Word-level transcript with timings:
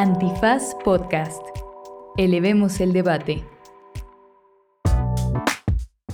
Antifaz 0.00 0.74
Podcast. 0.82 1.42
Elevemos 2.16 2.80
el 2.80 2.94
debate. 2.94 3.44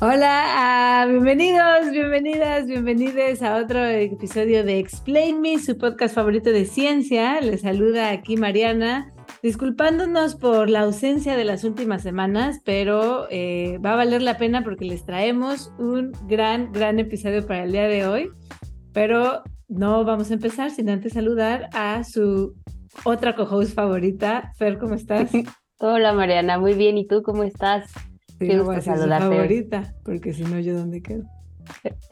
Hola, 0.01 0.43
ah, 0.57 1.07
bienvenidos, 1.07 1.93
bienvenidas, 1.93 2.67
bienvenidos 2.67 3.43
a 3.43 3.59
otro 3.59 3.85
episodio 3.87 4.65
de 4.65 4.81
Explain 4.81 5.41
Me, 5.41 5.61
su 5.61 5.79
podcast 5.79 6.17
favorito 6.17 6.51
de 6.51 6.65
ciencia. 6.65 7.41
Les 7.41 7.61
saluda 7.61 8.11
aquí 8.11 8.37
Mariana, 8.37 9.15
disculpándonos 9.41 10.35
por 10.35 10.69
la 10.69 10.81
ausencia 10.81 11.37
de 11.37 11.45
las 11.45 11.63
últimas 11.63 12.03
semanas, 12.03 12.63
pero 12.65 13.29
eh, 13.31 13.79
va 13.79 13.93
a 13.93 13.97
valer 13.99 14.21
la 14.21 14.37
pena 14.37 14.65
porque 14.65 14.85
les 14.85 15.05
traemos 15.05 15.73
un 15.79 16.11
gran, 16.27 16.73
gran 16.73 16.99
episodio 16.99 17.47
para 17.47 17.63
el 17.63 17.71
día 17.71 17.87
de 17.87 18.05
hoy. 18.05 18.31
Pero 18.93 19.45
no 19.69 20.05
vamos 20.05 20.33
a 20.33 20.35
empezar 20.35 20.73
sin 20.73 20.91
antes 20.91 21.13
saludar 21.13 21.69
a 21.73 22.03
su 22.03 22.57
otra 23.05 23.35
co-host 23.35 23.75
favorita. 23.75 24.53
Fer, 24.57 24.79
¿cómo 24.79 24.95
estás? 24.95 25.31
Hola 25.79 26.13
Mariana, 26.13 26.59
muy 26.59 26.75
bien. 26.75 26.99
¿Y 26.99 27.07
tú 27.07 27.23
cómo 27.23 27.43
estás? 27.43 27.91
Sí, 28.39 28.49
Qué 28.49 28.59
gusto 28.59 28.81
saludarte. 28.81 29.35
favorita, 29.35 29.95
porque 30.05 30.33
si 30.33 30.45
no, 30.45 30.59
¿yo 30.59 30.77
dónde 30.79 31.03
quedo? 31.03 31.25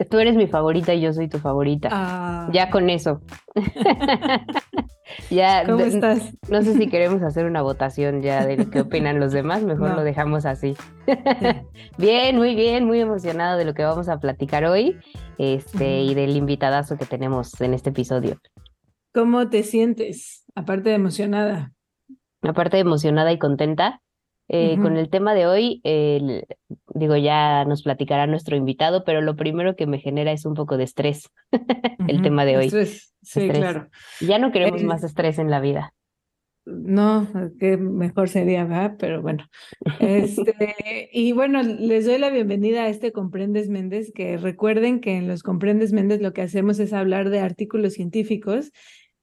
Tú 0.09 0.19
eres 0.19 0.35
mi 0.35 0.47
favorita 0.47 0.93
y 0.93 1.01
yo 1.01 1.13
soy 1.13 1.27
tu 1.27 1.39
favorita. 1.39 1.89
Ah. 1.91 2.49
Ya 2.51 2.69
con 2.69 2.89
eso. 2.89 3.21
ya, 5.29 5.65
¿Cómo 5.65 5.79
estás? 5.79 6.33
No 6.49 6.61
sé 6.61 6.73
si 6.73 6.87
queremos 6.87 7.21
hacer 7.21 7.45
una 7.45 7.61
votación 7.61 8.21
ya 8.21 8.45
de 8.45 8.57
lo 8.57 8.69
que 8.69 8.81
opinan 8.81 9.19
los 9.19 9.31
demás, 9.31 9.63
mejor 9.63 9.95
lo 9.95 10.03
dejamos 10.03 10.45
así. 10.45 10.75
bien, 11.97 12.35
muy 12.35 12.55
bien, 12.55 12.85
muy 12.85 12.99
emocionado 12.99 13.57
de 13.57 13.65
lo 13.65 13.73
que 13.73 13.83
vamos 13.83 14.09
a 14.09 14.19
platicar 14.19 14.65
hoy 14.65 14.97
este, 15.37 16.01
y 16.01 16.13
del 16.15 16.35
invitadazo 16.35 16.97
que 16.97 17.05
tenemos 17.05 17.59
en 17.61 17.73
este 17.73 17.91
episodio. 17.91 18.37
¿Cómo 19.15 19.47
te 19.47 19.63
sientes? 19.63 20.43
Aparte 20.55 20.89
de 20.89 20.95
emocionada. 20.95 21.71
Aparte 22.41 22.75
de 22.75 22.81
emocionada 22.81 23.31
y 23.31 23.39
contenta, 23.39 24.01
eh, 24.49 24.77
con 24.81 24.97
el 24.97 25.09
tema 25.09 25.33
de 25.33 25.47
hoy, 25.47 25.81
digo, 26.93 27.15
ya 27.15 27.63
nos 27.63 27.81
platicará 27.81 28.27
nuestro 28.27 28.57
invitado, 28.57 29.05
pero 29.05 29.21
lo 29.21 29.37
primero 29.37 29.77
que 29.77 29.87
me 29.87 29.99
genera 29.99 30.33
es 30.33 30.45
un 30.45 30.53
poco 30.53 30.75
de 30.75 30.83
estrés, 30.83 31.31
el 32.09 32.21
tema 32.23 32.43
de 32.43 32.57
hoy. 32.57 32.69
Sí, 33.21 33.49
claro. 33.49 33.87
Ya 34.19 34.37
no 34.37 34.51
queremos 34.51 34.83
más 34.83 35.01
estrés 35.01 35.39
en 35.39 35.49
la 35.49 35.61
vida. 35.61 35.93
No, 36.65 37.27
que 37.59 37.77
mejor 37.77 38.27
sería, 38.27 38.65
¿verdad? 38.65 38.95
Pero 38.97 39.21
bueno. 39.21 39.45
Este, 39.99 41.09
y 41.13 41.31
bueno, 41.31 41.61
les 41.61 42.05
doy 42.05 42.17
la 42.17 42.31
bienvenida 42.31 42.83
a 42.83 42.89
este 42.89 43.11
Comprendes 43.11 43.69
Méndez, 43.69 44.11
que 44.13 44.37
recuerden 44.37 44.99
que 44.99 45.15
en 45.15 45.27
los 45.27 45.43
Comprendes 45.43 45.93
Méndez 45.93 46.21
lo 46.21 46.33
que 46.33 46.41
hacemos 46.41 46.79
es 46.79 46.91
hablar 46.91 47.29
de 47.29 47.39
artículos 47.39 47.93
científicos 47.93 48.71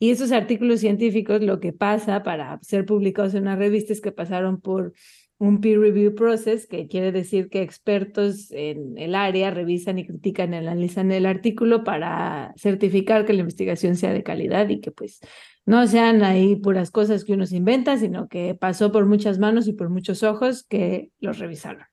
y 0.03 0.11
esos 0.11 0.33
artículos 0.33 0.81
científicos, 0.81 1.43
lo 1.43 1.61
que 1.61 1.73
pasa 1.73 2.25
para 2.25 2.59
ser 2.61 2.85
publicados 2.85 3.35
en 3.35 3.43
una 3.43 3.55
revista 3.55 3.93
es 3.93 4.01
que 4.01 4.11
pasaron 4.11 4.61
por 4.61 4.95
un 5.39 5.61
peer 5.61 5.79
review 5.79 6.17
process, 6.17 6.67
que 6.67 6.89
quiere 6.89 7.13
decir 7.13 7.49
que 7.49 7.63
expertos 7.63 8.51
en 8.51 8.99
el 8.99 9.15
área 9.15 9.53
revisan 9.53 10.01
y 10.01 10.05
critican 10.05 10.55
y 10.55 10.57
analizan 10.57 11.13
el 11.13 11.25
artículo 11.25 11.85
para 11.85 12.53
certificar 12.57 13.25
que 13.25 13.33
la 13.33 13.43
investigación 13.43 13.95
sea 13.95 14.13
de 14.13 14.25
calidad 14.25 14.69
y 14.71 14.81
que 14.81 14.91
pues 14.91 15.21
no 15.67 15.87
sean 15.87 16.25
ahí 16.25 16.57
puras 16.57 16.91
cosas 16.91 17.25
que 17.25 17.35
uno 17.35 17.47
se 17.47 17.59
inventa, 17.59 17.97
sino 17.97 18.27
que 18.27 18.57
pasó 18.57 18.91
por 18.91 19.07
muchas 19.07 19.39
manos 19.39 19.69
y 19.69 19.73
por 19.73 19.89
muchos 19.89 20.25
ojos 20.25 20.65
que 20.65 21.13
los 21.21 21.39
revisaron. 21.39 21.87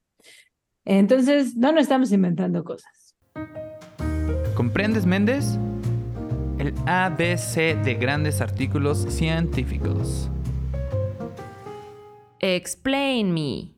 Entonces, 0.84 1.56
no 1.56 1.72
nos 1.72 1.84
estamos 1.84 2.12
inventando 2.12 2.64
cosas. 2.64 3.16
¿Comprendes, 4.56 5.06
Méndez? 5.06 5.60
El 6.60 6.74
ABC 6.86 7.82
de 7.84 7.96
grandes 7.96 8.42
artículos 8.42 9.00
científicos. 9.10 10.30
Explain 12.40 13.34
me. 13.34 13.76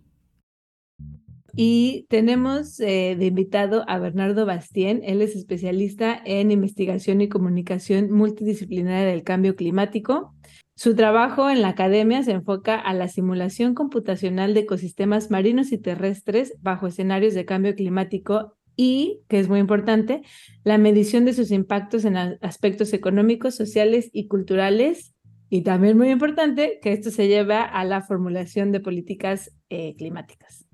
Y 1.53 2.07
tenemos 2.09 2.79
eh, 2.79 3.15
de 3.19 3.25
invitado 3.25 3.83
a 3.87 3.99
Bernardo 3.99 4.45
Bastien. 4.45 5.01
Él 5.03 5.21
es 5.21 5.35
especialista 5.35 6.19
en 6.25 6.49
investigación 6.49 7.21
y 7.21 7.29
comunicación 7.29 8.11
multidisciplinaria 8.11 9.05
del 9.05 9.23
cambio 9.23 9.55
climático. 9.55 10.33
Su 10.75 10.95
trabajo 10.95 11.49
en 11.49 11.61
la 11.61 11.69
academia 11.69 12.23
se 12.23 12.31
enfoca 12.31 12.79
a 12.79 12.93
la 12.93 13.07
simulación 13.07 13.75
computacional 13.75 14.53
de 14.53 14.61
ecosistemas 14.61 15.29
marinos 15.29 15.71
y 15.71 15.77
terrestres 15.77 16.53
bajo 16.61 16.87
escenarios 16.87 17.35
de 17.35 17.45
cambio 17.45 17.75
climático 17.75 18.57
y, 18.75 19.21
que 19.27 19.39
es 19.39 19.49
muy 19.49 19.59
importante, 19.59 20.21
la 20.63 20.77
medición 20.77 21.25
de 21.25 21.33
sus 21.33 21.51
impactos 21.51 22.05
en 22.05 22.17
aspectos 22.17 22.93
económicos, 22.93 23.55
sociales 23.55 24.09
y 24.13 24.27
culturales. 24.27 25.13
Y 25.49 25.63
también 25.63 25.97
muy 25.97 26.09
importante 26.09 26.79
que 26.81 26.93
esto 26.93 27.11
se 27.11 27.27
lleva 27.27 27.61
a 27.61 27.83
la 27.83 28.01
formulación 28.01 28.71
de 28.71 28.79
políticas 28.79 29.51
eh, 29.69 29.95
climáticas. 29.97 30.65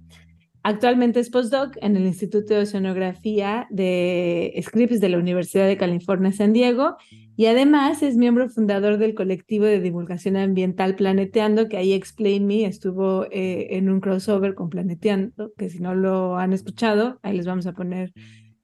Actualmente 0.61 1.21
es 1.21 1.29
postdoc 1.29 1.77
en 1.81 1.95
el 1.95 2.05
Instituto 2.05 2.53
de 2.53 2.61
Oceanografía 2.61 3.67
de 3.69 4.53
Scripps 4.61 4.99
de 4.99 5.09
la 5.09 5.17
Universidad 5.17 5.65
de 5.65 5.77
California, 5.77 6.31
San 6.33 6.51
Diego, 6.51 6.97
y 7.37 7.45
además 7.45 8.01
es 8.01 8.17
miembro 8.17 8.49
fundador 8.49 8.97
del 8.97 9.13
colectivo 9.13 9.65
de 9.65 9.79
divulgación 9.79 10.37
ambiental 10.37 10.95
Planeteando, 10.95 11.69
que 11.69 11.77
ahí 11.77 11.93
Explain 11.93 12.47
Me 12.47 12.65
estuvo 12.65 13.25
eh, 13.25 13.77
en 13.77 13.91
un 13.91 14.01
crossover 14.01 14.55
con 14.55 14.71
Planeteando, 14.71 15.53
que 15.55 15.69
si 15.69 15.79
no 15.79 15.93
lo 15.93 16.39
han 16.39 16.51
escuchado, 16.51 17.19
ahí 17.21 17.37
les 17.37 17.45
vamos 17.45 17.67
a 17.67 17.73
poner 17.73 18.11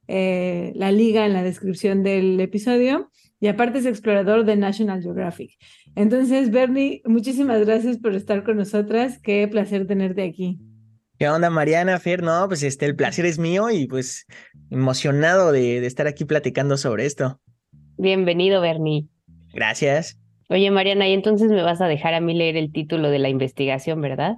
eh, 0.07 0.73
la 0.75 0.91
liga 0.91 1.27
en 1.27 1.33
la 1.33 1.43
descripción 1.43 2.01
del 2.01 2.39
episodio. 2.39 3.11
Y 3.39 3.47
aparte 3.47 3.77
es 3.77 3.85
explorador 3.85 4.43
de 4.43 4.55
National 4.55 5.03
Geographic. 5.03 5.51
Entonces, 5.95 6.49
Bernie, 6.49 7.03
muchísimas 7.05 7.63
gracias 7.63 7.99
por 7.99 8.15
estar 8.15 8.43
con 8.43 8.57
nosotras. 8.57 9.19
Qué 9.19 9.47
placer 9.47 9.85
tenerte 9.85 10.23
aquí. 10.23 10.59
¿Qué 11.19 11.29
onda, 11.29 11.51
Mariana, 11.51 11.99
Fer? 11.99 12.23
No, 12.23 12.47
pues 12.47 12.63
este, 12.63 12.87
el 12.87 12.95
placer 12.95 13.27
es 13.27 13.37
mío 13.37 13.69
y 13.69 13.85
pues 13.85 14.25
emocionado 14.71 15.51
de, 15.51 15.79
de 15.79 15.85
estar 15.85 16.07
aquí 16.07 16.25
platicando 16.25 16.75
sobre 16.75 17.05
esto. 17.05 17.39
Bienvenido, 17.97 18.61
Bernie. 18.61 19.05
Gracias. 19.53 20.19
Oye, 20.49 20.71
Mariana, 20.71 21.07
y 21.07 21.13
entonces 21.13 21.49
me 21.51 21.61
vas 21.61 21.79
a 21.81 21.87
dejar 21.87 22.13
a 22.13 22.19
mí 22.19 22.33
leer 22.33 22.57
el 22.57 22.71
título 22.71 23.09
de 23.09 23.19
la 23.19 23.29
investigación, 23.29 24.01
¿verdad? 24.01 24.37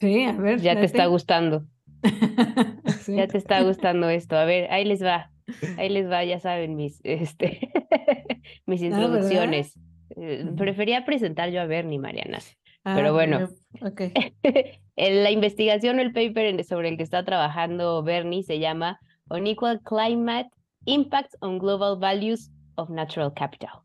Sí, 0.00 0.24
a 0.24 0.32
ver. 0.32 0.60
Ya 0.60 0.74
te 0.74 0.84
está 0.84 1.06
gustando. 1.06 1.64
Ya 3.06 3.26
te 3.26 3.36
está 3.36 3.62
gustando 3.62 4.08
esto. 4.08 4.34
A 4.36 4.46
ver, 4.46 4.70
ahí 4.72 4.84
les 4.86 5.04
va. 5.04 5.30
Ahí 5.76 5.90
les 5.90 6.10
va, 6.10 6.24
ya 6.24 6.40
saben, 6.40 6.74
mis, 6.74 7.00
este, 7.04 7.70
mis 8.66 8.80
ah, 8.80 8.86
introducciones. 8.86 9.78
Eh, 10.16 10.46
prefería 10.56 11.04
presentar 11.04 11.50
yo 11.50 11.60
a 11.60 11.66
Bernie, 11.66 11.98
Mariana. 11.98 12.38
Pero 12.82 13.08
ah, 13.08 13.12
bueno, 13.12 13.48
okay. 13.82 14.12
la 14.96 15.30
investigación 15.30 15.98
o 15.98 16.02
el 16.02 16.12
paper 16.12 16.64
sobre 16.64 16.88
el 16.88 16.96
que 16.96 17.02
está 17.02 17.24
trabajando 17.24 18.02
Bernie 18.02 18.42
se 18.42 18.58
llama 18.58 19.00
Unequal 19.28 19.80
Climate 19.82 20.50
Impacts 20.86 21.36
on 21.40 21.58
Global 21.58 21.98
Values 21.98 22.50
of 22.76 22.90
Natural 22.90 23.32
Capital. 23.34 23.82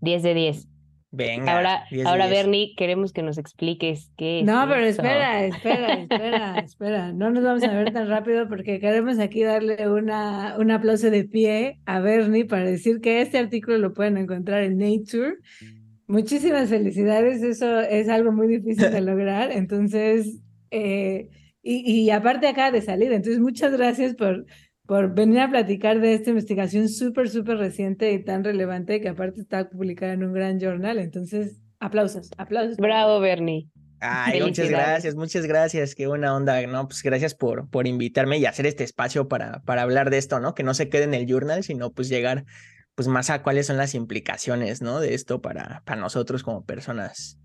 10 0.00 0.22
de 0.22 0.34
10. 0.34 0.68
Venga. 1.10 1.56
Ahora, 1.56 1.84
ahora 2.04 2.26
Bernie, 2.26 2.74
queremos 2.76 3.12
que 3.12 3.22
nos 3.22 3.38
expliques 3.38 4.12
qué 4.18 4.40
es. 4.40 4.46
No, 4.46 4.66
pero 4.68 4.84
espera, 4.84 5.44
espera, 5.44 5.94
espera, 5.94 6.58
espera. 6.58 7.12
No 7.12 7.30
nos 7.30 7.42
vamos 7.42 7.62
a 7.64 7.72
ver 7.72 7.92
tan 7.92 8.08
rápido 8.08 8.46
porque 8.48 8.78
queremos 8.78 9.18
aquí 9.18 9.42
darle 9.42 9.88
una, 9.88 10.56
un 10.58 10.70
aplauso 10.70 11.10
de 11.10 11.24
pie 11.24 11.80
a 11.86 12.00
Bernie 12.00 12.44
para 12.44 12.64
decir 12.64 13.00
que 13.00 13.22
este 13.22 13.38
artículo 13.38 13.78
lo 13.78 13.94
pueden 13.94 14.18
encontrar 14.18 14.62
en 14.62 14.76
Nature 14.76 15.36
Muchísimas 16.08 16.70
felicidades, 16.70 17.42
eso 17.42 17.80
es 17.80 18.08
algo 18.08 18.32
muy 18.32 18.48
difícil 18.48 18.90
de 18.90 19.00
lograr, 19.02 19.52
entonces, 19.52 20.38
eh, 20.70 21.28
y, 21.62 22.08
aparte 22.08 22.48
acaba 22.48 22.70
de 22.70 22.80
salir, 22.80 23.12
entonces 23.12 23.40
muchas 23.40 23.72
gracias 23.76 24.14
por, 24.14 24.46
por 24.88 25.12
venir 25.12 25.40
a 25.40 25.50
platicar 25.50 26.00
de 26.00 26.14
esta 26.14 26.30
investigación 26.30 26.88
súper, 26.88 27.28
súper 27.28 27.58
reciente 27.58 28.10
y 28.10 28.24
tan 28.24 28.42
relevante 28.42 29.02
que 29.02 29.10
aparte 29.10 29.42
está 29.42 29.68
publicada 29.68 30.14
en 30.14 30.24
un 30.24 30.32
gran 30.32 30.58
journal, 30.58 30.98
entonces, 30.98 31.60
aplausos, 31.78 32.30
aplausos. 32.38 32.78
Bravo, 32.78 33.20
Bernie. 33.20 33.68
Ay, 34.00 34.40
muchas 34.40 34.70
gracias, 34.70 35.14
muchas 35.14 35.44
gracias, 35.44 35.94
qué 35.94 36.06
buena 36.06 36.34
onda, 36.34 36.66
¿no? 36.66 36.88
Pues 36.88 37.02
gracias 37.02 37.34
por, 37.34 37.68
por 37.68 37.86
invitarme 37.86 38.38
y 38.38 38.46
hacer 38.46 38.64
este 38.64 38.82
espacio 38.82 39.28
para, 39.28 39.60
para 39.64 39.82
hablar 39.82 40.08
de 40.08 40.16
esto, 40.16 40.40
¿no? 40.40 40.54
Que 40.54 40.62
no 40.62 40.72
se 40.72 40.88
quede 40.88 41.04
en 41.04 41.12
el 41.12 41.26
journal, 41.26 41.62
sino 41.62 41.92
pues 41.92 42.08
llegar 42.08 42.46
pues 42.94 43.08
más 43.08 43.28
a 43.28 43.42
cuáles 43.42 43.66
son 43.66 43.76
las 43.76 43.94
implicaciones, 43.94 44.80
¿no? 44.80 45.00
De 45.00 45.12
esto 45.12 45.42
para, 45.42 45.82
para 45.84 46.00
nosotros 46.00 46.42
como 46.42 46.64
personas. 46.64 47.38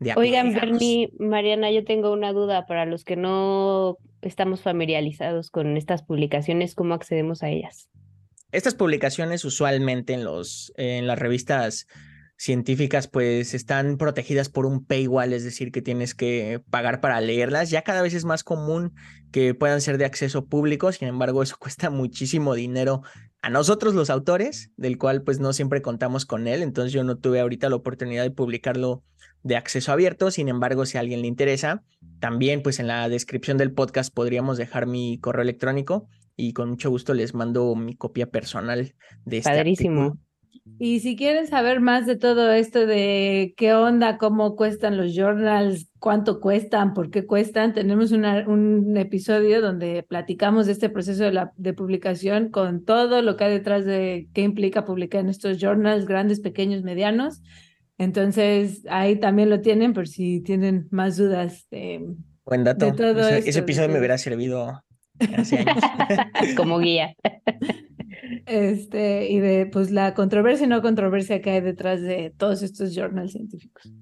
De 0.00 0.14
Oigan, 0.16 0.52
Bernie, 0.52 1.12
Mariana, 1.20 1.70
yo 1.70 1.84
tengo 1.84 2.12
una 2.12 2.32
duda 2.32 2.66
para 2.66 2.86
los 2.86 3.04
que 3.04 3.14
no 3.14 3.98
estamos 4.22 4.62
familiarizados 4.62 5.50
con 5.50 5.76
estas 5.76 6.02
publicaciones, 6.02 6.74
¿cómo 6.74 6.94
accedemos 6.94 7.42
a 7.42 7.48
ellas? 7.48 7.88
Estas 8.50 8.74
publicaciones 8.74 9.44
usualmente 9.44 10.14
en 10.14 10.24
los 10.24 10.72
en 10.76 11.06
las 11.06 11.18
revistas 11.18 11.86
científicas 12.38 13.08
pues 13.08 13.52
están 13.52 13.98
protegidas 13.98 14.48
por 14.48 14.64
un 14.64 14.84
paywall, 14.84 15.32
es 15.32 15.44
decir, 15.44 15.72
que 15.72 15.82
tienes 15.82 16.14
que 16.14 16.62
pagar 16.70 17.00
para 17.00 17.20
leerlas. 17.20 17.68
Ya 17.68 17.82
cada 17.82 18.00
vez 18.00 18.14
es 18.14 18.24
más 18.24 18.44
común 18.44 18.94
que 19.32 19.54
puedan 19.54 19.80
ser 19.80 19.98
de 19.98 20.04
acceso 20.04 20.46
público, 20.46 20.90
sin 20.92 21.08
embargo, 21.08 21.42
eso 21.42 21.56
cuesta 21.60 21.90
muchísimo 21.90 22.54
dinero 22.54 23.02
a 23.42 23.50
nosotros 23.50 23.94
los 23.94 24.08
autores, 24.08 24.70
del 24.76 24.98
cual 24.98 25.22
pues 25.22 25.40
no 25.40 25.52
siempre 25.52 25.82
contamos 25.82 26.26
con 26.26 26.48
él, 26.48 26.62
entonces 26.62 26.92
yo 26.92 27.04
no 27.04 27.18
tuve 27.18 27.40
ahorita 27.40 27.68
la 27.68 27.76
oportunidad 27.76 28.22
de 28.22 28.30
publicarlo 28.30 29.04
de 29.42 29.56
acceso 29.56 29.92
abierto. 29.92 30.30
Sin 30.30 30.48
embargo, 30.48 30.86
si 30.86 30.96
a 30.96 31.00
alguien 31.00 31.22
le 31.22 31.28
interesa, 31.28 31.82
también 32.20 32.62
pues 32.62 32.80
en 32.80 32.86
la 32.86 33.08
descripción 33.08 33.58
del 33.58 33.72
podcast 33.72 34.12
podríamos 34.12 34.58
dejar 34.58 34.86
mi 34.86 35.18
correo 35.18 35.42
electrónico 35.42 36.08
y 36.36 36.52
con 36.52 36.70
mucho 36.70 36.90
gusto 36.90 37.14
les 37.14 37.34
mando 37.34 37.74
mi 37.74 37.96
copia 37.96 38.30
personal 38.30 38.94
de 39.24 39.38
este 39.38 39.50
Padrísimo. 39.50 40.18
Y 40.78 41.00
si 41.00 41.16
quieren 41.16 41.46
saber 41.46 41.80
más 41.80 42.06
de 42.06 42.16
todo 42.16 42.52
esto 42.52 42.86
de 42.86 43.54
qué 43.56 43.74
onda, 43.74 44.18
cómo 44.18 44.54
cuestan 44.54 44.96
los 44.96 45.14
journals, 45.16 45.90
cuánto 45.98 46.40
cuestan, 46.40 46.94
por 46.94 47.10
qué 47.10 47.26
cuestan, 47.26 47.72
tenemos 47.72 48.12
un 48.12 48.96
episodio 48.96 49.60
donde 49.60 50.04
platicamos 50.04 50.66
de 50.66 50.72
este 50.72 50.88
proceso 50.88 51.24
de, 51.24 51.32
la, 51.32 51.52
de 51.56 51.72
publicación 51.72 52.50
con 52.50 52.84
todo 52.84 53.22
lo 53.22 53.36
que 53.36 53.44
hay 53.44 53.52
detrás 53.52 53.84
de 53.84 54.28
qué 54.34 54.42
implica 54.42 54.84
publicar 54.84 55.22
en 55.22 55.30
estos 55.30 55.58
journals, 55.58 56.06
grandes, 56.06 56.40
pequeños, 56.40 56.82
medianos. 56.82 57.42
Entonces, 57.98 58.86
ahí 58.88 59.16
también 59.16 59.50
lo 59.50 59.60
tienen 59.60 59.92
por 59.92 60.06
si 60.06 60.40
tienen 60.40 60.86
más 60.90 61.16
dudas. 61.16 61.66
De, 61.70 62.00
Buen 62.44 62.64
dato. 62.64 62.86
ese, 62.86 63.58
episodio 63.58 63.88
me 63.88 63.98
hubiera 63.98 64.16
servido 64.16 64.82
hace 65.36 65.58
años. 65.58 65.76
Como 66.56 66.78
guía. 66.78 67.14
Este, 68.46 69.30
y 69.30 69.40
de 69.40 69.66
pues 69.66 69.90
la 69.90 70.14
controversia 70.14 70.64
y 70.64 70.68
no 70.68 70.80
controversia 70.80 71.42
que 71.42 71.50
hay 71.50 71.60
detrás 71.60 72.00
de 72.00 72.32
todos 72.36 72.62
estos 72.62 72.94
journals 72.94 73.32
científicos. 73.32 73.92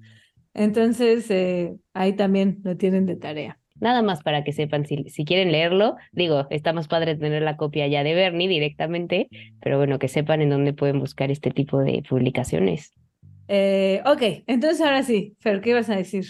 Entonces, 0.53 1.29
eh, 1.31 1.75
ahí 1.93 2.13
también 2.13 2.59
lo 2.63 2.77
tienen 2.77 3.05
de 3.05 3.15
tarea. 3.15 3.59
Nada 3.79 4.01
más 4.01 4.23
para 4.23 4.43
que 4.43 4.53
sepan, 4.53 4.85
si, 4.85 5.03
si 5.09 5.25
quieren 5.25 5.51
leerlo, 5.51 5.97
digo, 6.11 6.47
está 6.49 6.73
más 6.73 6.87
padre 6.87 7.15
tener 7.15 7.43
la 7.43 7.57
copia 7.57 7.87
ya 7.87 8.03
de 8.03 8.15
Bernie 8.15 8.47
directamente, 8.47 9.27
pero 9.61 9.77
bueno, 9.77 9.99
que 9.99 10.07
sepan 10.07 10.41
en 10.41 10.49
dónde 10.49 10.73
pueden 10.73 10.99
buscar 10.99 11.29
este 11.29 11.51
tipo 11.51 11.79
de 11.79 12.03
publicaciones. 12.07 12.93
Eh, 13.47 14.01
ok, 14.05 14.43
entonces 14.47 14.81
ahora 14.81 15.03
sí, 15.03 15.35
Fer, 15.39 15.61
¿qué 15.61 15.71
ibas 15.71 15.89
a 15.89 15.95
decir? 15.95 16.25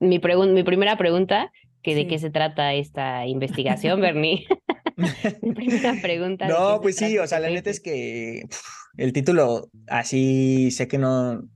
Mi, 0.00 0.20
mi 0.20 0.62
primera 0.62 0.96
pregunta, 0.96 1.50
que 1.82 1.94
de 1.94 2.06
qué 2.06 2.18
se 2.18 2.30
trata 2.30 2.74
esta 2.74 3.26
investigación, 3.26 4.00
Bernie. 4.00 4.46
Mi 5.42 5.52
primera 5.52 5.94
pregunta. 6.00 6.46
No, 6.46 6.80
pues 6.80 6.96
sí, 6.96 7.18
o 7.18 7.26
sea, 7.26 7.40
la 7.40 7.50
neta 7.50 7.68
es 7.68 7.80
que 7.80 8.44
el 8.96 9.12
título 9.12 9.68
así 9.88 10.70
sé 10.70 10.86
que 10.86 10.98
no, 10.98 11.48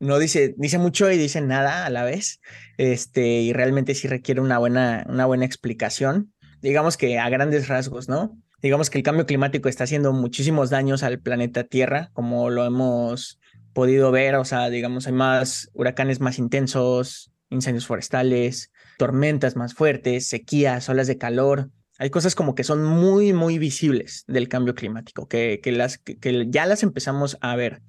no 0.00 0.18
dice, 0.18 0.54
dice 0.56 0.78
mucho 0.78 1.10
y 1.10 1.18
dice 1.18 1.40
nada 1.40 1.86
a 1.86 1.90
la 1.90 2.04
vez. 2.04 2.40
Este, 2.78 3.40
y 3.40 3.52
realmente 3.52 3.94
sí 3.94 4.08
requiere 4.08 4.40
una 4.40 4.58
buena, 4.58 5.04
una 5.08 5.26
buena 5.26 5.44
explicación. 5.44 6.32
Digamos 6.62 6.96
que 6.96 7.18
a 7.18 7.28
grandes 7.28 7.68
rasgos, 7.68 8.08
¿no? 8.08 8.38
Digamos 8.62 8.88
que 8.88 8.98
el 8.98 9.04
cambio 9.04 9.26
climático 9.26 9.68
está 9.68 9.84
haciendo 9.84 10.12
muchísimos 10.12 10.70
daños 10.70 11.02
al 11.02 11.20
planeta 11.20 11.64
Tierra, 11.64 12.10
como 12.14 12.48
lo 12.50 12.64
hemos 12.64 13.38
podido 13.76 14.10
ver, 14.10 14.36
o 14.36 14.44
sea, 14.46 14.70
digamos, 14.70 15.06
hay 15.06 15.12
más 15.12 15.68
huracanes 15.74 16.18
más 16.18 16.38
intensos, 16.38 17.30
incendios 17.50 17.86
forestales, 17.86 18.72
tormentas 18.96 19.54
más 19.54 19.74
fuertes, 19.74 20.26
sequías, 20.26 20.88
olas 20.88 21.06
de 21.06 21.18
calor. 21.18 21.70
Hay 21.98 22.08
cosas 22.08 22.34
como 22.34 22.54
que 22.54 22.64
son 22.64 22.82
muy, 22.82 23.34
muy 23.34 23.58
visibles 23.58 24.24
del 24.28 24.48
cambio 24.48 24.74
climático, 24.74 25.28
que, 25.28 25.60
que, 25.62 25.72
las, 25.72 25.98
que, 25.98 26.46
ya 26.48 26.64
las 26.64 26.82
empezamos 26.82 27.36
a 27.42 27.54
ver. 27.54 27.82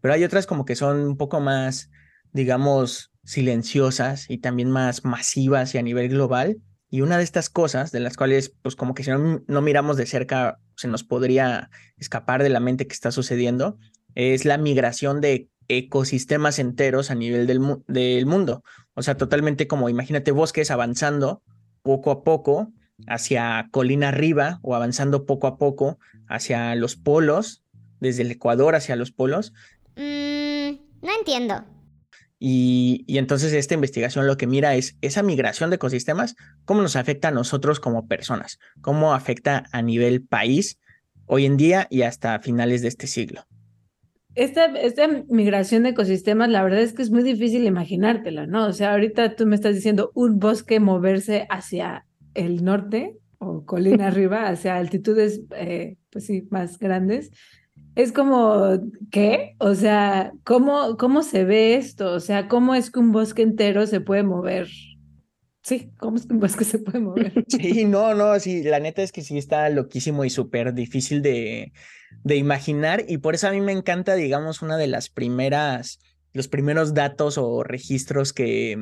Pero 0.00 0.14
hay 0.14 0.24
otras 0.24 0.48
como 0.48 0.64
que 0.64 0.74
son 0.74 0.98
un 0.98 1.16
poco 1.16 1.38
más, 1.38 1.90
digamos, 2.32 3.12
silenciosas 3.22 4.28
y 4.28 4.38
también 4.38 4.68
más 4.68 5.04
masivas 5.04 5.76
y 5.76 5.78
a 5.78 5.82
nivel 5.82 6.08
global. 6.08 6.56
Y 6.88 7.02
una 7.02 7.18
de 7.18 7.22
estas 7.22 7.50
cosas, 7.50 7.92
de 7.92 8.00
las 8.00 8.16
cuales, 8.16 8.52
pues 8.62 8.74
como 8.74 8.94
que 8.94 9.04
si 9.04 9.10
no, 9.10 9.44
no 9.46 9.62
miramos 9.62 9.96
de 9.96 10.06
cerca, 10.06 10.58
se 10.74 10.88
nos 10.88 11.04
podría 11.04 11.70
escapar 11.98 12.42
de 12.42 12.48
la 12.48 12.58
mente 12.58 12.88
que 12.88 12.94
está 12.94 13.12
sucediendo, 13.12 13.78
es 14.14 14.44
la 14.44 14.58
migración 14.58 15.20
de 15.20 15.48
ecosistemas 15.68 16.58
enteros 16.58 17.10
a 17.10 17.14
nivel 17.14 17.46
del, 17.46 17.60
del 17.86 18.26
mundo. 18.26 18.64
O 18.94 19.02
sea, 19.02 19.16
totalmente 19.16 19.66
como, 19.66 19.88
imagínate 19.88 20.32
bosques 20.32 20.70
avanzando 20.70 21.42
poco 21.82 22.10
a 22.10 22.22
poco 22.24 22.72
hacia 23.06 23.68
colina 23.70 24.08
arriba 24.08 24.58
o 24.62 24.74
avanzando 24.74 25.24
poco 25.26 25.46
a 25.46 25.56
poco 25.56 25.98
hacia 26.28 26.74
los 26.74 26.96
polos, 26.96 27.62
desde 28.00 28.22
el 28.22 28.30
Ecuador 28.30 28.74
hacia 28.74 28.96
los 28.96 29.12
polos. 29.12 29.52
Mm, 29.96 30.76
no 31.02 31.18
entiendo. 31.18 31.64
Y, 32.38 33.04
y, 33.06 33.18
entonces 33.18 33.52
esta 33.52 33.74
investigación 33.74 34.26
lo 34.26 34.38
que 34.38 34.46
mira 34.46 34.74
es 34.74 34.96
esa 35.02 35.22
migración 35.22 35.68
de 35.68 35.76
ecosistemas, 35.76 36.36
cómo 36.64 36.80
nos 36.80 36.96
afecta 36.96 37.28
a 37.28 37.32
nosotros 37.32 37.80
como 37.80 38.08
personas, 38.08 38.58
cómo 38.80 39.12
afecta 39.12 39.64
a 39.72 39.82
nivel 39.82 40.22
país 40.22 40.78
hoy 41.26 41.44
en 41.44 41.58
día 41.58 41.86
y 41.90 42.02
hasta 42.02 42.40
finales 42.40 42.80
de 42.80 42.88
este 42.88 43.06
siglo. 43.06 43.46
Esta, 44.40 44.64
esta 44.64 45.06
migración 45.28 45.82
de 45.82 45.90
ecosistemas, 45.90 46.48
la 46.48 46.62
verdad 46.62 46.80
es 46.80 46.94
que 46.94 47.02
es 47.02 47.10
muy 47.10 47.22
difícil 47.22 47.66
imaginártela, 47.66 48.46
¿no? 48.46 48.68
O 48.68 48.72
sea, 48.72 48.92
ahorita 48.92 49.36
tú 49.36 49.44
me 49.44 49.54
estás 49.54 49.74
diciendo 49.74 50.12
un 50.14 50.38
bosque 50.38 50.80
moverse 50.80 51.46
hacia 51.50 52.06
el 52.32 52.64
norte 52.64 53.18
o 53.36 53.66
colina 53.66 54.06
arriba, 54.06 54.48
hacia 54.48 54.76
altitudes, 54.76 55.42
eh, 55.54 55.98
pues 56.10 56.24
sí, 56.24 56.48
más 56.48 56.78
grandes. 56.78 57.30
Es 57.96 58.12
como, 58.12 58.80
¿qué? 59.10 59.56
O 59.58 59.74
sea, 59.74 60.32
¿cómo, 60.42 60.96
¿cómo 60.96 61.22
se 61.22 61.44
ve 61.44 61.74
esto? 61.74 62.10
O 62.10 62.20
sea, 62.20 62.48
¿cómo 62.48 62.74
es 62.74 62.90
que 62.90 62.98
un 62.98 63.12
bosque 63.12 63.42
entero 63.42 63.86
se 63.86 64.00
puede 64.00 64.22
mover? 64.22 64.68
Sí, 65.62 65.90
¿cómo 65.98 66.16
es 66.16 66.26
que 66.26 66.32
un 66.32 66.40
bosque 66.40 66.64
se 66.64 66.78
puede 66.78 67.00
mover? 67.00 67.44
Sí, 67.48 67.84
no, 67.84 68.14
no, 68.14 68.38
sí, 68.40 68.62
la 68.62 68.80
neta 68.80 69.02
es 69.02 69.12
que 69.12 69.22
sí 69.22 69.36
está 69.36 69.68
loquísimo 69.68 70.24
y 70.24 70.30
súper 70.30 70.72
difícil 70.74 71.22
de, 71.22 71.72
de 72.24 72.36
imaginar 72.36 73.04
y 73.06 73.18
por 73.18 73.34
eso 73.34 73.48
a 73.48 73.52
mí 73.52 73.60
me 73.60 73.72
encanta, 73.72 74.14
digamos, 74.14 74.62
una 74.62 74.76
de 74.76 74.86
las 74.86 75.10
primeras, 75.10 75.98
los 76.32 76.48
primeros 76.48 76.94
datos 76.94 77.36
o 77.36 77.62
registros 77.62 78.32
que, 78.32 78.78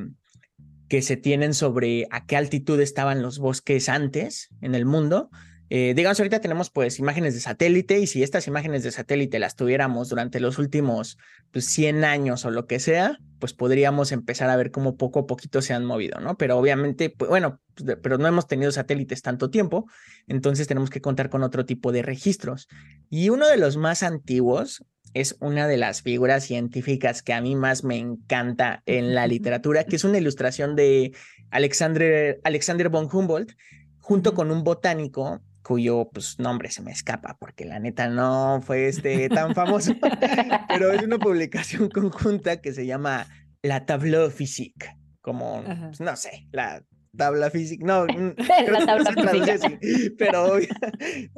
que 0.88 1.02
se 1.02 1.16
tienen 1.16 1.54
sobre 1.54 2.06
a 2.10 2.26
qué 2.26 2.36
altitud 2.36 2.80
estaban 2.80 3.22
los 3.22 3.38
bosques 3.38 3.88
antes 3.88 4.48
en 4.60 4.74
el 4.74 4.84
mundo. 4.84 5.30
Eh, 5.70 5.92
digamos, 5.94 6.18
ahorita 6.18 6.40
tenemos 6.40 6.70
pues 6.70 6.98
imágenes 6.98 7.34
de 7.34 7.40
satélite 7.40 7.98
y 7.98 8.06
si 8.06 8.22
estas 8.22 8.46
imágenes 8.46 8.82
de 8.82 8.90
satélite 8.90 9.38
las 9.38 9.54
tuviéramos 9.54 10.08
durante 10.08 10.40
los 10.40 10.58
últimos 10.58 11.18
pues, 11.52 11.66
100 11.66 12.04
años 12.04 12.44
o 12.44 12.50
lo 12.50 12.66
que 12.66 12.80
sea, 12.80 13.18
pues 13.38 13.52
podríamos 13.52 14.10
empezar 14.12 14.48
a 14.48 14.56
ver 14.56 14.70
cómo 14.70 14.96
poco 14.96 15.20
a 15.20 15.26
poquito 15.26 15.60
se 15.60 15.74
han 15.74 15.84
movido, 15.84 16.20
¿no? 16.20 16.36
Pero 16.36 16.56
obviamente, 16.56 17.10
pues, 17.10 17.28
bueno, 17.28 17.60
pues, 17.74 17.98
pero 18.02 18.18
no 18.18 18.26
hemos 18.26 18.46
tenido 18.46 18.72
satélites 18.72 19.22
tanto 19.22 19.50
tiempo, 19.50 19.86
entonces 20.26 20.66
tenemos 20.66 20.90
que 20.90 21.00
contar 21.00 21.28
con 21.28 21.42
otro 21.42 21.66
tipo 21.66 21.92
de 21.92 22.02
registros. 22.02 22.68
Y 23.10 23.28
uno 23.28 23.46
de 23.46 23.58
los 23.58 23.76
más 23.76 24.02
antiguos 24.02 24.84
es 25.14 25.36
una 25.40 25.66
de 25.68 25.76
las 25.76 26.02
figuras 26.02 26.44
científicas 26.44 27.22
que 27.22 27.32
a 27.32 27.40
mí 27.40 27.56
más 27.56 27.84
me 27.84 27.96
encanta 27.96 28.82
en 28.86 29.14
la 29.14 29.26
literatura, 29.26 29.84
que 29.84 29.96
es 29.96 30.04
una 30.04 30.18
ilustración 30.18 30.76
de 30.76 31.14
Alexander, 31.50 32.40
Alexander 32.44 32.88
von 32.88 33.08
Humboldt, 33.10 33.52
junto 33.98 34.34
con 34.34 34.50
un 34.50 34.64
botánico 34.64 35.42
cuyo 35.68 36.08
pues, 36.10 36.38
nombre 36.38 36.70
se 36.70 36.80
me 36.80 36.90
escapa 36.92 37.36
porque 37.38 37.66
la 37.66 37.78
neta 37.78 38.08
no 38.08 38.62
fue 38.64 38.88
este, 38.88 39.28
tan 39.28 39.54
famoso, 39.54 39.94
pero 40.68 40.90
es 40.94 41.02
una 41.02 41.18
publicación 41.18 41.90
conjunta 41.94 42.62
que 42.62 42.72
se 42.72 42.86
llama 42.86 43.26
La 43.60 43.84
Tableau 43.84 44.30
Physique, 44.30 44.96
como, 45.20 45.62
pues, 45.62 46.00
no 46.00 46.16
sé, 46.16 46.48
la 46.52 46.82
tabla 47.14 47.50
física, 47.50 47.84
no, 47.84 48.06
la 48.70 48.86
tabla 48.86 49.12
física. 49.30 49.78
pero 50.16 50.54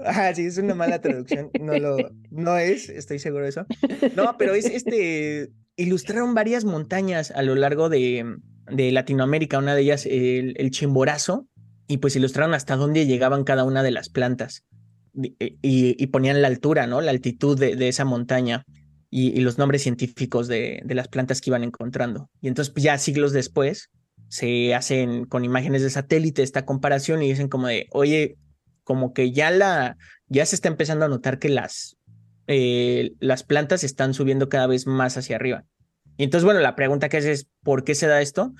ah, 0.04 0.32
sí, 0.32 0.44
es 0.44 0.58
una 0.58 0.76
mala 0.76 1.00
traducción, 1.00 1.50
no 1.60 1.76
lo, 1.76 1.96
no 2.30 2.56
es, 2.56 2.88
estoy 2.88 3.18
seguro 3.18 3.42
de 3.42 3.50
eso. 3.50 3.66
No, 4.14 4.37
pero 4.38 4.54
es 4.54 4.66
este, 4.66 5.50
ilustraron 5.75 6.34
varias 6.34 6.64
montañas 6.64 7.32
a 7.32 7.42
lo 7.42 7.56
largo 7.56 7.88
de, 7.88 8.37
de 8.70 8.92
Latinoamérica, 8.92 9.58
una 9.58 9.75
de 9.75 9.82
ellas 9.82 10.06
el, 10.06 10.54
el 10.56 10.70
Chimborazo, 10.70 11.49
y 11.90 11.97
pues 11.97 12.14
ilustraron 12.14 12.54
hasta 12.54 12.76
dónde 12.76 13.04
llegaban 13.04 13.42
cada 13.42 13.64
una 13.64 13.82
de 13.82 13.90
las 13.90 14.11
plantas 14.11 14.64
y, 15.12 15.35
y, 15.61 16.06
ponían 16.06 16.40
la 16.40 16.47
altura, 16.47 16.87
¿no? 16.87 17.00
La 17.00 17.11
altitud 17.11 17.59
de, 17.59 17.88
esa 17.88 18.04
montaña 18.04 18.64
y, 19.11 19.40
los 19.40 19.59
nombres 19.59 19.82
científicos 19.82 20.47
de, 20.47 20.85
las 20.87 21.09
plantas 21.09 21.40
que 21.40 21.50
iban 21.50 21.64
encontrando. 21.64 22.30
Y 22.40 22.47
entonces 22.47 22.73
pues 22.73 22.85
ya 22.85 22.97
siglos 22.97 23.32
después 23.32 23.90
se 24.28 24.73
hacen 24.73 25.25
con 25.25 25.44
imágenes 25.44 25.82
de 25.82 25.90
satélite 25.90 26.44
esta 26.44 26.64
comparación 26.64 27.25
y 27.25 27.28
dicen 27.28 27.49
como 27.49 27.66
de, 27.66 27.88
oye, 27.90 28.37
como 28.85 29.12
que 29.12 29.32
ya 29.32 29.50
la, 29.50 29.97
ya 30.28 30.47
se 30.47 30.54
está 30.54 30.68
empezando 30.68 31.06
a 31.06 31.09
notar 31.09 31.40
que 31.40 31.49
las, 31.49 31.97
eh, 32.47 33.14
las 33.18 33.42
plantas 33.42 33.82
están 33.82 34.14
subiendo 34.14 34.49
cada 34.49 34.68
vez 34.68 34.87
más 34.87 35.16
hacia 35.16 35.35
arriba. 35.35 35.64
Y 36.16 36.23
entonces, 36.23 36.44
bueno, 36.44 36.61
la 36.61 36.76
pregunta 36.76 37.09
que 37.09 37.16
es 37.16 37.25
es, 37.25 37.49
¿por 37.64 37.82
qué 37.82 37.97
se 37.97 38.06
da 38.06 38.20
esto? 38.20 38.54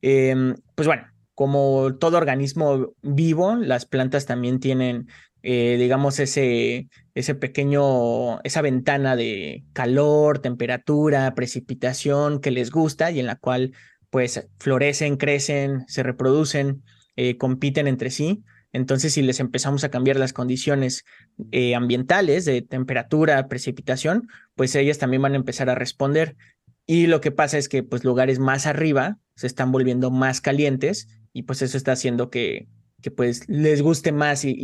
Eh, 0.00 0.54
pues 0.74 0.86
bueno, 0.86 1.10
como 1.40 1.94
todo 1.94 2.18
organismo 2.18 2.92
vivo, 3.00 3.56
las 3.56 3.86
plantas 3.86 4.26
también 4.26 4.60
tienen, 4.60 5.08
eh, 5.42 5.78
digamos, 5.78 6.18
ese, 6.20 6.90
ese 7.14 7.34
pequeño, 7.34 8.42
esa 8.42 8.60
ventana 8.60 9.16
de 9.16 9.64
calor, 9.72 10.40
temperatura, 10.40 11.34
precipitación 11.34 12.42
que 12.42 12.50
les 12.50 12.70
gusta 12.70 13.10
y 13.10 13.20
en 13.20 13.26
la 13.26 13.36
cual 13.36 13.72
pues 14.10 14.50
florecen, 14.58 15.16
crecen, 15.16 15.88
se 15.88 16.02
reproducen, 16.02 16.82
eh, 17.16 17.38
compiten 17.38 17.86
entre 17.86 18.10
sí. 18.10 18.44
Entonces, 18.74 19.14
si 19.14 19.22
les 19.22 19.40
empezamos 19.40 19.82
a 19.82 19.90
cambiar 19.90 20.18
las 20.18 20.34
condiciones 20.34 21.06
eh, 21.52 21.74
ambientales 21.74 22.44
de 22.44 22.60
temperatura, 22.60 23.48
precipitación, 23.48 24.28
pues 24.56 24.74
ellas 24.74 24.98
también 24.98 25.22
van 25.22 25.32
a 25.32 25.36
empezar 25.36 25.70
a 25.70 25.74
responder. 25.74 26.36
Y 26.84 27.06
lo 27.06 27.22
que 27.22 27.30
pasa 27.30 27.56
es 27.56 27.70
que 27.70 27.82
pues 27.82 28.04
lugares 28.04 28.38
más 28.38 28.66
arriba 28.66 29.16
se 29.36 29.46
están 29.46 29.72
volviendo 29.72 30.10
más 30.10 30.42
calientes 30.42 31.08
y 31.32 31.42
pues 31.42 31.62
eso 31.62 31.76
está 31.76 31.92
haciendo 31.92 32.30
que, 32.30 32.68
que 33.00 33.10
pues 33.10 33.48
les 33.48 33.82
guste 33.82 34.12
más 34.12 34.44
y, 34.44 34.54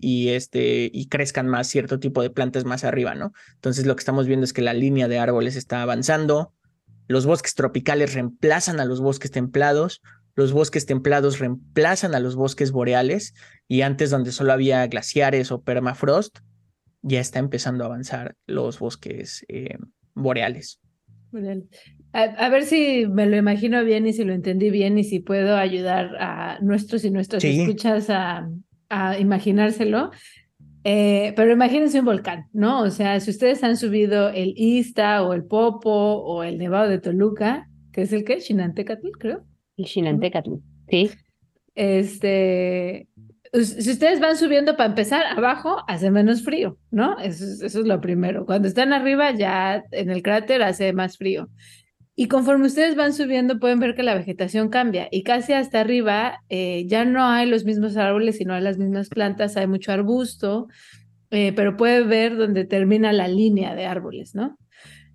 y, 0.00 0.28
este, 0.30 0.90
y 0.92 1.08
crezcan 1.08 1.46
más 1.48 1.68
cierto 1.68 1.98
tipo 2.00 2.22
de 2.22 2.30
plantas 2.30 2.64
más 2.64 2.84
arriba, 2.84 3.14
¿no? 3.14 3.32
Entonces 3.54 3.86
lo 3.86 3.96
que 3.96 4.00
estamos 4.00 4.26
viendo 4.26 4.44
es 4.44 4.52
que 4.52 4.62
la 4.62 4.74
línea 4.74 5.08
de 5.08 5.18
árboles 5.18 5.56
está 5.56 5.82
avanzando, 5.82 6.52
los 7.06 7.26
bosques 7.26 7.54
tropicales 7.54 8.14
reemplazan 8.14 8.80
a 8.80 8.84
los 8.84 9.00
bosques 9.00 9.30
templados, 9.30 10.02
los 10.34 10.52
bosques 10.52 10.86
templados 10.86 11.38
reemplazan 11.38 12.14
a 12.14 12.20
los 12.20 12.34
bosques 12.34 12.72
boreales 12.72 13.34
y 13.68 13.82
antes 13.82 14.10
donde 14.10 14.32
solo 14.32 14.52
había 14.52 14.86
glaciares 14.86 15.52
o 15.52 15.62
permafrost, 15.62 16.38
ya 17.02 17.20
está 17.20 17.38
empezando 17.38 17.84
a 17.84 17.86
avanzar 17.88 18.34
los 18.46 18.78
bosques 18.78 19.44
eh, 19.48 19.76
boreales. 20.14 20.80
A, 22.16 22.48
ver 22.48 22.62
si 22.62 23.08
me 23.08 23.26
lo 23.26 23.36
imagino 23.36 23.82
bien 23.82 24.06
y 24.06 24.12
si 24.12 24.22
lo 24.22 24.32
entendí 24.32 24.70
bien 24.70 24.96
y 24.98 25.02
si 25.02 25.18
puedo 25.18 25.56
ayudar 25.56 26.14
a 26.20 26.60
nuestros 26.60 27.04
y 27.04 27.10
nuestras 27.10 27.42
escuchas 27.42 28.08
a, 28.08 28.48
a 28.88 29.18
imaginárselo. 29.18 30.12
Eh, 30.84 31.32
pero 31.34 31.52
imagínense 31.52 31.98
un 31.98 32.04
volcán, 32.04 32.46
¿no? 32.52 32.82
O 32.82 32.90
sea, 32.90 33.18
si 33.18 33.32
ustedes 33.32 33.64
han 33.64 33.76
subido 33.76 34.28
el 34.28 34.54
Ista 34.56 35.24
o 35.24 35.34
el 35.34 35.44
Popo 35.44 35.90
o 35.90 36.44
el 36.44 36.56
Nevado 36.58 36.88
de 36.88 37.00
Toluca, 37.00 37.68
que 37.92 38.02
es 38.02 38.12
el 38.12 38.22
que, 38.22 38.38
Chinantecatl, 38.38 39.08
creo. 39.18 39.44
El 39.76 39.86
Chinantecatl, 39.86 40.52
sí. 40.88 41.10
Este, 41.74 43.08
si 43.52 43.90
ustedes 43.90 44.20
van 44.20 44.36
subiendo 44.36 44.76
para 44.76 44.90
empezar, 44.90 45.24
abajo 45.36 45.78
hace 45.88 46.12
menos 46.12 46.44
frío, 46.44 46.78
¿no? 46.92 47.18
Eso, 47.18 47.44
eso 47.44 47.80
es 47.80 47.86
lo 47.86 48.00
primero. 48.00 48.46
Cuando 48.46 48.68
están 48.68 48.92
arriba, 48.92 49.32
ya 49.32 49.82
en 49.90 50.10
el 50.10 50.22
cráter 50.22 50.62
hace 50.62 50.92
más 50.92 51.16
frío. 51.18 51.48
Y 52.16 52.28
conforme 52.28 52.66
ustedes 52.66 52.94
van 52.94 53.12
subiendo, 53.12 53.58
pueden 53.58 53.80
ver 53.80 53.96
que 53.96 54.04
la 54.04 54.14
vegetación 54.14 54.68
cambia 54.68 55.08
y 55.10 55.24
casi 55.24 55.52
hasta 55.52 55.80
arriba 55.80 56.38
eh, 56.48 56.84
ya 56.86 57.04
no 57.04 57.24
hay 57.24 57.46
los 57.46 57.64
mismos 57.64 57.96
árboles, 57.96 58.36
sino 58.36 58.54
hay 58.54 58.62
las 58.62 58.78
mismas 58.78 59.08
plantas, 59.08 59.56
hay 59.56 59.66
mucho 59.66 59.90
arbusto, 59.90 60.68
eh, 61.30 61.52
pero 61.56 61.76
puede 61.76 62.04
ver 62.04 62.36
donde 62.36 62.64
termina 62.64 63.12
la 63.12 63.26
línea 63.26 63.74
de 63.74 63.86
árboles, 63.86 64.36
¿no? 64.36 64.56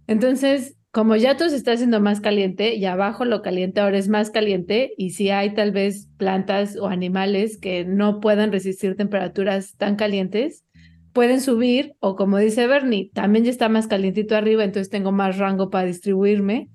Entonces, 0.07 0.75
como 0.91 1.15
ya 1.15 1.37
todo 1.37 1.49
se 1.49 1.55
está 1.55 1.71
haciendo 1.71 2.01
más 2.01 2.19
caliente 2.19 2.75
y 2.75 2.83
abajo 2.85 3.23
lo 3.23 3.41
caliente 3.41 3.79
ahora 3.79 3.97
es 3.97 4.09
más 4.09 4.29
caliente 4.29 4.91
y 4.97 5.11
si 5.11 5.29
hay 5.29 5.53
tal 5.53 5.71
vez 5.71 6.09
plantas 6.17 6.75
o 6.75 6.87
animales 6.87 7.57
que 7.57 7.85
no 7.85 8.19
puedan 8.19 8.51
resistir 8.51 8.97
temperaturas 8.97 9.77
tan 9.77 9.95
calientes, 9.95 10.65
pueden 11.13 11.39
subir 11.39 11.93
o 11.99 12.17
como 12.17 12.39
dice 12.39 12.67
Bernie, 12.67 13.11
también 13.13 13.45
ya 13.45 13.51
está 13.51 13.69
más 13.69 13.87
calientito 13.87 14.35
arriba, 14.35 14.65
entonces 14.65 14.89
tengo 14.89 15.13
más 15.13 15.37
rango 15.37 15.69
para 15.69 15.85
distribuirme 15.85 16.69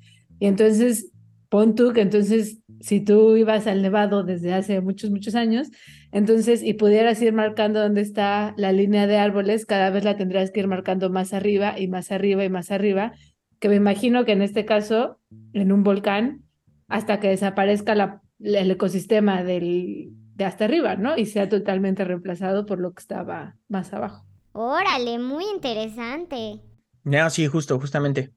y 0.44 0.46
entonces, 0.46 1.10
pon 1.48 1.74
tú 1.74 1.94
que 1.94 2.02
entonces, 2.02 2.58
si 2.78 3.00
tú 3.00 3.34
ibas 3.34 3.66
al 3.66 3.80
Nevado 3.80 4.24
desde 4.24 4.52
hace 4.52 4.82
muchos, 4.82 5.10
muchos 5.10 5.34
años, 5.34 5.70
entonces, 6.12 6.62
y 6.62 6.74
pudieras 6.74 7.22
ir 7.22 7.32
marcando 7.32 7.80
dónde 7.80 8.02
está 8.02 8.52
la 8.58 8.70
línea 8.70 9.06
de 9.06 9.16
árboles, 9.16 9.64
cada 9.64 9.88
vez 9.88 10.04
la 10.04 10.18
tendrías 10.18 10.50
que 10.50 10.60
ir 10.60 10.66
marcando 10.66 11.08
más 11.08 11.32
arriba 11.32 11.78
y 11.78 11.88
más 11.88 12.12
arriba 12.12 12.44
y 12.44 12.50
más 12.50 12.70
arriba, 12.70 13.14
que 13.58 13.70
me 13.70 13.76
imagino 13.76 14.26
que 14.26 14.32
en 14.32 14.42
este 14.42 14.66
caso, 14.66 15.18
en 15.54 15.72
un 15.72 15.82
volcán, 15.82 16.42
hasta 16.88 17.20
que 17.20 17.28
desaparezca 17.28 17.94
la, 17.94 18.20
el 18.38 18.70
ecosistema 18.70 19.42
del, 19.44 20.10
de 20.34 20.44
hasta 20.44 20.66
arriba, 20.66 20.96
¿no? 20.96 21.16
Y 21.16 21.24
sea 21.24 21.48
totalmente 21.48 22.04
reemplazado 22.04 22.66
por 22.66 22.80
lo 22.80 22.92
que 22.92 23.00
estaba 23.00 23.56
más 23.68 23.94
abajo. 23.94 24.26
Órale, 24.52 25.18
muy 25.18 25.46
interesante. 25.54 26.60
No, 27.02 27.30
sí, 27.30 27.46
justo, 27.46 27.80
justamente. 27.80 28.34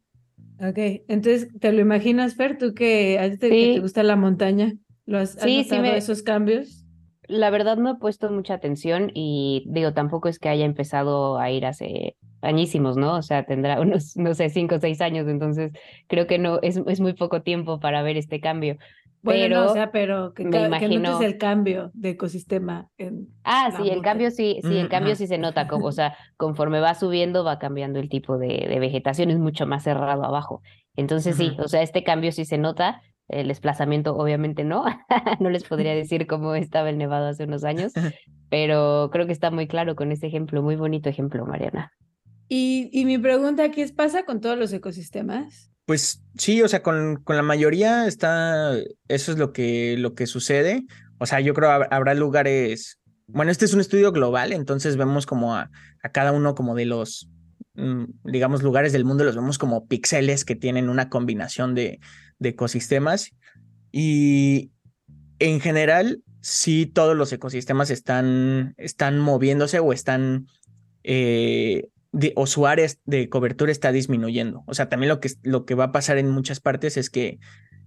Ok, 0.60 1.04
entonces, 1.08 1.50
¿te 1.60 1.72
lo 1.72 1.82
imaginas, 1.82 2.36
Fer? 2.36 2.58
¿Tú 2.58 2.74
que 2.74 3.20
a 3.20 3.30
ti 3.30 3.38
te, 3.38 3.80
gusta 3.80 4.02
la 4.04 4.16
montaña? 4.16 4.74
¿Lo 5.06 5.20
has, 5.20 5.34
sí, 5.34 5.64
sí 5.64 5.76
esos 5.76 6.24
cambios? 6.24 6.84
La 7.28 7.50
verdad 7.50 7.78
no 7.78 7.92
he 7.92 7.96
puesto 7.96 8.32
mucha 8.32 8.56
atención 8.56 9.12
y 9.14 9.66
digo, 9.68 9.94
tampoco 9.94 10.30
es 10.30 10.40
que 10.40 10.50
haya 10.50 10.66
empezado 10.66 11.38
a 11.40 11.52
ir 11.52 11.66
hace 11.66 12.16
añísimos, 12.42 12.98
¿no? 12.98 13.16
O 13.16 13.22
sea, 13.22 13.46
tendrá 13.46 13.80
unos, 13.82 14.18
no 14.18 14.34
sé, 14.34 14.50
cinco 14.50 14.76
o 14.76 14.80
seis 14.80 15.02
años, 15.02 15.28
entonces 15.28 15.72
creo 16.08 16.26
que 16.26 16.40
no, 16.40 16.60
es, 16.62 16.78
es 16.88 17.00
muy 17.00 17.14
poco 17.14 17.42
tiempo 17.44 17.80
para 17.80 18.02
ver 18.02 18.18
este 18.18 18.40
cambio. 18.40 18.78
Bueno, 19.28 19.56
pero 19.56 19.66
no, 19.66 19.72
o 19.72 19.74
sea, 19.74 19.92
pero 19.92 20.34
que, 20.34 20.46
me 20.46 20.66
imagino... 20.66 21.22
el 21.22 21.38
cambio 21.38 21.92
de 21.94 22.12
ecosistema. 22.12 22.90
En 22.98 23.28
ah, 23.44 23.72
sí, 23.78 23.90
el 23.90 24.02
cambio 24.02 24.32
sí, 24.32 24.60
sí, 24.64 24.78
el 24.78 24.90
cambio 24.90 25.16
sí 25.16 25.28
se 25.28 25.38
nota, 25.38 25.68
como, 25.68 25.88
o 25.88 25.92
sea, 25.94 26.16
conforme 26.38 26.80
va 26.80 26.96
subiendo 26.96 27.44
va 27.44 27.60
cambiando 27.60 28.00
el 28.00 28.10
tipo 28.10 28.38
de, 28.38 28.68
de 28.70 28.80
vegetación, 28.80 29.30
es 29.30 29.40
mucho 29.40 29.68
más 29.68 29.84
cerrado 29.84 30.24
abajo. 30.24 30.62
Entonces 30.96 31.36
sí, 31.36 31.56
o 31.60 31.68
sea, 31.68 31.82
este 31.82 32.04
cambio 32.04 32.32
sí 32.32 32.46
se 32.46 32.58
nota, 32.58 33.02
el 33.28 33.50
desplazamiento 33.50 34.16
obviamente 34.16 34.64
no, 34.64 34.86
no 35.40 35.50
les 35.50 35.64
podría 35.64 35.94
decir 35.96 36.26
cómo 36.28 36.56
estaba 36.56 36.90
el 36.90 36.98
nevado 36.98 37.28
hace 37.28 37.44
unos 37.44 37.64
años, 37.64 37.94
pero 38.50 39.10
creo 39.12 39.26
que 39.26 39.34
está 39.34 39.52
muy 39.52 39.68
claro 39.68 39.96
con 39.96 40.12
este 40.12 40.28
ejemplo, 40.28 40.64
muy 40.64 40.76
bonito 40.76 41.10
ejemplo, 41.10 41.46
Mariana. 41.46 41.92
Y, 42.50 42.90
y 42.94 43.06
mi 43.06 43.18
pregunta 43.18 43.66
aquí 43.66 43.82
es, 43.82 43.92
¿pasa 43.92 44.24
con 44.24 44.40
todos 44.40 44.58
los 44.58 44.72
ecosistemas? 44.72 45.72
Pues 45.88 46.22
sí, 46.38 46.62
o 46.62 46.68
sea, 46.68 46.84
con, 46.84 47.24
con 47.24 47.38
la 47.38 47.44
mayoría 47.44 48.08
está, 48.08 48.74
eso 49.08 49.32
es 49.32 49.38
lo 49.38 49.54
que, 49.54 49.96
lo 49.98 50.16
que 50.16 50.28
sucede. 50.28 50.84
O 51.18 51.26
sea, 51.26 51.40
yo 51.40 51.54
creo 51.54 51.72
habrá 51.72 52.14
lugares, 52.14 53.00
bueno, 53.28 53.52
este 53.52 53.64
es 53.64 53.74
un 53.74 53.80
estudio 53.80 54.12
global, 54.12 54.52
entonces 54.52 54.98
vemos 54.98 55.26
como 55.26 55.56
a, 55.56 55.72
a 56.04 56.10
cada 56.10 56.34
uno 56.34 56.56
como 56.56 56.76
de 56.76 56.84
los, 56.84 57.30
mm, 57.76 58.04
digamos, 58.26 58.64
lugares 58.64 58.92
del 58.92 59.06
mundo, 59.06 59.24
los 59.24 59.38
vemos 59.38 59.58
como 59.58 59.88
píxeles 59.88 60.44
que 60.44 60.58
tienen 60.58 60.90
una 60.90 61.08
combinación 61.08 61.74
de, 61.74 62.02
de 62.38 62.50
ecosistemas. 62.50 63.32
Y 63.94 64.72
en 65.40 65.62
general, 65.62 66.22
sí, 66.42 66.86
todos 66.86 67.16
los 67.16 67.32
ecosistemas 67.32 67.92
están, 67.92 68.74
están 68.76 69.20
moviéndose 69.20 69.80
o 69.80 69.94
están 69.94 70.48
eh, 71.06 71.88
o 72.36 72.48
su 72.48 72.68
área 72.68 72.88
de 73.06 73.30
cobertura 73.30 73.72
está 73.72 73.92
disminuyendo. 73.92 74.64
O 74.66 74.74
sea, 74.74 74.90
también 74.90 75.10
lo 75.10 75.20
que, 75.20 75.32
lo 75.44 75.66
que 75.66 75.76
va 75.76 75.86
a 75.86 75.92
pasar 75.92 76.18
en 76.18 76.30
muchas 76.30 76.60
partes 76.60 76.98
es 76.98 77.10
que 77.10 77.40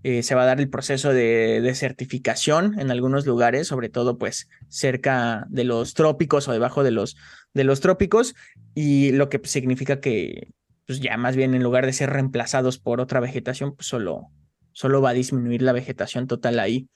eh, 0.03 0.23
se 0.23 0.35
va 0.35 0.43
a 0.43 0.47
dar 0.47 0.61
el 0.61 0.71
proceso 0.71 1.13
de 1.13 1.61
desertificación 1.61 2.79
en 2.79 2.91
algunos 2.91 3.27
lugares, 3.27 3.69
sobre 3.69 3.91
todo 3.91 4.17
pues 4.17 4.49
cerca 4.69 5.47
de 5.51 5.65
los 5.65 5.93
trópicos 5.95 6.49
o 6.49 6.53
debajo 6.53 6.83
de 6.83 6.91
los, 6.91 7.17
de 7.53 7.65
los 7.65 7.81
trópicos, 7.81 8.35
y 8.75 9.13
lo 9.13 9.29
que 9.29 9.41
significa 9.45 10.01
que 10.01 10.53
pues 10.87 11.01
ya 11.01 11.17
más 11.17 11.37
bien 11.37 11.55
en 11.55 11.63
lugar 11.63 11.87
de 11.87 11.93
ser 11.93 12.11
reemplazados 12.11 12.79
por 12.79 13.01
otra 13.01 13.21
vegetación, 13.21 13.77
pues 13.77 13.87
solo, 13.87 14.29
solo 14.73 15.03
va 15.03 15.11
a 15.11 15.15
disminuir 15.15 15.63
la 15.63 15.73
vegetación 15.73 16.27
total 16.27 16.59
ahí. 16.59 16.89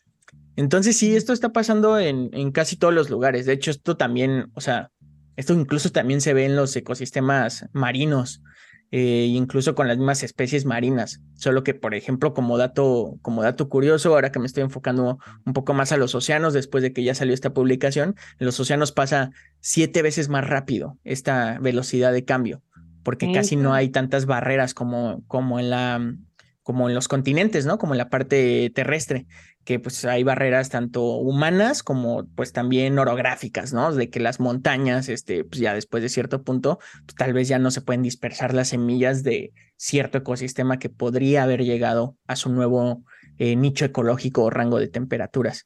Entonces 0.57 0.97
sí, 0.97 1.15
esto 1.15 1.33
está 1.33 1.53
pasando 1.53 1.99
en, 1.99 2.31
en 2.33 2.53
casi 2.53 2.77
todos 2.77 2.95
los 2.95 3.11
lugares. 3.11 3.45
De 3.45 3.53
hecho, 3.53 3.71
esto 3.71 3.97
también, 3.97 4.51
o 4.55 4.61
sea, 4.61 4.91
esto 5.37 5.55
incluso 5.55 5.91
también 5.91 6.21
se 6.21 6.35
ve 6.35 6.45
en 6.45 6.57
los 6.57 6.75
ecosistemas 6.77 7.67
marinos, 7.73 8.43
eh, 8.91 9.27
incluso 9.29 9.75
con 9.75 9.89
las 9.89 9.97
mismas 9.97 10.23
especies 10.23 10.67
marinas. 10.67 11.21
Solo 11.35 11.65
que, 11.65 11.75
por 11.75 11.95
ejemplo, 11.95 12.33
como 12.33 12.59
dato, 12.59 13.19
como 13.23 13.43
dato 13.43 13.69
curioso, 13.69 14.11
ahora 14.11 14.31
que 14.31 14.39
me 14.39 14.47
estoy 14.47 14.63
enfocando 14.63 15.19
un 15.45 15.53
poco 15.53 15.75
más 15.75 15.91
a 15.91 15.97
los 15.97 16.15
océanos, 16.15 16.55
después 16.55 16.83
de 16.83 16.93
que 16.93 17.03
ya 17.03 17.15
salió 17.15 17.35
esta 17.35 17.53
publicación, 17.53 18.15
en 18.39 18.47
los 18.47 18.61
océanos 18.61 18.93
pasa 18.93 19.31
siete 19.61 20.03
veces 20.03 20.29
más 20.29 20.47
rápido 20.47 20.99
esta 21.03 21.59
velocidad 21.59 22.13
de 22.13 22.25
cambio, 22.25 22.63
porque 23.03 23.33
casi 23.33 23.57
no 23.57 23.75
hay 23.75 23.89
tantas 23.89 24.27
barreras 24.27 24.75
como, 24.75 25.25
como 25.27 25.59
en 25.59 25.71
la 25.71 26.15
como 26.63 26.89
en 26.89 26.95
los 26.95 27.09
continentes, 27.09 27.67
¿no? 27.67 27.77
Como 27.77 27.93
en 27.93 27.99
la 27.99 28.09
parte 28.09 28.71
terrestre 28.75 29.27
que 29.65 29.79
pues 29.79 30.05
hay 30.05 30.23
barreras 30.23 30.69
tanto 30.69 31.03
humanas 31.17 31.83
como 31.83 32.27
pues 32.35 32.53
también 32.53 32.99
orográficas, 32.99 33.73
¿no? 33.73 33.93
De 33.93 34.11
que 34.11 34.21
las 34.21 34.39
montañas, 34.39 35.09
este, 35.09 35.45
pues 35.45 35.61
ya 35.61 35.75
después 35.75 36.03
de 36.03 36.09
cierto 36.09 36.43
punto, 36.43 36.79
pues 37.07 37.17
tal 37.17 37.33
vez 37.33 37.49
ya 37.49 37.59
no 37.59 37.71
se 37.71 37.81
pueden 37.81 38.03
dispersar 38.03 38.55
las 38.55 38.69
semillas 38.69 39.23
de 39.23 39.53
cierto 39.77 40.19
ecosistema 40.19 40.79
que 40.79 40.91
podría 40.91 41.43
haber 41.43 41.65
llegado 41.65 42.17
a 42.27 42.37
su 42.37 42.51
nuevo 42.51 43.03
eh, 43.39 43.57
nicho 43.57 43.87
ecológico 43.87 44.45
o 44.45 44.51
rango 44.51 44.79
de 44.79 44.89
temperaturas. 44.89 45.65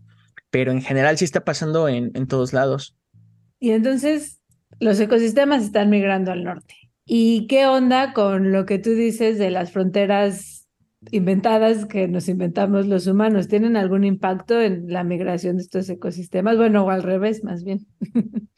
Pero 0.51 0.73
en 0.73 0.81
general 0.81 1.19
sí 1.19 1.25
está 1.25 1.45
pasando 1.45 1.89
en, 1.89 2.13
en 2.15 2.27
todos 2.27 2.53
lados. 2.53 2.97
Y 3.59 3.73
entonces 3.73 4.41
los 4.81 4.99
ecosistemas 5.01 5.65
están 5.65 5.91
migrando 5.91 6.31
al 6.31 6.45
norte. 6.45 6.75
¿Y 7.05 7.47
qué 7.49 7.67
onda 7.67 8.13
con 8.13 8.53
lo 8.53 8.65
que 8.65 8.79
tú 8.79 8.91
dices 8.91 9.39
de 9.39 9.51
las 9.51 9.73
fronteras 9.73 10.58
inventadas 11.11 11.87
que 11.87 12.09
nos 12.09 12.29
inventamos 12.29 12.87
los 12.87 13.07
humanos 13.07 13.49
tienen 13.49 13.77
algún 13.77 14.05
impacto 14.05 14.61
en 14.61 14.93
la 14.93 15.05
migración 15.05 15.57
de 15.57 15.63
estos 15.63 15.89
ecosistemas, 15.89 16.57
bueno, 16.57 16.85
o 16.85 16.91
al 16.91 17.03
revés, 17.03 17.45
más 17.45 17.65
bien. 17.65 17.87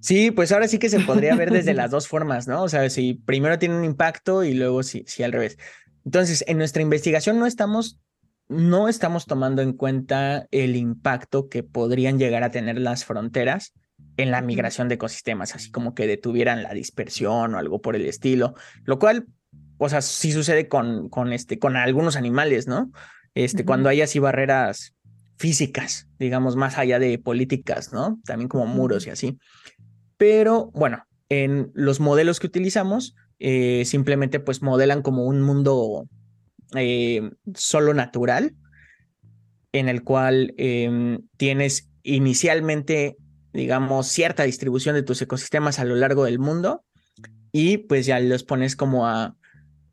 Sí, 0.00 0.30
pues 0.30 0.52
ahora 0.52 0.68
sí 0.68 0.78
que 0.78 0.90
se 0.90 1.00
podría 1.00 1.34
ver 1.34 1.50
desde 1.50 1.72
las 1.72 1.90
dos 1.90 2.08
formas, 2.08 2.46
¿no? 2.46 2.62
O 2.62 2.68
sea, 2.68 2.90
si 2.90 3.14
primero 3.14 3.58
tiene 3.58 3.78
un 3.78 3.86
impacto 3.86 4.44
y 4.44 4.52
luego 4.52 4.82
sí, 4.82 5.02
sí 5.06 5.22
al 5.22 5.32
revés. 5.32 5.56
Entonces, 6.04 6.44
en 6.46 6.58
nuestra 6.58 6.82
investigación 6.82 7.38
no 7.38 7.46
estamos, 7.46 7.98
no 8.48 8.88
estamos 8.88 9.24
tomando 9.24 9.62
en 9.62 9.72
cuenta 9.72 10.46
el 10.50 10.76
impacto 10.76 11.48
que 11.48 11.62
podrían 11.62 12.18
llegar 12.18 12.44
a 12.44 12.50
tener 12.50 12.78
las 12.78 13.06
fronteras 13.06 13.72
en 14.18 14.30
la 14.30 14.42
migración 14.42 14.88
de 14.88 14.96
ecosistemas, 14.96 15.54
así 15.54 15.70
como 15.70 15.94
que 15.94 16.06
detuvieran 16.06 16.62
la 16.62 16.74
dispersión 16.74 17.54
o 17.54 17.58
algo 17.58 17.80
por 17.80 17.96
el 17.96 18.04
estilo, 18.04 18.54
lo 18.84 18.98
cual 18.98 19.26
o 19.78 19.88
sea, 19.88 20.02
sí 20.02 20.32
sucede 20.32 20.68
con, 20.68 21.08
con, 21.08 21.32
este, 21.32 21.58
con 21.58 21.76
algunos 21.76 22.16
animales, 22.16 22.66
¿no? 22.66 22.90
Este, 23.34 23.64
Cuando 23.64 23.88
hay 23.88 24.00
así 24.00 24.18
barreras 24.18 24.94
físicas, 25.36 26.08
digamos, 26.18 26.56
más 26.56 26.78
allá 26.78 26.98
de 26.98 27.18
políticas, 27.18 27.92
¿no? 27.92 28.20
También 28.24 28.48
como 28.48 28.66
muros 28.66 29.06
y 29.06 29.10
así. 29.10 29.38
Pero 30.16 30.70
bueno, 30.72 31.04
en 31.28 31.72
los 31.74 31.98
modelos 31.98 32.38
que 32.38 32.46
utilizamos, 32.46 33.16
eh, 33.40 33.84
simplemente 33.84 34.38
pues 34.38 34.62
modelan 34.62 35.02
como 35.02 35.24
un 35.24 35.42
mundo 35.42 36.06
eh, 36.76 37.30
solo 37.54 37.94
natural, 37.94 38.54
en 39.72 39.88
el 39.88 40.04
cual 40.04 40.54
em, 40.56 41.26
tienes 41.36 41.90
inicialmente, 42.04 43.16
digamos, 43.52 44.06
cierta 44.06 44.44
distribución 44.44 44.94
de 44.94 45.02
tus 45.02 45.20
ecosistemas 45.20 45.80
a 45.80 45.84
lo 45.84 45.96
largo 45.96 46.24
del 46.24 46.38
mundo 46.38 46.84
y 47.50 47.78
pues 47.78 48.06
ya 48.06 48.20
los 48.20 48.44
pones 48.44 48.76
como 48.76 49.08
a, 49.08 49.36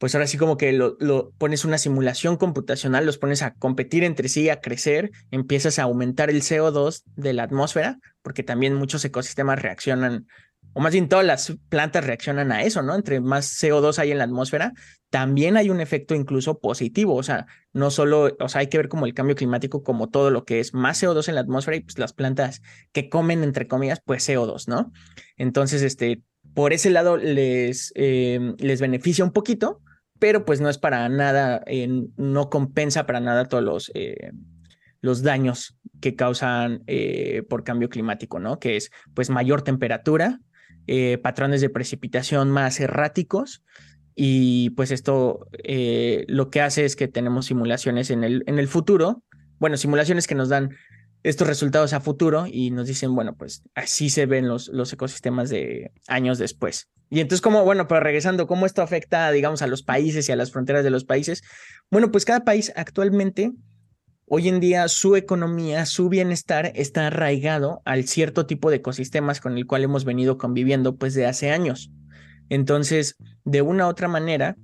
pues 0.01 0.15
ahora 0.15 0.25
sí 0.25 0.39
como 0.39 0.57
que 0.57 0.73
lo, 0.73 0.97
pones 1.37 1.63
una 1.63 1.77
simulación 1.77 2.35
computacional, 2.35 3.05
los 3.05 3.19
pones 3.19 3.43
a 3.43 3.53
competir 3.53 4.03
entre 4.03 4.29
sí, 4.29 4.49
a 4.49 4.59
crecer, 4.59 5.11
empiezas 5.29 5.77
a 5.77 5.83
aumentar 5.83 6.31
el 6.31 6.41
CO2 6.41 7.03
de 7.15 7.33
la 7.33 7.43
atmósfera, 7.43 7.99
porque 8.23 8.41
también 8.41 8.73
muchos 8.73 9.05
ecosistemas 9.05 9.61
reaccionan 9.61 10.25
o 10.73 10.79
más 10.79 10.93
bien 10.93 11.07
todas 11.07 11.23
las 11.23 11.55
plantas 11.69 12.03
reaccionan 12.03 12.51
a 12.51 12.63
eso, 12.63 12.81
¿no? 12.81 12.95
Entre 12.95 13.19
más 13.19 13.61
CO2 13.61 13.99
hay 13.99 14.09
en 14.09 14.17
la 14.17 14.23
atmósfera, 14.23 14.73
también 15.11 15.55
hay 15.55 15.69
un 15.69 15.81
efecto 15.81 16.15
incluso 16.15 16.57
positivo, 16.57 17.13
o 17.13 17.21
sea, 17.21 17.45
no 17.71 17.91
solo, 17.91 18.35
o 18.39 18.49
sea, 18.49 18.61
hay 18.61 18.67
que 18.67 18.77
ver 18.77 18.87
como 18.87 19.05
el 19.05 19.13
cambio 19.13 19.35
climático 19.35 19.83
como 19.83 20.09
todo 20.09 20.31
lo 20.31 20.45
que 20.45 20.59
es 20.59 20.73
más 20.73 21.03
CO2 21.03 21.29
en 21.29 21.35
la 21.35 21.41
atmósfera 21.41 21.77
y 21.77 21.81
pues 21.81 21.99
las 21.99 22.13
plantas 22.13 22.63
que 22.91 23.07
comen, 23.07 23.43
entre 23.43 23.67
comillas, 23.67 24.01
pues 24.03 24.27
CO2, 24.27 24.67
¿no? 24.67 24.91
Entonces, 25.37 25.83
este, 25.83 26.23
por 26.55 26.73
ese 26.73 26.89
lado 26.89 27.17
les, 27.17 27.93
eh, 27.93 28.55
les 28.57 28.81
beneficia 28.81 29.23
un 29.23 29.31
poquito, 29.31 29.81
pero 30.21 30.45
pues 30.45 30.61
no 30.61 30.69
es 30.69 30.77
para 30.77 31.09
nada, 31.09 31.61
eh, 31.65 31.89
no 32.15 32.49
compensa 32.49 33.05
para 33.05 33.19
nada 33.19 33.49
todos 33.49 33.63
los... 33.63 33.91
Eh, 33.93 34.31
los 35.03 35.23
daños 35.23 35.79
que 35.99 36.15
causan 36.15 36.83
por 37.49 37.63
cambio 37.63 37.89
climático, 37.89 38.37
¿no? 38.37 38.59
Que 38.59 38.75
es 38.77 38.91
pues 39.15 39.31
mayor 39.31 39.63
temperatura, 39.63 40.39
eh, 40.87 41.19
patrones 41.19 41.61
de 41.61 41.69
precipitación 41.69 42.49
más 42.49 42.79
erráticos 42.79 43.63
y 44.15 44.71
pues 44.71 44.89
esto 44.91 45.47
eh, 45.63 46.25
lo 46.27 46.49
que 46.49 46.59
hace 46.59 46.85
es 46.85 46.95
que 46.95 47.07
tenemos 47.07 47.45
simulaciones 47.45 48.09
en 48.09 48.23
el, 48.23 48.43
en 48.47 48.57
el 48.57 48.67
futuro, 48.67 49.23
bueno, 49.59 49.77
simulaciones 49.77 50.25
que 50.25 50.35
nos 50.35 50.49
dan 50.49 50.71
estos 51.23 51.47
resultados 51.47 51.93
a 51.93 51.99
futuro 51.99 52.45
y 52.47 52.71
nos 52.71 52.87
dicen, 52.87 53.13
bueno, 53.13 53.35
pues 53.35 53.63
así 53.75 54.09
se 54.09 54.25
ven 54.25 54.47
los, 54.47 54.67
los 54.69 54.91
ecosistemas 54.91 55.49
de 55.49 55.91
años 56.07 56.37
después. 56.37 56.89
Y 57.09 57.19
entonces, 57.19 57.41
como, 57.41 57.63
bueno, 57.65 57.87
pero 57.87 57.99
regresando, 57.99 58.47
¿cómo 58.47 58.65
esto 58.65 58.81
afecta, 58.81 59.31
digamos, 59.31 59.61
a 59.61 59.67
los 59.67 59.83
países 59.83 60.27
y 60.29 60.31
a 60.31 60.35
las 60.35 60.51
fronteras 60.51 60.83
de 60.83 60.89
los 60.89 61.03
países? 61.03 61.43
Bueno, 61.89 62.11
pues 62.11 62.25
cada 62.25 62.45
país 62.45 62.71
actualmente 62.75 63.51
hoy 64.33 64.47
en 64.47 64.61
día 64.61 64.87
su 64.87 65.17
economía, 65.17 65.85
su 65.85 66.07
bienestar 66.07 66.71
está 66.73 67.07
arraigado 67.07 67.81
al 67.83 68.05
cierto 68.07 68.45
tipo 68.45 68.69
de 68.69 68.77
ecosistemas 68.77 69.41
con 69.41 69.57
el 69.57 69.67
cual 69.67 69.83
hemos 69.83 70.05
venido 70.05 70.37
conviviendo 70.37 70.95
pues 70.95 71.13
de 71.13 71.25
hace 71.25 71.51
años. 71.51 71.91
Entonces, 72.47 73.17
de 73.43 73.61
una 73.61 73.87
u 73.87 73.89
otra 73.89 74.07
manera, 74.07 74.55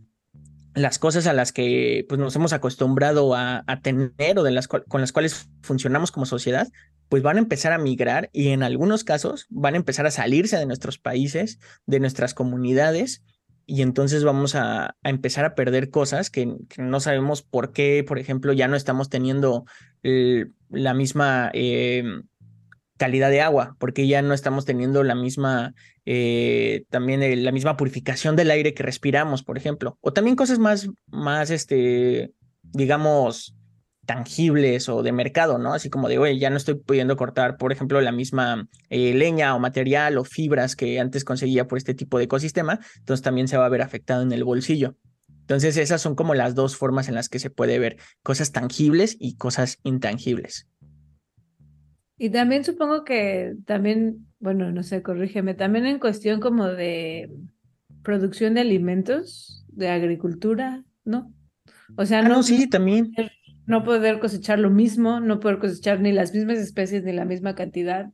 las 0.77 0.99
cosas 0.99 1.27
a 1.27 1.33
las 1.33 1.51
que 1.51 2.05
pues, 2.07 2.19
nos 2.19 2.35
hemos 2.35 2.53
acostumbrado 2.53 3.35
a, 3.35 3.63
tener 3.81 4.37
o 4.37 4.43
de 4.43 4.51
las 4.51 4.67
con 4.67 5.01
las 5.01 5.11
cuales 5.11 5.49
funcionamos 5.61 6.11
como 6.11 6.25
sociedad, 6.25 6.67
pues 7.09 7.23
van 7.23 7.37
a 7.37 7.39
empezar 7.39 7.73
a 7.73 7.77
migrar 7.77 8.29
y 8.31 8.49
en 8.49 8.63
algunos 8.63 9.03
casos 9.03 9.47
van 9.49 9.73
a 9.73 9.77
empezar 9.77 10.05
a 10.05 10.11
salirse 10.11 10.57
de 10.57 10.65
nuestros 10.65 10.97
países, 10.97 11.59
de 11.85 11.99
nuestras 11.99 12.33
comunidades 12.33 13.23
y 13.65 13.81
entonces 13.81 14.23
vamos 14.23 14.55
a, 14.55 14.95
empezar 15.03 15.45
a 15.45 15.55
perder 15.55 15.89
cosas 15.89 16.29
que, 16.29 16.55
no 16.77 16.99
sabemos 16.99 17.41
por 17.41 17.73
qué, 17.73 18.05
por 18.07 18.19
ejemplo, 18.19 18.53
ya 18.53 18.67
no 18.67 18.77
estamos 18.77 19.09
teniendo 19.09 19.65
la 20.69 20.93
misma 20.93 21.51
eh, 21.53 22.03
calidad 22.97 23.29
de 23.29 23.41
agua, 23.41 23.75
porque 23.79 24.07
ya 24.07 24.21
no 24.21 24.33
estamos 24.33 24.65
teniendo 24.65 25.03
la 25.03 25.15
misma, 25.15 25.73
eh, 26.05 26.85
también 26.89 27.43
la 27.43 27.51
misma 27.51 27.77
purificación 27.77 28.35
del 28.35 28.51
aire 28.51 28.73
que 28.73 28.83
respiramos, 28.83 29.43
por 29.43 29.57
ejemplo, 29.57 29.97
o 30.01 30.13
también 30.13 30.35
cosas 30.35 30.59
más, 30.59 30.89
más, 31.07 31.49
este, 31.51 32.31
digamos, 32.63 33.55
tangibles 34.05 34.87
o 34.89 35.03
de 35.03 35.11
mercado, 35.11 35.57
¿no? 35.59 35.73
Así 35.73 35.89
como 35.89 36.07
de, 36.07 36.17
oye, 36.17 36.39
ya 36.39 36.49
no 36.49 36.57
estoy 36.57 36.75
pudiendo 36.75 37.17
cortar, 37.17 37.57
por 37.57 37.71
ejemplo, 37.71 37.99
la 38.01 38.11
misma 38.11 38.67
eh, 38.89 39.13
leña 39.13 39.53
o 39.53 39.59
material 39.59 40.17
o 40.17 40.23
fibras 40.23 40.75
que 40.75 40.99
antes 40.99 41.23
conseguía 41.23 41.67
por 41.67 41.77
este 41.77 41.93
tipo 41.93 42.17
de 42.17 42.23
ecosistema, 42.23 42.79
entonces 42.97 43.21
también 43.21 43.47
se 43.47 43.57
va 43.57 43.65
a 43.65 43.69
ver 43.69 43.81
afectado 43.81 44.23
en 44.23 44.31
el 44.31 44.43
bolsillo. 44.43 44.95
Entonces 45.41 45.77
esas 45.77 46.01
son 46.01 46.15
como 46.15 46.35
las 46.35 46.55
dos 46.55 46.75
formas 46.75 47.07
en 47.07 47.15
las 47.15 47.29
que 47.29 47.39
se 47.39 47.49
puede 47.49 47.79
ver 47.79 47.97
cosas 48.23 48.51
tangibles 48.51 49.15
y 49.19 49.35
cosas 49.35 49.77
intangibles. 49.83 50.67
Y 52.17 52.29
también 52.31 52.63
supongo 52.63 53.03
que 53.03 53.55
también, 53.65 54.27
bueno, 54.39 54.71
no 54.71 54.83
sé, 54.83 55.03
corrígeme, 55.03 55.53
también 55.53 55.85
en 55.85 55.99
cuestión 55.99 56.39
como 56.39 56.65
de 56.67 57.29
producción 58.03 58.55
de 58.55 58.61
alimentos, 58.61 59.65
de 59.67 59.89
agricultura, 59.89 60.83
¿no? 61.03 61.31
O 61.95 62.05
sea, 62.05 62.19
ah, 62.19 62.27
no, 62.27 62.41
sí, 62.41 62.67
también 62.67 63.13
no 63.67 63.83
poder 63.83 64.19
cosechar 64.19 64.59
lo 64.59 64.69
mismo, 64.69 65.19
no 65.19 65.39
poder 65.39 65.59
cosechar 65.59 65.99
ni 65.99 66.11
las 66.11 66.33
mismas 66.33 66.57
especies 66.57 67.03
ni 67.03 67.11
la 67.11 67.25
misma 67.25 67.53
cantidad. 67.53 68.09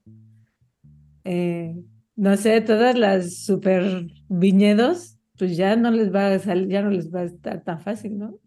Eh, 1.24 1.76
no 2.16 2.36
sé, 2.38 2.60
todas 2.62 2.98
las 2.98 3.44
super 3.46 4.08
viñedos, 4.28 5.18
pues 5.38 5.56
ya 5.56 5.76
no 5.76 5.92
les 5.92 6.14
va 6.14 6.34
a 6.34 6.40
salir, 6.40 6.68
ya 6.70 6.82
no 6.82 6.90
les 6.90 7.14
va 7.14 7.22
a 7.22 7.26
estar 7.26 7.64
tan 7.64 7.82
fácil, 7.82 8.18
¿no? 8.18 8.40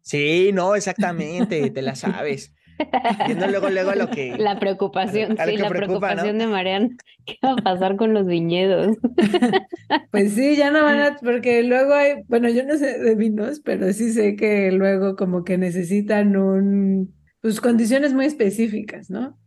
Sí, 0.00 0.50
no, 0.52 0.74
exactamente, 0.74 1.70
te 1.70 1.82
la 1.82 1.94
sabes. 1.94 2.54
Viendo 3.26 3.46
luego, 3.46 3.70
luego 3.70 3.92
lo 3.94 4.10
que. 4.10 4.36
La 4.38 4.58
preocupación, 4.58 5.36
sí, 5.36 5.56
la 5.56 5.68
preocupación 5.68 6.38
de 6.38 6.46
Marian. 6.46 6.96
¿Qué 7.24 7.38
va 7.44 7.52
a 7.52 7.56
pasar 7.56 7.96
con 7.96 8.14
los 8.14 8.26
viñedos? 8.26 8.96
Pues 10.10 10.32
sí, 10.32 10.56
ya 10.56 10.70
no 10.70 10.82
van 10.82 11.00
a. 11.00 11.16
Porque 11.16 11.62
luego 11.62 11.94
hay. 11.94 12.22
Bueno, 12.28 12.48
yo 12.48 12.64
no 12.64 12.76
sé 12.76 12.98
de 12.98 13.14
vinos, 13.14 13.60
pero 13.60 13.92
sí 13.92 14.12
sé 14.12 14.36
que 14.36 14.70
luego 14.72 15.16
como 15.16 15.44
que 15.44 15.58
necesitan 15.58 16.36
un. 16.36 17.14
Pues 17.40 17.60
condiciones 17.60 18.14
muy 18.14 18.26
específicas, 18.26 19.10
¿no? 19.10 19.38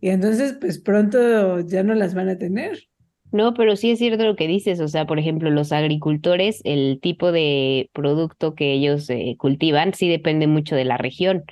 Y 0.00 0.10
entonces, 0.10 0.56
pues 0.60 0.80
pronto 0.80 1.60
ya 1.60 1.82
no 1.82 1.94
las 1.94 2.14
van 2.14 2.28
a 2.28 2.38
tener. 2.38 2.78
No, 3.34 3.52
pero 3.52 3.74
sí 3.74 3.90
es 3.90 3.98
cierto 3.98 4.24
lo 4.24 4.36
que 4.36 4.46
dices, 4.46 4.78
o 4.78 4.86
sea, 4.86 5.06
por 5.06 5.18
ejemplo, 5.18 5.50
los 5.50 5.72
agricultores, 5.72 6.60
el 6.62 7.00
tipo 7.02 7.32
de 7.32 7.90
producto 7.92 8.54
que 8.54 8.72
ellos 8.72 9.10
eh, 9.10 9.34
cultivan 9.38 9.92
sí 9.92 10.08
depende 10.08 10.46
mucho 10.46 10.76
de 10.76 10.84
la 10.84 10.98
región. 10.98 11.42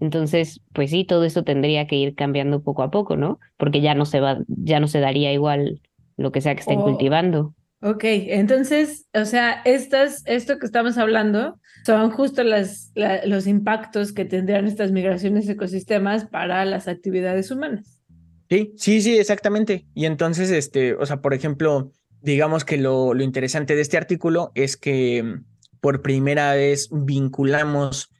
Entonces, 0.00 0.60
pues 0.72 0.90
sí, 0.90 1.04
todo 1.04 1.24
eso 1.24 1.42
tendría 1.42 1.86
que 1.86 1.96
ir 1.96 2.14
cambiando 2.14 2.62
poco 2.62 2.82
a 2.82 2.90
poco, 2.90 3.16
¿no? 3.16 3.38
Porque 3.56 3.80
ya 3.80 3.94
no 3.94 4.04
se 4.04 4.20
va, 4.20 4.38
ya 4.48 4.80
no 4.80 4.88
se 4.88 5.00
daría 5.00 5.32
igual 5.32 5.80
lo 6.16 6.32
que 6.32 6.40
sea 6.40 6.54
que 6.54 6.60
estén 6.60 6.78
oh, 6.78 6.84
cultivando. 6.84 7.54
Ok, 7.82 8.04
entonces, 8.04 9.06
o 9.14 9.24
sea, 9.24 9.62
estas, 9.64 10.22
esto 10.26 10.58
que 10.58 10.66
estamos 10.66 10.98
hablando 10.98 11.60
son 11.84 12.10
justo 12.10 12.42
las, 12.42 12.92
los 13.26 13.46
impactos 13.46 14.12
que 14.12 14.24
tendrían 14.24 14.66
estas 14.66 14.92
migraciones 14.92 15.48
ecosistemas 15.48 16.24
para 16.24 16.64
las 16.64 16.88
actividades 16.88 17.50
humanas. 17.50 18.00
Sí, 18.48 18.72
sí, 18.76 19.00
sí, 19.00 19.18
exactamente. 19.18 19.86
Y 19.94 20.06
entonces, 20.06 20.50
este, 20.50 20.94
o 20.94 21.04
sea, 21.04 21.20
por 21.20 21.34
ejemplo, 21.34 21.92
digamos 22.22 22.64
que 22.64 22.76
lo, 22.76 23.14
lo 23.14 23.22
interesante 23.22 23.74
de 23.74 23.82
este 23.82 23.96
artículo 23.96 24.52
es 24.54 24.76
que 24.76 25.22
mm, 25.22 25.44
por 25.80 26.02
primera 26.02 26.54
vez 26.54 26.88
vinculamos 26.90 28.10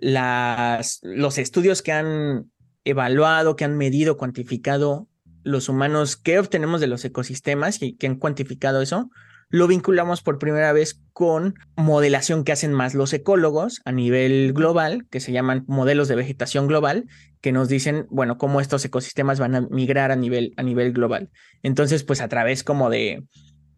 los 0.00 1.38
estudios 1.38 1.82
que 1.82 1.92
han 1.92 2.50
evaluado, 2.84 3.56
que 3.56 3.64
han 3.64 3.76
medido, 3.76 4.16
cuantificado 4.16 5.08
los 5.42 5.68
humanos, 5.68 6.16
qué 6.16 6.38
obtenemos 6.38 6.80
de 6.80 6.86
los 6.86 7.04
ecosistemas 7.04 7.82
y 7.82 7.96
que 7.96 8.06
han 8.06 8.16
cuantificado 8.16 8.82
eso, 8.82 9.10
lo 9.50 9.66
vinculamos 9.66 10.20
por 10.20 10.38
primera 10.38 10.72
vez 10.72 11.00
con 11.12 11.54
modelación 11.74 12.44
que 12.44 12.52
hacen 12.52 12.72
más 12.72 12.94
los 12.94 13.12
ecólogos 13.14 13.80
a 13.84 13.92
nivel 13.92 14.52
global, 14.52 15.06
que 15.10 15.20
se 15.20 15.32
llaman 15.32 15.64
modelos 15.66 16.08
de 16.08 16.16
vegetación 16.16 16.66
global, 16.66 17.06
que 17.40 17.52
nos 17.52 17.68
dicen, 17.68 18.06
bueno, 18.10 18.36
cómo 18.36 18.60
estos 18.60 18.84
ecosistemas 18.84 19.38
van 19.38 19.54
a 19.54 19.60
migrar 19.62 20.10
a 20.10 20.16
nivel, 20.16 20.52
a 20.56 20.62
nivel 20.62 20.92
global. 20.92 21.30
Entonces, 21.62 22.04
pues 22.04 22.20
a 22.20 22.28
través 22.28 22.62
como 22.62 22.90
de, 22.90 23.24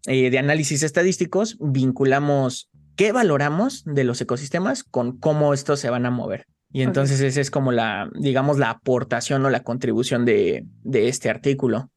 eh, 0.07 0.31
de 0.31 0.39
análisis 0.39 0.83
estadísticos, 0.83 1.57
vinculamos 1.61 2.69
qué 2.97 3.13
valoramos 3.13 3.85
de 3.85 4.05
los 4.05 4.21
ecosistemas 4.21 4.85
con 4.85 5.19
cómo 5.19 5.55
estos 5.55 5.81
se 5.81 5.91
van 5.91 6.07
a 6.07 6.11
mover. 6.11 6.47
Y 6.73 6.83
entonces 6.83 7.21
esa 7.21 7.41
es 7.41 7.51
como 7.51 7.73
la, 7.73 8.09
digamos, 8.15 8.59
la 8.59 8.71
aportación 8.71 9.45
o 9.45 9.51
la 9.51 9.61
contribución 9.61 10.25
de, 10.25 10.65
de 10.85 11.09
este 11.09 11.29
artículo. 11.29 11.91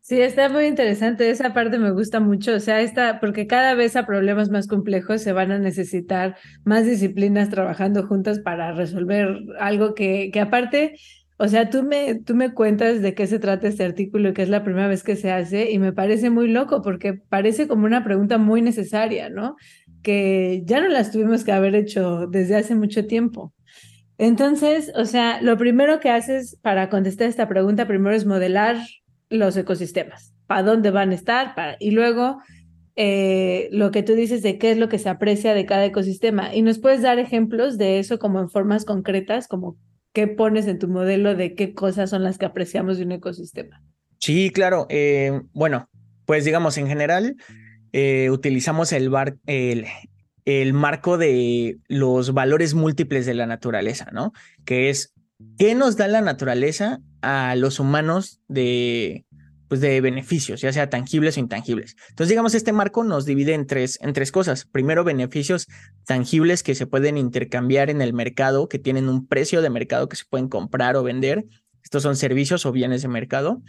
Sí, 0.00 0.20
está 0.20 0.48
muy 0.48 0.66
interesante. 0.66 1.30
Esa 1.30 1.52
parte 1.52 1.78
me 1.78 1.90
gusta 1.90 2.20
mucho. 2.20 2.54
O 2.54 2.60
sea, 2.60 2.80
esta, 2.80 3.18
porque 3.18 3.48
cada 3.48 3.74
vez 3.74 3.96
a 3.96 4.06
problemas 4.06 4.50
más 4.50 4.68
complejos 4.68 5.20
se 5.20 5.32
van 5.32 5.50
a 5.50 5.58
necesitar 5.58 6.36
más 6.64 6.86
disciplinas 6.86 7.50
trabajando 7.50 8.06
juntas 8.06 8.38
para 8.38 8.72
resolver 8.72 9.40
algo 9.58 9.94
que, 9.94 10.30
que 10.32 10.40
aparte, 10.40 10.94
o 11.38 11.48
sea, 11.48 11.70
tú 11.70 11.82
me, 11.82 12.14
tú 12.14 12.36
me 12.36 12.54
cuentas 12.54 13.02
de 13.02 13.14
qué 13.14 13.26
se 13.26 13.40
trata 13.40 13.66
este 13.66 13.84
artículo, 13.84 14.32
que 14.32 14.42
es 14.42 14.48
la 14.48 14.62
primera 14.62 14.86
vez 14.86 15.02
que 15.02 15.16
se 15.16 15.32
hace, 15.32 15.72
y 15.72 15.78
me 15.80 15.92
parece 15.92 16.30
muy 16.30 16.48
loco 16.48 16.82
porque 16.82 17.14
parece 17.14 17.66
como 17.66 17.84
una 17.84 18.04
pregunta 18.04 18.38
muy 18.38 18.62
necesaria, 18.62 19.28
¿no? 19.28 19.56
Que 20.06 20.62
ya 20.64 20.80
no 20.80 20.86
las 20.86 21.10
tuvimos 21.10 21.42
que 21.42 21.50
haber 21.50 21.74
hecho 21.74 22.28
desde 22.28 22.54
hace 22.54 22.76
mucho 22.76 23.08
tiempo. 23.08 23.52
Entonces, 24.18 24.92
o 24.94 25.04
sea, 25.04 25.42
lo 25.42 25.58
primero 25.58 25.98
que 25.98 26.10
haces 26.10 26.56
para 26.62 26.88
contestar 26.90 27.26
esta 27.26 27.48
pregunta, 27.48 27.88
primero 27.88 28.14
es 28.14 28.24
modelar 28.24 28.76
los 29.30 29.56
ecosistemas, 29.56 30.32
para 30.46 30.62
dónde 30.62 30.92
van 30.92 31.10
a 31.10 31.16
estar, 31.16 31.56
para, 31.56 31.76
y 31.80 31.90
luego 31.90 32.38
eh, 32.94 33.68
lo 33.72 33.90
que 33.90 34.04
tú 34.04 34.14
dices 34.14 34.44
de 34.44 34.58
qué 34.58 34.70
es 34.70 34.78
lo 34.78 34.88
que 34.88 35.00
se 35.00 35.08
aprecia 35.08 35.54
de 35.54 35.66
cada 35.66 35.84
ecosistema. 35.84 36.54
Y 36.54 36.62
nos 36.62 36.78
puedes 36.78 37.02
dar 37.02 37.18
ejemplos 37.18 37.76
de 37.76 37.98
eso 37.98 38.20
como 38.20 38.38
en 38.38 38.48
formas 38.48 38.84
concretas, 38.84 39.48
como 39.48 39.76
qué 40.12 40.28
pones 40.28 40.68
en 40.68 40.78
tu 40.78 40.86
modelo 40.86 41.34
de 41.34 41.56
qué 41.56 41.74
cosas 41.74 42.10
son 42.10 42.22
las 42.22 42.38
que 42.38 42.46
apreciamos 42.46 42.98
de 42.98 43.06
un 43.06 43.10
ecosistema. 43.10 43.82
Sí, 44.20 44.50
claro. 44.50 44.86
Eh, 44.88 45.40
bueno, 45.52 45.88
pues 46.26 46.44
digamos, 46.44 46.78
en 46.78 46.86
general, 46.86 47.34
eh, 47.98 48.28
utilizamos 48.28 48.92
el, 48.92 49.08
bar, 49.08 49.38
el, 49.46 49.86
el 50.44 50.74
marco 50.74 51.16
de 51.16 51.78
los 51.88 52.34
valores 52.34 52.74
múltiples 52.74 53.24
de 53.24 53.32
la 53.32 53.46
naturaleza, 53.46 54.10
¿no? 54.12 54.34
Que 54.66 54.90
es, 54.90 55.14
¿qué 55.56 55.74
nos 55.74 55.96
da 55.96 56.06
la 56.06 56.20
naturaleza 56.20 57.00
a 57.22 57.56
los 57.56 57.80
humanos 57.80 58.42
de, 58.48 59.24
pues 59.68 59.80
de 59.80 60.02
beneficios, 60.02 60.60
ya 60.60 60.74
sea 60.74 60.90
tangibles 60.90 61.38
o 61.38 61.40
intangibles. 61.40 61.96
Entonces, 62.10 62.28
digamos, 62.28 62.54
este 62.54 62.74
marco 62.74 63.02
nos 63.02 63.24
divide 63.24 63.54
en 63.54 63.66
tres, 63.66 63.98
en 64.02 64.12
tres 64.12 64.30
cosas. 64.30 64.66
Primero, 64.66 65.02
beneficios 65.02 65.66
tangibles 66.04 66.62
que 66.62 66.74
se 66.74 66.86
pueden 66.86 67.16
intercambiar 67.16 67.88
en 67.88 68.02
el 68.02 68.12
mercado, 68.12 68.68
que 68.68 68.78
tienen 68.78 69.08
un 69.08 69.26
precio 69.26 69.62
de 69.62 69.70
mercado 69.70 70.10
que 70.10 70.16
se 70.16 70.24
pueden 70.28 70.48
comprar 70.50 70.96
o 70.96 71.02
vender. 71.02 71.46
Estos 71.82 72.02
son 72.02 72.14
servicios 72.14 72.66
o 72.66 72.72
bienes 72.72 73.00
de 73.00 73.08
mercado. 73.08 73.62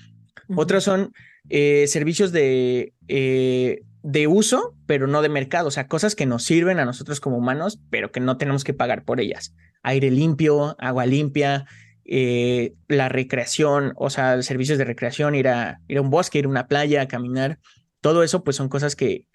Otros 0.53 0.83
son 0.83 1.13
eh, 1.47 1.87
servicios 1.87 2.33
de, 2.33 2.93
eh, 3.07 3.83
de 4.03 4.27
uso, 4.27 4.75
pero 4.85 5.07
no 5.07 5.21
de 5.21 5.29
mercado, 5.29 5.67
o 5.67 5.71
sea, 5.71 5.87
cosas 5.87 6.15
que 6.15 6.25
nos 6.25 6.43
sirven 6.43 6.79
a 6.79 6.85
nosotros 6.85 7.19
como 7.19 7.37
humanos, 7.37 7.79
pero 7.89 8.11
que 8.11 8.19
no 8.19 8.37
tenemos 8.37 8.63
que 8.63 8.73
pagar 8.73 9.03
por 9.03 9.19
ellas. 9.19 9.55
Aire 9.83 10.11
limpio, 10.11 10.75
agua 10.79 11.05
limpia, 11.05 11.65
eh, 12.05 12.73
la 12.87 13.09
recreación, 13.09 13.93
o 13.97 14.09
sea, 14.09 14.41
servicios 14.41 14.77
de 14.77 14.85
recreación, 14.85 15.35
ir 15.35 15.49
a, 15.49 15.81
ir 15.87 15.97
a 15.97 16.01
un 16.01 16.09
bosque, 16.09 16.39
ir 16.39 16.45
a 16.45 16.49
una 16.49 16.67
playa, 16.67 17.07
caminar, 17.07 17.59
todo 18.01 18.23
eso 18.23 18.43
pues 18.43 18.55
son 18.55 18.69
cosas 18.69 18.95
que 18.95 19.27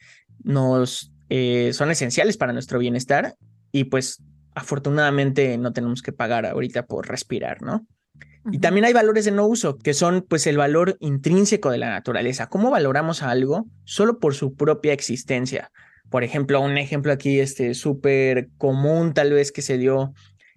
nos 0.42 1.12
eh, 1.28 1.72
son 1.72 1.90
esenciales 1.90 2.36
para 2.36 2.52
nuestro 2.52 2.78
bienestar 2.78 3.36
y 3.72 3.84
pues 3.84 4.22
afortunadamente 4.54 5.56
no 5.58 5.72
tenemos 5.72 6.02
que 6.02 6.12
pagar 6.12 6.46
ahorita 6.46 6.86
por 6.86 7.08
respirar, 7.08 7.62
¿no? 7.62 7.86
Y 8.50 8.58
también 8.58 8.84
hay 8.84 8.92
valores 8.92 9.24
de 9.24 9.30
no 9.30 9.46
uso, 9.46 9.78
que 9.78 9.94
son 9.94 10.26
pues 10.28 10.46
el 10.48 10.56
valor 10.56 10.96
intrínseco 10.98 11.70
de 11.70 11.78
la 11.78 11.90
naturaleza. 11.90 12.48
¿Cómo 12.48 12.70
valoramos 12.70 13.22
a 13.22 13.30
algo 13.30 13.66
solo 13.84 14.18
por 14.18 14.34
su 14.34 14.54
propia 14.54 14.92
existencia? 14.92 15.70
Por 16.10 16.24
ejemplo, 16.24 16.60
un 16.60 16.76
ejemplo 16.76 17.12
aquí 17.12 17.38
este 17.38 17.74
súper 17.74 18.48
común 18.58 19.14
tal 19.14 19.32
vez 19.32 19.52
que 19.52 19.62
se 19.62 19.78
dio 19.78 20.12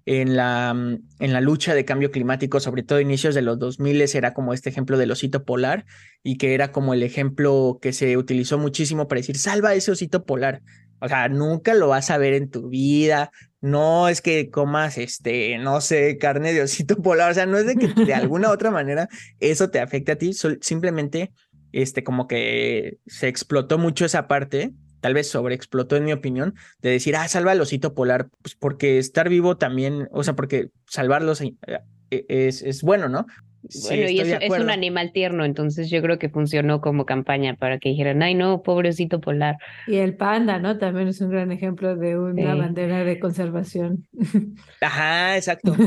en 0.05 0.35
la, 0.35 0.73
mm, 0.73 0.97
en 1.19 1.33
la 1.33 1.41
lucha 1.41 1.73
de 1.73 1.85
cambio 1.85 2.11
climático, 2.11 2.59
sobre 2.59 2.83
todo 2.83 2.99
a 2.99 3.01
inicios 3.01 3.35
de 3.35 3.41
los 3.41 3.59
2000, 3.59 4.01
era 4.15 4.33
como 4.33 4.53
este 4.53 4.69
ejemplo 4.69 4.97
del 4.97 5.11
osito 5.11 5.43
polar 5.45 5.85
y 6.23 6.37
que 6.37 6.53
era 6.53 6.71
como 6.71 6.93
el 6.93 7.03
ejemplo 7.03 7.79
que 7.81 7.93
se 7.93 8.17
utilizó 8.17 8.57
muchísimo 8.57 9.07
para 9.07 9.19
decir, 9.19 9.37
salva 9.37 9.73
ese 9.73 9.91
osito 9.91 10.25
polar. 10.25 10.61
O 10.99 11.07
sea, 11.07 11.29
nunca 11.29 11.73
lo 11.73 11.87
vas 11.89 12.09
a 12.09 12.17
ver 12.17 12.33
en 12.33 12.49
tu 12.49 12.69
vida. 12.69 13.31
No 13.61 14.07
es 14.07 14.21
que 14.21 14.49
comas, 14.49 14.97
este, 14.97 15.57
no 15.57 15.81
sé, 15.81 16.17
carne 16.17 16.53
de 16.53 16.61
osito 16.61 16.97
polar. 17.01 17.31
O 17.31 17.33
sea, 17.33 17.45
no 17.45 17.57
es 17.57 17.65
de 17.65 17.75
que 17.75 17.87
de 17.87 18.13
alguna 18.13 18.51
otra 18.51 18.71
manera 18.71 19.07
eso 19.39 19.69
te 19.69 19.79
afecte 19.79 20.13
a 20.13 20.17
ti. 20.17 20.31
Simplemente, 20.61 21.31
este, 21.71 22.03
como 22.03 22.27
que 22.27 22.97
se 23.07 23.27
explotó 23.27 23.77
mucho 23.77 24.05
esa 24.05 24.27
parte 24.27 24.73
tal 25.05 25.13
vez 25.13 25.29
sobreexplotó 25.29 25.97
en 25.97 26.05
mi 26.05 26.13
opinión, 26.13 26.55
de 26.81 26.89
decir, 26.89 27.15
ah, 27.15 27.27
salva 27.27 27.51
al 27.51 27.61
osito 27.61 27.93
polar, 27.93 28.27
pues 28.41 28.55
porque 28.55 28.97
estar 28.97 29.29
vivo 29.29 29.55
también, 29.55 30.07
o 30.11 30.23
sea, 30.23 30.35
porque 30.35 30.71
salvarlos 30.87 31.41
eh, 31.41 31.55
eh, 32.09 32.25
es, 32.27 32.63
es 32.63 32.81
bueno, 32.81 33.07
¿no? 33.07 33.27
Bueno, 33.83 34.09
y 34.09 34.19
es, 34.19 34.59
un 34.59 34.69
animal 34.69 35.11
tierno, 35.11 35.45
entonces 35.45 35.89
yo 35.89 36.01
creo 36.01 36.19
que 36.19 36.29
funcionó 36.29 36.81
como 36.81 37.05
campaña 37.05 37.55
para 37.55 37.79
que 37.79 37.89
dijeran, 37.89 38.21
ay 38.21 38.35
no, 38.35 38.61
pobrecito 38.61 39.19
polar. 39.19 39.57
Y 39.87 39.95
el 39.95 40.15
panda, 40.15 40.59
¿no? 40.59 40.77
También 40.77 41.07
es 41.07 41.21
un 41.21 41.29
gran 41.29 41.51
ejemplo 41.51 41.95
de 41.95 42.17
una 42.17 42.55
bandera 42.55 43.03
de 43.03 43.19
conservación. 43.19 44.05
Ajá, 44.81 45.35
exacto. 45.37 45.75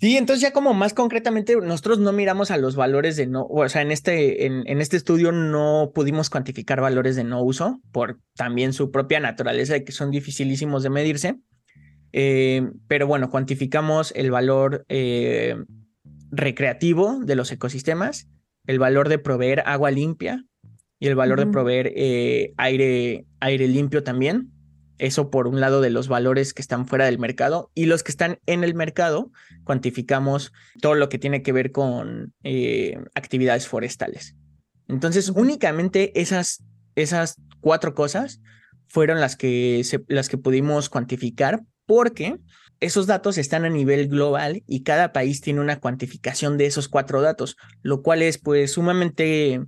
Sí, 0.00 0.16
entonces 0.16 0.40
ya 0.40 0.52
como 0.54 0.72
más 0.72 0.94
concretamente, 0.94 1.54
nosotros 1.54 1.98
no 1.98 2.10
miramos 2.12 2.50
a 2.50 2.56
los 2.56 2.74
valores 2.74 3.16
de 3.16 3.26
no, 3.26 3.44
o 3.44 3.68
sea, 3.68 3.82
en 3.82 3.90
este, 3.90 4.46
en, 4.46 4.62
en, 4.66 4.80
este 4.80 4.96
estudio 4.96 5.30
no 5.30 5.92
pudimos 5.94 6.30
cuantificar 6.30 6.80
valores 6.80 7.16
de 7.16 7.24
no 7.24 7.42
uso 7.42 7.82
por 7.92 8.18
también 8.34 8.72
su 8.72 8.90
propia 8.90 9.20
naturaleza 9.20 9.74
de 9.74 9.84
que 9.84 9.92
son 9.92 10.10
dificilísimos 10.10 10.82
de 10.82 10.88
medirse. 10.88 11.36
Eh, 12.12 12.68
pero 12.88 13.06
bueno, 13.06 13.30
cuantificamos 13.30 14.12
el 14.16 14.30
valor 14.30 14.84
eh, 14.88 15.56
recreativo 16.30 17.20
de 17.20 17.36
los 17.36 17.50
ecosistemas, 17.52 18.28
el 18.66 18.78
valor 18.78 19.08
de 19.08 19.18
proveer 19.18 19.62
agua 19.66 19.90
limpia 19.90 20.44
y 20.98 21.06
el 21.06 21.14
valor 21.14 21.40
de 21.40 21.46
proveer 21.46 21.92
eh, 21.96 22.52
aire, 22.56 23.26
aire 23.40 23.68
limpio 23.68 24.02
también. 24.02 24.52
Eso 24.98 25.30
por 25.30 25.46
un 25.46 25.60
lado 25.60 25.80
de 25.80 25.88
los 25.88 26.08
valores 26.08 26.52
que 26.52 26.60
están 26.60 26.86
fuera 26.86 27.06
del 27.06 27.18
mercado 27.18 27.70
y 27.74 27.86
los 27.86 28.02
que 28.02 28.10
están 28.10 28.38
en 28.44 28.64
el 28.64 28.74
mercado, 28.74 29.32
cuantificamos 29.64 30.52
todo 30.82 30.94
lo 30.94 31.08
que 31.08 31.18
tiene 31.18 31.42
que 31.42 31.52
ver 31.52 31.72
con 31.72 32.34
eh, 32.44 32.98
actividades 33.14 33.66
forestales. 33.66 34.36
Entonces, 34.88 35.30
únicamente 35.30 36.20
esas, 36.20 36.62
esas 36.96 37.36
cuatro 37.60 37.94
cosas 37.94 38.42
fueron 38.88 39.20
las 39.20 39.36
que, 39.36 39.82
las 40.08 40.28
que 40.28 40.36
pudimos 40.36 40.90
cuantificar 40.90 41.62
porque 41.86 42.36
esos 42.80 43.06
datos 43.06 43.38
están 43.38 43.64
a 43.64 43.68
nivel 43.68 44.08
global 44.08 44.62
y 44.66 44.82
cada 44.82 45.12
país 45.12 45.40
tiene 45.40 45.60
una 45.60 45.78
cuantificación 45.80 46.56
de 46.56 46.66
esos 46.66 46.88
cuatro 46.88 47.20
datos, 47.20 47.56
lo 47.82 48.02
cual 48.02 48.22
es 48.22 48.38
pues 48.38 48.72
sumamente, 48.72 49.60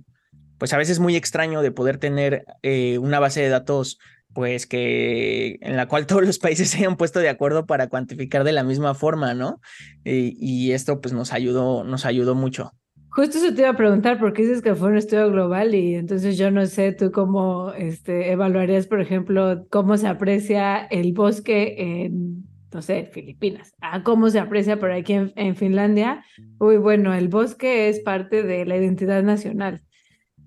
pues 0.57 0.73
a 0.73 0.77
veces 0.77 0.99
muy 0.99 1.15
extraño 1.15 1.61
de 1.61 1.71
poder 1.71 1.97
tener 1.97 2.43
eh, 2.63 2.97
una 2.97 3.19
base 3.19 3.41
de 3.41 3.49
datos 3.49 3.99
pues 4.33 4.65
que 4.65 5.59
en 5.61 5.77
la 5.77 5.87
cual 5.87 6.07
todos 6.07 6.25
los 6.25 6.39
países 6.39 6.69
se 6.71 6.79
hayan 6.79 6.97
puesto 6.97 7.19
de 7.19 7.29
acuerdo 7.29 7.67
para 7.67 7.87
cuantificar 7.87 8.43
de 8.43 8.51
la 8.51 8.63
misma 8.63 8.95
forma, 8.95 9.35
¿no? 9.35 9.61
Y, 10.03 10.71
esto 10.71 10.99
pues 11.01 11.13
nos 11.13 11.33
ayudó, 11.33 11.83
nos 11.83 12.05
ayudó 12.05 12.33
mucho. 12.33 12.71
Justo 13.09 13.37
eso 13.37 13.53
te 13.53 13.61
iba 13.61 13.69
a 13.69 13.77
preguntar, 13.77 14.19
porque 14.19 14.41
dices 14.41 14.63
que 14.63 14.73
fue 14.73 14.89
un 14.89 14.97
estudio 14.97 15.29
global 15.29 15.75
y 15.75 15.93
entonces 15.93 16.35
yo 16.35 16.49
no 16.49 16.65
sé 16.65 16.93
tú 16.93 17.11
cómo 17.11 17.71
este, 17.73 18.31
evaluarías, 18.31 18.87
por 18.87 19.01
ejemplo, 19.01 19.67
cómo 19.69 19.97
se 19.97 20.07
aprecia 20.07 20.79
el 20.79 21.13
bosque 21.13 21.75
en, 21.77 22.47
no 22.73 22.81
sé, 22.81 23.05
Filipinas, 23.05 23.73
a 23.81 24.03
cómo 24.03 24.29
se 24.29 24.39
aprecia 24.39 24.79
por 24.79 24.91
aquí 24.91 25.13
en, 25.13 25.55
Finlandia. 25.55 26.25
Uy, 26.59 26.77
bueno, 26.77 27.13
el 27.13 27.27
bosque 27.27 27.89
es 27.89 27.99
parte 27.99 28.43
de 28.43 28.65
la 28.65 28.77
identidad 28.77 29.23
nacional. 29.23 29.83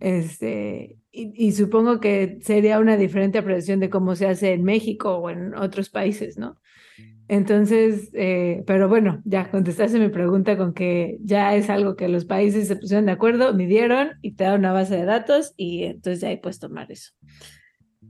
Este, 0.00 0.98
y, 1.12 1.52
supongo 1.52 2.00
que 2.00 2.38
sería 2.42 2.78
una 2.78 2.96
diferente 2.96 3.38
apreciación 3.38 3.80
de 3.80 3.88
cómo 3.88 4.14
se 4.14 4.26
hace 4.26 4.52
en 4.52 4.64
México 4.64 5.16
o 5.16 5.30
en 5.30 5.54
otros 5.54 5.88
países, 5.88 6.36
¿no? 6.36 6.58
Entonces, 7.28 8.10
eh, 8.12 8.62
pero 8.66 8.88
bueno, 8.88 9.20
ya 9.24 9.50
contestaste 9.50 9.98
mi 9.98 10.10
pregunta 10.10 10.56
con 10.56 10.74
que 10.74 11.18
ya 11.22 11.56
es 11.56 11.70
algo 11.70 11.96
que 11.96 12.08
los 12.08 12.24
países 12.24 12.68
se 12.68 12.76
pusieron 12.76 13.06
de 13.06 13.12
acuerdo, 13.12 13.52
midieron 13.52 14.10
y 14.22 14.32
te 14.32 14.44
da 14.44 14.54
una 14.54 14.72
base 14.72 14.96
de 14.96 15.04
datos 15.04 15.52
y 15.56 15.84
entonces 15.84 16.20
ya 16.20 16.28
ahí 16.28 16.36
puedes 16.36 16.60
tomar 16.60 16.92
eso. 16.92 17.15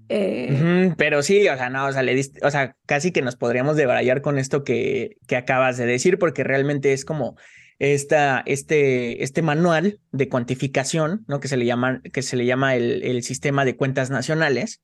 Eh, 0.08 0.94
pero 0.96 1.22
sí, 1.22 1.48
o 1.48 1.56
sea, 1.56 1.68
no, 1.70 1.86
o 1.86 1.92
sea, 1.92 2.02
le 2.02 2.20
o 2.42 2.50
sea, 2.50 2.76
casi 2.86 3.12
que 3.12 3.22
nos 3.22 3.36
podríamos 3.36 3.76
debrayar 3.76 4.22
con 4.22 4.38
esto 4.38 4.64
que, 4.64 5.16
que 5.26 5.36
acabas 5.36 5.76
de 5.76 5.86
decir, 5.86 6.18
porque 6.18 6.44
realmente 6.44 6.92
es 6.92 7.04
como 7.04 7.36
esta, 7.78 8.42
este, 8.46 9.22
este 9.22 9.42
manual 9.42 10.00
de 10.12 10.28
cuantificación, 10.28 11.24
¿no? 11.28 11.40
que 11.40 11.48
se 11.48 11.56
le 11.56 11.66
llama, 11.66 12.00
que 12.12 12.22
se 12.22 12.36
le 12.36 12.46
llama 12.46 12.76
el, 12.76 13.02
el 13.02 13.22
sistema 13.22 13.64
de 13.64 13.76
cuentas 13.76 14.10
nacionales, 14.10 14.80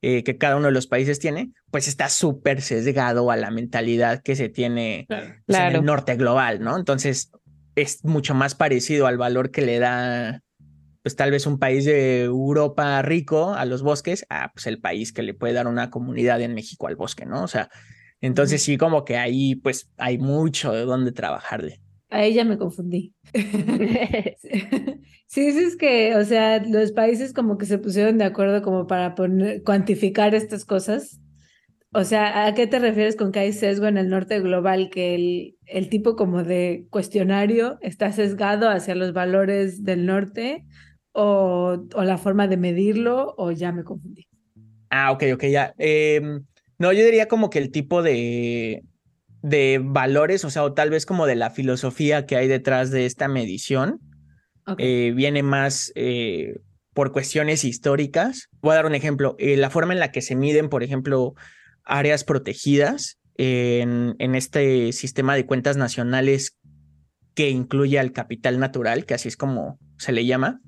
eh, 0.00 0.22
que 0.22 0.38
cada 0.38 0.56
uno 0.56 0.66
de 0.66 0.72
los 0.72 0.86
países 0.86 1.18
tiene, 1.18 1.50
pues 1.72 1.88
está 1.88 2.08
súper 2.08 2.62
sesgado 2.62 3.32
a 3.32 3.36
la 3.36 3.50
mentalidad 3.50 4.22
que 4.22 4.36
se 4.36 4.48
tiene 4.48 5.06
pues, 5.08 5.58
en 5.58 5.74
el 5.74 5.84
norte 5.84 6.14
global, 6.14 6.60
¿no? 6.60 6.76
Entonces 6.76 7.32
es 7.74 8.04
mucho 8.04 8.32
más 8.32 8.54
parecido 8.54 9.08
al 9.08 9.18
valor 9.18 9.50
que 9.50 9.62
le 9.62 9.80
da, 9.80 10.42
pues 11.02 11.16
tal 11.16 11.30
vez 11.30 11.46
un 11.46 11.58
país 11.58 11.84
de 11.84 12.22
Europa 12.22 13.00
rico 13.02 13.54
a 13.54 13.64
los 13.64 13.82
bosques, 13.82 14.26
a 14.28 14.52
pues 14.52 14.66
el 14.66 14.80
país 14.80 15.12
que 15.12 15.22
le 15.22 15.34
puede 15.34 15.54
dar 15.54 15.66
una 15.66 15.90
comunidad 15.90 16.40
en 16.40 16.54
México 16.54 16.86
al 16.86 16.96
bosque, 16.96 17.26
¿no? 17.26 17.42
O 17.42 17.48
sea, 17.48 17.70
entonces 18.20 18.62
sí, 18.62 18.76
como 18.76 19.04
que 19.04 19.16
ahí 19.16 19.54
pues 19.54 19.90
hay 19.96 20.18
mucho 20.18 20.72
de 20.72 20.84
dónde 20.84 21.12
trabajarle. 21.12 21.80
Ahí 22.10 22.34
ya 22.34 22.44
me 22.44 22.58
confundí. 22.58 23.14
sí, 25.26 25.46
es 25.46 25.76
que, 25.76 26.16
o 26.16 26.24
sea, 26.24 26.64
los 26.64 26.92
países 26.92 27.32
como 27.32 27.58
que 27.58 27.66
se 27.66 27.78
pusieron 27.78 28.18
de 28.18 28.24
acuerdo 28.24 28.62
como 28.62 28.86
para 28.86 29.14
poner, 29.14 29.62
cuantificar 29.62 30.34
estas 30.34 30.64
cosas. 30.64 31.20
O 31.92 32.04
sea, 32.04 32.46
¿a 32.46 32.54
qué 32.54 32.66
te 32.66 32.78
refieres 32.78 33.16
con 33.16 33.32
que 33.32 33.38
hay 33.38 33.52
sesgo 33.52 33.86
en 33.86 33.96
el 33.96 34.10
norte 34.10 34.40
global? 34.40 34.90
Que 34.90 35.14
el, 35.14 35.56
el 35.64 35.88
tipo 35.88 36.16
como 36.16 36.44
de 36.44 36.86
cuestionario 36.90 37.78
está 37.80 38.12
sesgado 38.12 38.68
hacia 38.68 38.94
los 38.94 39.12
valores 39.12 39.84
del 39.84 40.04
norte 40.04 40.66
o, 41.20 41.84
o 41.94 42.04
la 42.04 42.16
forma 42.16 42.46
de 42.46 42.56
medirlo 42.56 43.34
o 43.36 43.50
ya 43.50 43.72
me 43.72 43.82
confundí. 43.82 44.28
Ah, 44.88 45.10
ok, 45.10 45.24
ok, 45.34 45.44
ya. 45.46 45.74
Em, 45.76 46.44
no, 46.78 46.92
yo 46.92 47.04
diría 47.04 47.26
como 47.26 47.50
que 47.50 47.58
el 47.58 47.72
tipo 47.72 48.02
de, 48.02 48.84
de 49.42 49.80
valores, 49.82 50.44
o 50.44 50.50
sea, 50.50 50.62
o 50.62 50.74
tal 50.74 50.90
vez 50.90 51.06
como 51.06 51.26
de 51.26 51.34
la 51.34 51.50
filosofía 51.50 52.24
que 52.24 52.36
hay 52.36 52.46
detrás 52.46 52.92
de 52.92 53.04
esta 53.04 53.26
medición, 53.26 53.98
eh, 54.76 55.12
viene 55.16 55.42
más 55.42 55.92
eh, 55.96 56.60
por 56.94 57.10
cuestiones 57.10 57.64
históricas. 57.64 58.48
Voy 58.60 58.72
a 58.72 58.76
dar 58.76 58.86
un 58.86 58.94
ejemplo. 58.94 59.34
Eh, 59.38 59.56
la 59.56 59.70
forma 59.70 59.94
en 59.94 59.98
la 59.98 60.12
que 60.12 60.22
se 60.22 60.36
miden, 60.36 60.68
por 60.68 60.84
ejemplo, 60.84 61.34
áreas 61.82 62.22
protegidas 62.22 63.18
en, 63.38 64.14
en 64.18 64.34
este 64.36 64.92
sistema 64.92 65.34
de 65.34 65.46
cuentas 65.46 65.76
nacionales 65.76 66.56
que 67.34 67.50
incluye 67.50 67.98
al 67.98 68.12
capital 68.12 68.60
natural, 68.60 69.04
que 69.04 69.14
así 69.14 69.26
es 69.26 69.36
como 69.36 69.78
se 69.96 70.12
le 70.12 70.26
llama, 70.26 70.60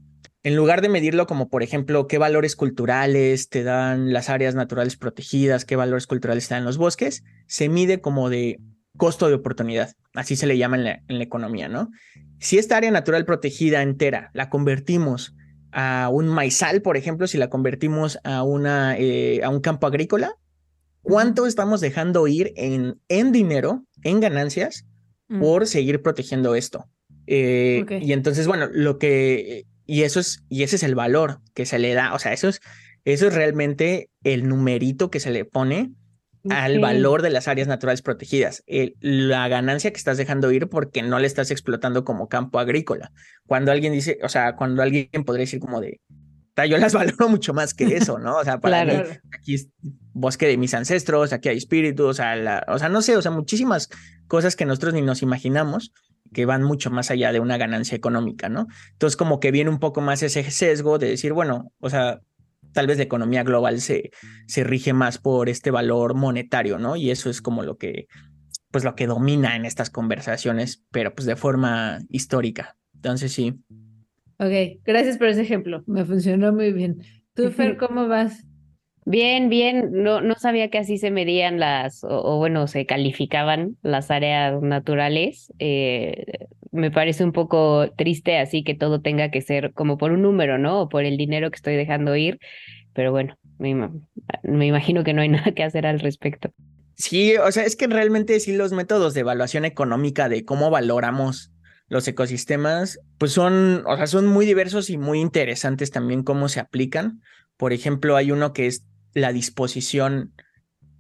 en 0.43 0.57
lugar 0.57 0.81
de 0.81 0.89
medirlo 0.89 1.27
como, 1.27 1.49
por 1.49 1.63
ejemplo, 1.63 2.07
qué 2.07 2.19
valores 2.19 2.57
culturales 2.57 3.49
te 3.49 3.63
dan 3.63 4.13
las 4.13 4.31
áreas 4.31 4.55
naturales 4.55 4.97
protegidas, 4.97 5.65
qué 5.65 5.77
valores 5.77 6.07
culturales 6.07 6.49
te 6.49 6.55
dan 6.55 6.65
los 6.65 6.79
bosques, 6.79 7.25
se 7.47 7.69
mide 7.69 8.01
como 8.01 8.31
de 8.31 8.59
costo 8.97 9.29
de 9.29 9.35
oportunidad, 9.35 9.93
así 10.15 10.37
se 10.37 10.47
le 10.47 10.59
llama 10.59 10.77
en 10.77 10.85
la, 10.85 11.25
economía, 11.25 11.69
¿no? 11.69 11.91
Si 12.39 12.59
esta 12.59 12.77
área 12.77 12.91
natural 12.91 13.25
protegida 13.25 13.83
entera 13.83 14.31
la 14.33 14.49
convertimos 14.49 15.35
a 15.73 16.09
un 16.11 16.27
maizal, 16.27 16.83
por 16.83 16.97
ejemplo, 16.97 17.27
si 17.27 17.39
la 17.39 17.51
convertimos 17.51 18.19
a, 18.25 18.43
una, 18.43 18.97
eh, 18.99 19.43
a 19.45 19.51
un 19.51 19.61
campo 19.61 19.87
agrícola, 19.87 20.35
¿cuánto 21.03 21.47
estamos 21.47 21.81
dejando 21.81 22.27
ir 22.27 22.53
en, 22.57 22.99
en 23.09 23.31
dinero, 23.31 23.85
en 24.03 24.21
ganancias, 24.21 24.87
mm. 25.29 25.41
por 25.41 25.67
seguir 25.67 26.03
protegiendo 26.03 26.55
esto? 26.55 26.87
Eh, 27.27 27.85
y 28.03 28.13
entonces, 28.13 28.47
bueno, 28.47 28.69
lo 28.73 28.99
que 28.99 29.67
y 29.91 30.05
eso 30.05 30.21
es, 30.21 30.45
y 30.49 30.63
ese 30.63 30.77
es 30.77 30.85
el 30.85 30.95
valor 30.95 31.41
que 31.53 31.67
se 31.67 31.81
le 31.81 31.95
da. 31.95 32.15
O 32.15 32.21
sea, 32.21 32.33
eso 32.33 32.49
es, 32.49 32.61
eso 33.05 33.27
es 33.27 33.35
realmente 33.35 34.09
el 34.23 34.47
numerito 34.47 35.11
que 35.11 35.19
se 35.19 35.33
le 35.33 35.45
pone 35.45 35.91
al 36.49 36.79
valor 36.79 37.23
de 37.23 37.31
las 37.31 37.49
áreas 37.49 37.67
naturales 37.67 38.01
protegidas. 38.01 38.63
la 39.01 39.49
ganancia 39.49 39.91
que 39.91 39.97
estás 39.97 40.17
dejando 40.17 40.53
ir 40.53 40.69
porque 40.69 41.03
no 41.03 41.19
le 41.19 41.27
estás 41.27 41.51
explotando 41.51 42.05
como 42.05 42.29
campo 42.29 42.61
agrícola. 42.61 43.11
Cuando 43.49 43.73
alguien 43.73 43.93
dice, 43.93 44.21
o 44.23 44.29
sea, 44.29 44.55
cuando 44.55 44.81
alguien 44.81 45.09
podría 45.27 45.43
decir 45.43 45.59
como 45.59 45.81
de, 45.81 46.01
yo 46.69 46.79
las 46.79 46.95
valoro 46.95 47.29
mucho 47.29 47.53
más 47.53 47.75
que 47.75 47.97
eso, 47.97 48.21
¿no? 48.21 48.37
O 48.37 48.45
sea, 48.45 48.61
para 48.61 48.85
mí, 48.85 48.93
aquí 49.33 49.55
es 49.55 49.71
bosque 50.13 50.47
de 50.47 50.57
mis 50.57 50.73
ancestros, 50.73 51.33
aquí 51.33 51.49
hay 51.49 51.57
espíritu, 51.57 52.07
o 52.07 52.15
sea, 52.15 52.65
o 52.69 52.79
sea, 52.79 52.89
no 52.89 53.03
sé, 53.03 53.17
o 53.17 53.23
sea, 53.23 53.33
muchísimas 53.33 53.89
cosas 54.29 54.55
que 54.55 54.67
nosotros 54.67 54.95
ni 54.95 55.03
nos 55.03 55.23
imaginamos 55.23 55.93
que 56.33 56.47
van 56.47 56.63
mucho 56.63 56.91
más 56.91 57.11
allá 57.11 57.33
de 57.33 57.41
una 57.41 57.57
ganancia 57.59 57.97
económica, 57.97 58.49
¿no? 58.49 58.67
Entonces, 58.93 59.17
como 59.17 59.41
que 59.41 59.51
viene 59.51 59.71
un 59.71 59.79
poco 59.79 60.01
más 60.01 60.23
ese 60.23 60.49
sesgo 60.51 60.99
de 60.99 61.09
decir, 61.09 61.33
bueno, 61.33 61.73
o 61.81 61.91
sea, 61.91 62.21
tal 62.73 62.87
vez 62.87 62.99
la 62.99 63.05
economía 63.05 63.43
global 63.43 63.81
se, 63.81 64.11
se 64.47 64.65
rige 64.65 64.93
más 64.93 65.19
por 65.19 65.49
este 65.49 65.71
valor 65.71 66.15
monetario, 66.15 66.79
¿no? 66.79 66.97
Y 66.97 67.11
eso 67.11 67.31
es 67.31 67.43
como 67.43 67.63
lo 67.63 67.77
que, 67.77 68.07
pues 68.71 68.85
lo 68.85 68.95
que 68.95 69.07
domina 69.07 69.57
en 69.57 69.65
estas 69.65 69.91
conversaciones, 69.91 70.85
pero 70.91 71.15
pues 71.15 71.27
de 71.27 71.37
forma 71.37 71.99
histórica. 72.09 72.77
Entonces, 72.95 73.33
sí. 73.33 73.61
Ok, 74.39 74.83
gracias 74.85 75.19
por 75.19 75.29
ese 75.29 75.43
ejemplo, 75.43 75.83
me 75.87 76.05
funcionó 76.05 76.53
muy 76.53 76.73
bien. 76.73 77.03
¿Tú, 77.35 77.51
Fer, 77.51 77.77
cómo 77.79 78.09
vas? 78.09 78.47
Bien, 79.11 79.49
bien, 79.49 79.91
no, 79.91 80.21
no 80.21 80.37
sabía 80.37 80.71
que 80.71 80.79
así 80.79 80.97
se 80.97 81.11
medían 81.11 81.59
las, 81.59 82.05
o, 82.05 82.37
bueno, 82.37 82.69
se 82.69 82.87
calificaban 82.87 83.77
las 83.83 84.09
áreas 84.13 84.63
naturales. 84.63 85.53
Eh, 85.59 86.47
me 86.71 86.93
parece 86.93 87.25
un 87.25 87.33
poco 87.33 87.91
triste 87.97 88.39
así 88.39 88.63
que 88.63 88.77
todo 88.77 89.01
tenga 89.01 89.33
que 89.33 89.41
ser 89.41 89.73
como 89.73 89.99
por 89.99 90.13
un 90.13 90.23
número, 90.23 90.59
¿no? 90.59 90.83
O 90.83 90.89
por 90.89 91.05
el 91.05 91.17
dinero 91.17 91.51
que 91.51 91.57
estoy 91.57 91.75
dejando 91.75 92.15
ir. 92.15 92.39
Pero 92.93 93.11
bueno, 93.11 93.37
me, 93.59 93.75
me 94.45 94.67
imagino 94.67 95.03
que 95.03 95.13
no 95.13 95.23
hay 95.23 95.29
nada 95.29 95.51
que 95.51 95.65
hacer 95.65 95.87
al 95.87 95.99
respecto. 95.99 96.53
Sí, 96.95 97.35
o 97.37 97.51
sea, 97.51 97.65
es 97.65 97.75
que 97.75 97.89
realmente 97.89 98.39
sí 98.39 98.53
los 98.53 98.71
métodos 98.71 99.13
de 99.15 99.23
evaluación 99.23 99.65
económica 99.65 100.29
de 100.29 100.45
cómo 100.45 100.71
valoramos 100.71 101.51
los 101.89 102.07
ecosistemas, 102.07 103.01
pues 103.19 103.33
son, 103.33 103.83
o 103.89 103.97
sea, 103.97 104.07
son 104.07 104.29
muy 104.29 104.47
diversos 104.47 104.89
y 104.89 104.99
muy 104.99 105.19
interesantes 105.19 105.91
también 105.91 106.23
cómo 106.23 106.49
se 106.49 106.61
aplican. 106.61 107.23
Por 107.57 107.73
ejemplo, 107.73 108.15
hay 108.15 108.31
uno 108.31 108.53
que 108.53 108.69
es 108.69 108.85
la 109.15 109.33
disposición 109.33 110.33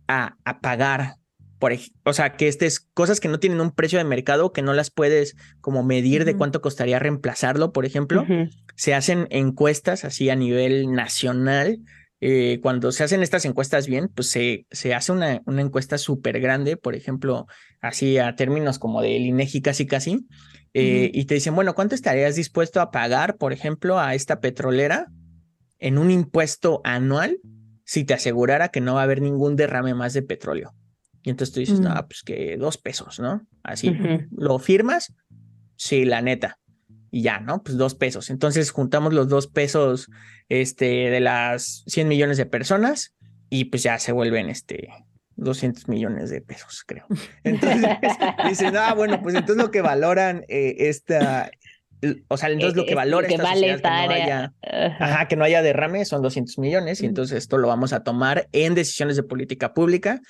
a, 0.09 0.37
a 0.44 0.61
pagar 0.61 1.16
por, 1.61 1.73
o 2.05 2.12
sea, 2.14 2.33
que 2.33 2.49
estés 2.49 2.81
cosas 2.81 3.20
que 3.20 3.29
no 3.29 3.38
tienen 3.38 3.61
un 3.61 3.70
precio 3.70 3.99
de 3.99 4.05
mercado, 4.05 4.51
que 4.53 4.62
no 4.62 4.73
las 4.73 4.90
puedes 4.90 5.37
como 5.61 5.85
medir 5.85 6.25
de 6.25 6.35
cuánto 6.35 6.62
costaría 6.62 6.99
reemplazarlo, 6.99 7.73
por 7.73 7.85
ejemplo, 7.85 8.27
se 8.77 8.94
hacen 8.94 9.29
encuestas 9.31 10.05
así 10.07 10.31
a 10.31 10.37
nivel 10.37 10.90
nacional. 10.92 11.79
Eh, 12.23 12.61
cuando 12.62 12.92
se 12.92 13.05
hacen 13.05 13.23
estas 13.23 13.44
encuestas 13.44 13.87
bien, 13.87 14.09
pues 14.09 14.29
se, 14.29 14.66
se 14.70 14.94
hace 14.94 15.12
una, 15.12 15.42
una 15.44 15.61
encuesta 15.61 15.99
súper 15.99 16.40
grande, 16.40 16.79
por 16.79 16.94
ejemplo, 16.94 17.46
así 17.81 18.16
a 18.16 18.35
términos 18.37 18.79
como 18.79 19.03
del 19.03 19.23
INEGI 19.27 19.61
casi 19.61 19.87
casi, 19.87 20.27
eh, 20.73 21.11
y 21.12 21.25
te 21.27 21.35
dicen, 21.35 21.55
bueno, 21.55 21.75
¿cuánto 21.75 21.94
estarías 21.94 22.37
dispuesto 22.37 22.81
a 22.81 22.90
pagar, 22.90 23.37
por 23.37 23.53
ejemplo, 23.53 23.99
a 23.99 24.14
esta 24.14 24.40
petrolera 24.40 25.09
en 25.79 25.99
un 25.99 26.11
impuesto 26.11 26.81
anual 26.85 27.38
si 27.90 28.05
te 28.05 28.14
asegurara 28.14 28.68
que 28.68 28.81
no 28.81 28.94
va 28.94 29.00
a 29.00 29.03
haber 29.03 29.20
ningún 29.20 29.57
derrame 29.57 29.94
más 29.94 30.12
de 30.12 30.22
petróleo. 30.22 30.76
Y 31.24 31.31
entonces 31.31 31.53
tú 31.53 31.59
dices, 31.59 31.81
no, 31.81 31.90
mm. 31.90 32.07
pues 32.07 32.22
que 32.22 32.57
dos 32.57 32.79
pesos, 32.79 33.18
¿no? 33.18 33.44
Así, 33.64 33.92
¿lo 34.31 34.61
firmas? 34.61 35.12
Sí, 35.74 36.05
la 36.05 36.22
neta. 36.22 36.61
Y 37.11 37.22
ya, 37.22 37.40
¿no? 37.40 37.64
Pues 37.64 37.76
dos 37.76 37.96
pesos. 37.96 38.31
Entonces 38.31 38.70
juntamos 38.70 39.12
los 39.12 39.29
dos 39.29 39.48
pesos 39.48 40.07
este, 40.48 41.11
de 41.11 41.18
las 41.18 41.83
100 41.88 42.07
millones 42.07 42.37
de 42.37 42.46
personas 42.46 43.16
y 43.48 43.64
pues 43.64 43.83
ya 43.83 43.98
se 43.98 44.12
vuelven 44.12 44.50
este, 44.50 44.90
200 45.35 45.88
millones 45.88 46.31
de 46.31 46.42
pesos, 46.42 46.85
creo. 46.87 47.07
Entonces 47.42 47.88
dicen, 48.48 48.76
ah, 48.76 48.94
bueno, 48.94 49.20
pues 49.20 49.35
entonces 49.35 49.57
lo 49.64 49.72
que 49.72 49.83
valoran 49.83 50.44
eh, 50.46 50.76
esta, 50.79 51.50
o 52.28 52.36
sea, 52.36 52.50
entonces 52.50 52.76
lo 52.76 52.86
que 52.86 52.94
valora 52.94 53.28
que 53.28 53.34
esta 53.34 53.48
vale 53.48 53.76
que 53.76 53.82
no 53.82 54.12
haya, 54.12 54.54
ajá. 54.98 55.28
que 55.28 55.36
no 55.36 55.44
haya 55.44 55.62
derrame 55.62 56.04
son 56.04 56.22
200 56.22 56.58
millones 56.58 57.02
y 57.02 57.06
entonces 57.06 57.38
esto 57.38 57.58
lo 57.58 57.68
vamos 57.68 57.92
a 57.92 58.02
tomar 58.02 58.48
en 58.52 58.74
decisiones 58.74 59.16
de 59.16 59.22
política 59.22 59.74
pública 59.74 60.20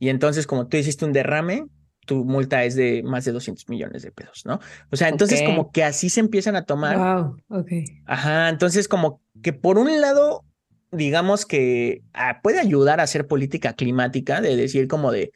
y 0.00 0.08
entonces 0.08 0.46
como 0.46 0.66
tú 0.66 0.76
hiciste 0.76 1.04
un 1.04 1.12
derrame, 1.12 1.66
tu 2.06 2.24
multa 2.24 2.64
es 2.64 2.74
de 2.74 3.02
más 3.04 3.24
de 3.24 3.32
200 3.32 3.68
millones 3.68 4.02
de 4.02 4.10
pesos, 4.10 4.44
¿no? 4.44 4.58
O 4.90 4.96
sea, 4.96 5.08
entonces 5.08 5.42
como 5.42 5.70
que 5.70 5.84
así 5.84 6.10
se 6.10 6.20
empiezan 6.20 6.56
a 6.56 6.64
tomar. 6.64 6.96
Wow, 6.96 7.60
ok. 7.60 7.70
Ajá, 8.06 8.48
entonces 8.48 8.88
como 8.88 9.20
que 9.42 9.52
por 9.52 9.78
un 9.78 10.00
lado, 10.00 10.44
digamos 10.90 11.46
que 11.46 12.02
ah, 12.14 12.40
puede 12.42 12.58
ayudar 12.58 12.98
a 12.98 13.04
hacer 13.04 13.26
política 13.26 13.74
climática, 13.74 14.40
de 14.40 14.56
decir 14.56 14.88
como 14.88 15.12
de, 15.12 15.32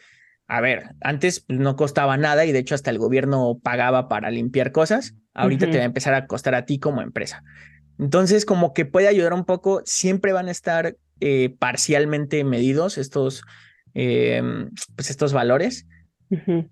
a 0.48 0.60
ver, 0.60 0.94
antes 1.00 1.44
no 1.48 1.76
costaba 1.76 2.16
nada 2.16 2.44
y 2.44 2.52
de 2.52 2.58
hecho 2.58 2.74
hasta 2.74 2.90
el 2.90 2.98
gobierno 2.98 3.60
pagaba 3.62 4.08
para 4.08 4.30
limpiar 4.30 4.72
cosas. 4.72 5.14
Ahorita 5.34 5.68
te 5.68 5.78
va 5.78 5.82
a 5.82 5.86
empezar 5.86 6.14
a 6.14 6.26
costar 6.26 6.54
a 6.54 6.64
ti 6.64 6.78
como 6.78 7.02
empresa. 7.02 7.42
Entonces, 7.98 8.44
como 8.44 8.72
que 8.72 8.86
puede 8.86 9.08
ayudar 9.08 9.32
un 9.32 9.44
poco, 9.44 9.82
siempre 9.84 10.32
van 10.32 10.48
a 10.48 10.50
estar 10.50 10.96
eh, 11.20 11.54
parcialmente 11.58 12.44
medidos 12.44 12.98
estos, 12.98 13.42
em, 13.94 14.70
pues 14.96 15.10
estos 15.10 15.32
valores, 15.32 15.86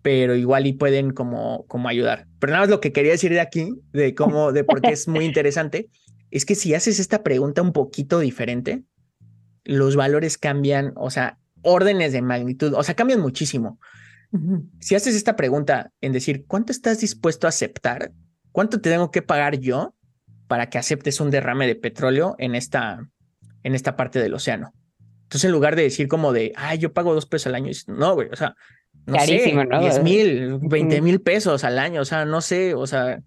pero 0.02 0.34
igual 0.34 0.66
y 0.66 0.72
pueden 0.72 1.12
como, 1.12 1.64
como 1.68 1.88
ayudar. 1.88 2.26
Pero 2.40 2.52
nada 2.52 2.64
más 2.64 2.70
lo 2.70 2.80
que 2.80 2.92
quería 2.92 3.12
decir 3.12 3.32
de 3.32 3.40
aquí, 3.40 3.72
de 3.92 4.14
cómo, 4.14 4.52
de 4.52 4.64
por 4.64 4.80
qué 4.80 4.90
es 4.90 5.06
muy 5.06 5.24
interesante, 5.24 5.88
es 6.30 6.44
que 6.44 6.54
si 6.54 6.74
haces 6.74 6.98
esta 6.98 7.22
pregunta 7.22 7.62
un 7.62 7.72
poquito 7.72 8.18
diferente, 8.18 8.82
los 9.64 9.94
valores 9.94 10.38
cambian, 10.38 10.92
o 10.96 11.10
sea, 11.10 11.38
órdenes 11.62 12.12
de 12.12 12.22
magnitud, 12.22 12.74
o 12.74 12.82
sea, 12.82 12.94
cambian 12.94 13.20
muchísimo. 13.20 13.78
Si 14.80 14.94
haces 14.94 15.14
esta 15.14 15.36
pregunta 15.36 15.92
en 16.00 16.12
decir, 16.12 16.46
¿cuánto 16.46 16.72
estás 16.72 17.00
dispuesto 17.00 17.46
a 17.46 17.50
aceptar? 17.50 18.12
¿Cuánto 18.52 18.80
te 18.80 18.90
tengo 18.90 19.10
que 19.10 19.22
pagar 19.22 19.58
yo 19.58 19.94
para 20.46 20.68
que 20.68 20.78
aceptes 20.78 21.20
un 21.20 21.30
derrame 21.30 21.66
de 21.66 21.74
petróleo 21.74 22.36
en 22.38 22.54
esta, 22.54 23.08
en 23.62 23.74
esta 23.74 23.96
parte 23.96 24.20
del 24.20 24.34
océano? 24.34 24.72
Entonces, 25.22 25.44
en 25.44 25.52
lugar 25.52 25.76
de 25.76 25.82
decir 25.82 26.08
como 26.08 26.32
de, 26.32 26.52
ay, 26.56 26.78
yo 26.78 26.92
pago 26.92 27.14
dos 27.14 27.26
pesos 27.26 27.46
al 27.48 27.54
año, 27.54 27.70
no, 27.86 28.14
güey, 28.14 28.28
o 28.30 28.36
sea, 28.36 28.54
no 29.06 29.16
Carísimo, 29.16 29.62
sé, 29.62 29.66
¿no? 29.68 29.80
10 29.80 30.02
mil, 30.02 30.58
20 30.60 31.00
mil 31.00 31.20
pesos 31.20 31.64
al 31.64 31.78
año, 31.78 32.02
o 32.02 32.04
sea, 32.04 32.24
no 32.24 32.40
sé, 32.40 32.74
o 32.74 32.86
sea, 32.86 33.20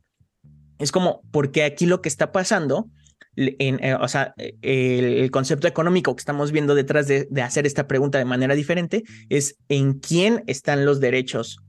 es 0.77 0.91
como, 0.91 1.21
porque 1.31 1.63
aquí 1.63 1.87
lo 1.87 2.01
que 2.01 2.09
está 2.09 2.31
pasando 2.31 2.89
eh, 3.37 3.95
o 3.99 4.07
sea, 4.07 4.33
eh, 4.37 5.19
el, 5.21 5.31
concepto 5.31 5.67
económico 5.67 6.15
que 6.15 6.21
estamos 6.21 6.51
viendo 6.51 6.73
detrás 6.73 7.07
de, 7.07 7.27
hacer 7.41 7.65
esta 7.65 7.87
pregunta 7.87 8.17
de 8.17 8.25
manera 8.25 8.55
diferente 8.55 9.03
es 9.29 9.57
en 9.67 9.99
quién 9.99 10.43
están 10.47 10.85
los 10.85 11.01
derechos 11.01 11.59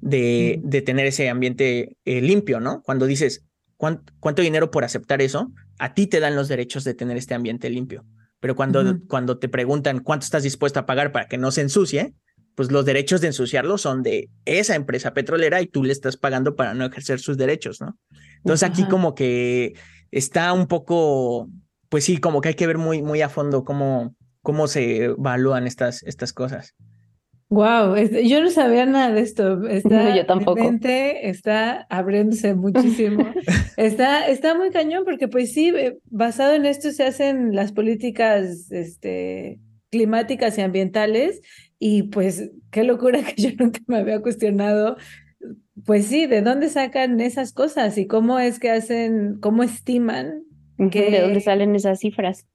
de, 0.00 0.60
de 0.62 0.82
tener 0.82 1.06
ese 1.06 1.28
ambiente 1.28 1.96
eh, 2.04 2.20
limpio, 2.20 2.60
¿no? 2.60 2.82
Cuando 2.82 3.06
dices, 3.06 3.44
¿cuánto, 3.76 4.42
dinero 4.42 4.70
por 4.70 4.84
aceptar 4.84 5.22
eso? 5.22 5.52
A 5.78 5.94
ti 5.94 6.06
te 6.06 6.20
dan 6.20 6.36
los 6.36 6.48
derechos 6.48 6.84
de 6.84 6.94
tener 6.94 7.16
este 7.16 7.34
ambiente 7.34 7.70
limpio. 7.70 8.04
Pero 8.40 8.54
cuando, 8.54 9.00
cuando 9.08 9.38
te 9.38 9.48
preguntan 9.48 10.00
cuánto 10.00 10.24
estás 10.24 10.42
dispuesto 10.42 10.80
a 10.80 10.86
pagar 10.86 11.12
para 11.12 11.26
que 11.26 11.38
no 11.38 11.50
se 11.50 11.62
ensucie, 11.62 12.14
pues 12.54 12.70
los 12.70 12.84
derechos 12.84 13.20
de 13.20 13.28
ensuciarlo 13.28 13.76
son 13.76 14.02
de 14.02 14.30
esa 14.44 14.74
empresa 14.74 15.12
petrolera 15.12 15.60
y 15.60 15.66
tú 15.66 15.84
le 15.84 15.92
estás 15.92 16.16
pagando 16.16 16.56
para 16.56 16.74
no 16.74 16.84
ejercer 16.86 17.20
sus 17.20 17.36
derechos, 17.36 17.80
¿no? 17.80 17.98
Entonces 18.38 18.68
aquí 18.68 18.84
como 18.84 19.14
que 19.14 19.74
está 20.10 20.52
un 20.52 20.66
poco, 20.66 21.50
pues 21.88 22.04
sí, 22.04 22.18
como 22.18 22.40
que 22.40 22.48
hay 22.48 22.54
que 22.54 22.66
ver 22.66 22.78
muy, 22.78 23.02
muy 23.02 23.20
a 23.20 23.28
fondo 23.28 23.64
cómo, 23.64 24.14
cómo 24.42 24.68
se 24.68 25.04
evalúan 25.04 25.66
estas, 25.66 26.02
estas 26.04 26.32
cosas. 26.32 26.74
Wow, 27.48 27.94
yo 27.96 28.42
no 28.42 28.50
sabía 28.50 28.86
nada 28.86 29.12
de 29.12 29.20
esto. 29.20 29.66
Está, 29.68 30.16
yo 30.16 30.26
tampoco. 30.26 30.60
Mi 30.60 30.66
mente 30.66 31.28
está 31.28 31.86
abriéndose 31.88 32.54
muchísimo. 32.56 33.26
está, 33.76 34.26
está 34.26 34.56
muy 34.56 34.70
cañón 34.70 35.04
porque 35.04 35.28
pues 35.28 35.52
sí, 35.52 35.68
eh, 35.68 35.98
basado 36.06 36.54
en 36.54 36.66
esto 36.66 36.90
se 36.90 37.04
hacen 37.04 37.54
las 37.54 37.72
políticas 37.72 38.70
este, 38.72 39.60
climáticas 39.90 40.58
y 40.58 40.62
ambientales 40.62 41.40
y 41.78 42.04
pues 42.04 42.50
qué 42.70 42.82
locura 42.82 43.22
que 43.22 43.40
yo 43.40 43.50
nunca 43.58 43.80
me 43.86 43.98
había 43.98 44.20
cuestionado. 44.20 44.96
Pues 45.84 46.06
sí, 46.06 46.26
¿de 46.26 46.42
dónde 46.42 46.68
sacan 46.68 47.20
esas 47.20 47.52
cosas 47.52 47.96
y 47.96 48.06
cómo 48.06 48.40
es 48.40 48.58
que 48.58 48.70
hacen, 48.70 49.38
cómo 49.40 49.62
estiman? 49.62 50.42
Que... 50.90 51.10
¿De 51.10 51.20
dónde 51.20 51.40
salen 51.40 51.76
esas 51.76 52.00
cifras? 52.00 52.46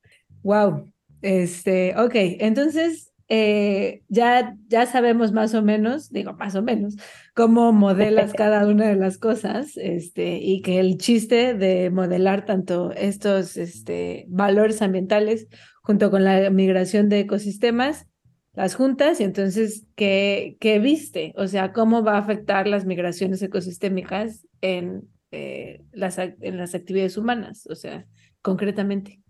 Wow, 0.44 0.92
este, 1.22 1.96
ok, 1.98 2.14
entonces 2.16 3.11
eh, 3.34 4.04
ya, 4.10 4.58
ya 4.68 4.86
sabemos 4.86 5.32
más 5.32 5.54
o 5.54 5.62
menos, 5.62 6.10
digo 6.12 6.34
más 6.34 6.54
o 6.56 6.62
menos, 6.62 6.98
cómo 7.34 7.72
modelas 7.72 8.34
cada 8.34 8.68
una 8.68 8.90
de 8.90 8.98
las 8.98 9.18
cosas, 9.18 9.78
este, 9.78 10.40
y 10.40 10.62
que 10.62 10.82
el 10.82 10.98
chiste 10.98 11.54
de 11.54 11.90
modelar 11.92 12.44
tanto 12.44 12.92
estos 12.92 13.56
este, 13.56 14.26
valores 14.28 14.82
ambientales 14.82 15.48
junto 15.82 16.12
con 16.12 16.26
la 16.26 16.50
migración 16.50 17.08
de 17.08 17.22
ecosistemas, 17.22 18.06
las 18.52 18.76
juntas, 18.76 19.22
y 19.22 19.24
entonces, 19.24 19.86
¿qué, 19.96 20.58
qué 20.60 20.80
viste? 20.80 21.34
O 21.38 21.48
sea, 21.48 21.72
¿cómo 21.72 22.04
va 22.04 22.16
a 22.16 22.20
afectar 22.20 22.68
las 22.68 22.86
migraciones 22.86 23.42
ecosistémicas 23.42 24.46
en, 24.60 25.04
eh, 25.32 25.84
las, 25.94 26.18
en 26.18 26.58
las 26.58 26.76
actividades 26.76 27.16
humanas? 27.16 27.66
O 27.70 27.76
sea, 27.76 28.06
concretamente. 28.42 29.22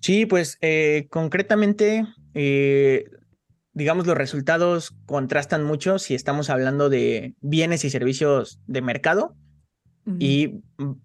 Sí, 0.00 0.24
pues 0.24 0.56
eh, 0.62 1.08
concretamente 1.10 2.06
digamos, 3.80 4.06
los 4.06 4.16
resultados 4.16 4.94
contrastan 5.06 5.64
mucho 5.64 5.98
si 5.98 6.14
estamos 6.14 6.50
hablando 6.50 6.90
de 6.90 7.34
bienes 7.40 7.82
y 7.86 7.90
servicios 7.90 8.60
de 8.66 8.82
mercado 8.82 9.34
y 10.18 10.60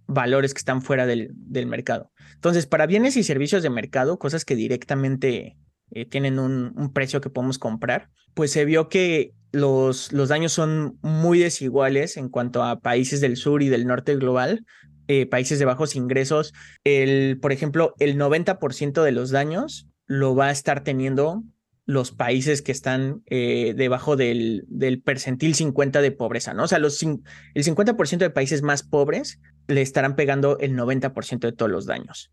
valores 0.07 0.53
que 0.53 0.57
están 0.57 0.81
fuera 0.81 1.05
del, 1.05 1.31
del, 1.35 1.67
mercado. 1.67 2.11
Entonces, 2.33 2.65
para 2.65 2.85
bienes 2.85 3.15
y 3.15 3.23
servicios 3.23 3.63
de 3.63 3.69
mercado, 3.69 4.19
cosas 4.19 4.43
que 4.45 4.55
directamente 4.55 5.57
eh, 5.91 6.05
tienen 6.05 6.38
un, 6.38 6.73
un, 6.75 6.91
precio 6.91 7.21
que 7.21 7.29
podemos 7.29 7.59
comprar, 7.59 8.09
pues 8.33 8.51
se 8.51 8.65
vio 8.65 8.89
que 8.89 9.31
los, 9.51 10.11
los 10.11 10.29
daños 10.29 10.51
son 10.51 10.97
muy 11.01 11.39
desiguales 11.39 12.17
en 12.17 12.27
cuanto 12.29 12.61
a 12.61 12.79
países 12.79 13.21
del 13.21 13.38
sur 13.38 13.63
y 13.63 13.69
del 13.69 13.88
norte 13.88 14.15
global. 14.15 14.65
Eh, 15.07 15.27
países 15.27 15.59
de 15.59 15.65
bajos 15.65 15.95
ingresos, 15.95 16.51
el, 16.83 17.39
por 17.39 17.53
ejemplo, 17.53 17.93
el 17.99 18.17
90% 18.17 19.03
de 19.03 19.11
los 19.11 19.29
daños 19.29 19.88
lo 20.07 20.35
va 20.35 20.47
a 20.47 20.51
estar 20.51 20.83
teniendo 20.83 21.43
los 21.85 22.11
países 22.11 22.61
que 22.61 22.71
están 22.71 23.21
eh, 23.27 23.73
debajo 23.77 24.15
del, 24.15 24.65
del, 24.67 25.01
percentil 25.01 25.53
50 25.53 26.01
de 26.01 26.11
pobreza, 26.11 26.53
¿no? 26.53 26.63
O 26.63 26.67
sea, 26.67 26.79
los, 26.79 27.01
el 27.03 27.63
50% 27.63 28.17
de 28.17 28.29
países 28.31 28.63
más 28.63 28.81
pobres 28.81 29.39
le 29.67 29.81
estarán 29.81 30.15
pegando 30.15 30.57
el 30.59 30.75
90% 30.75 31.39
de 31.39 31.51
todos 31.51 31.71
los 31.71 31.85
daños. 31.85 32.31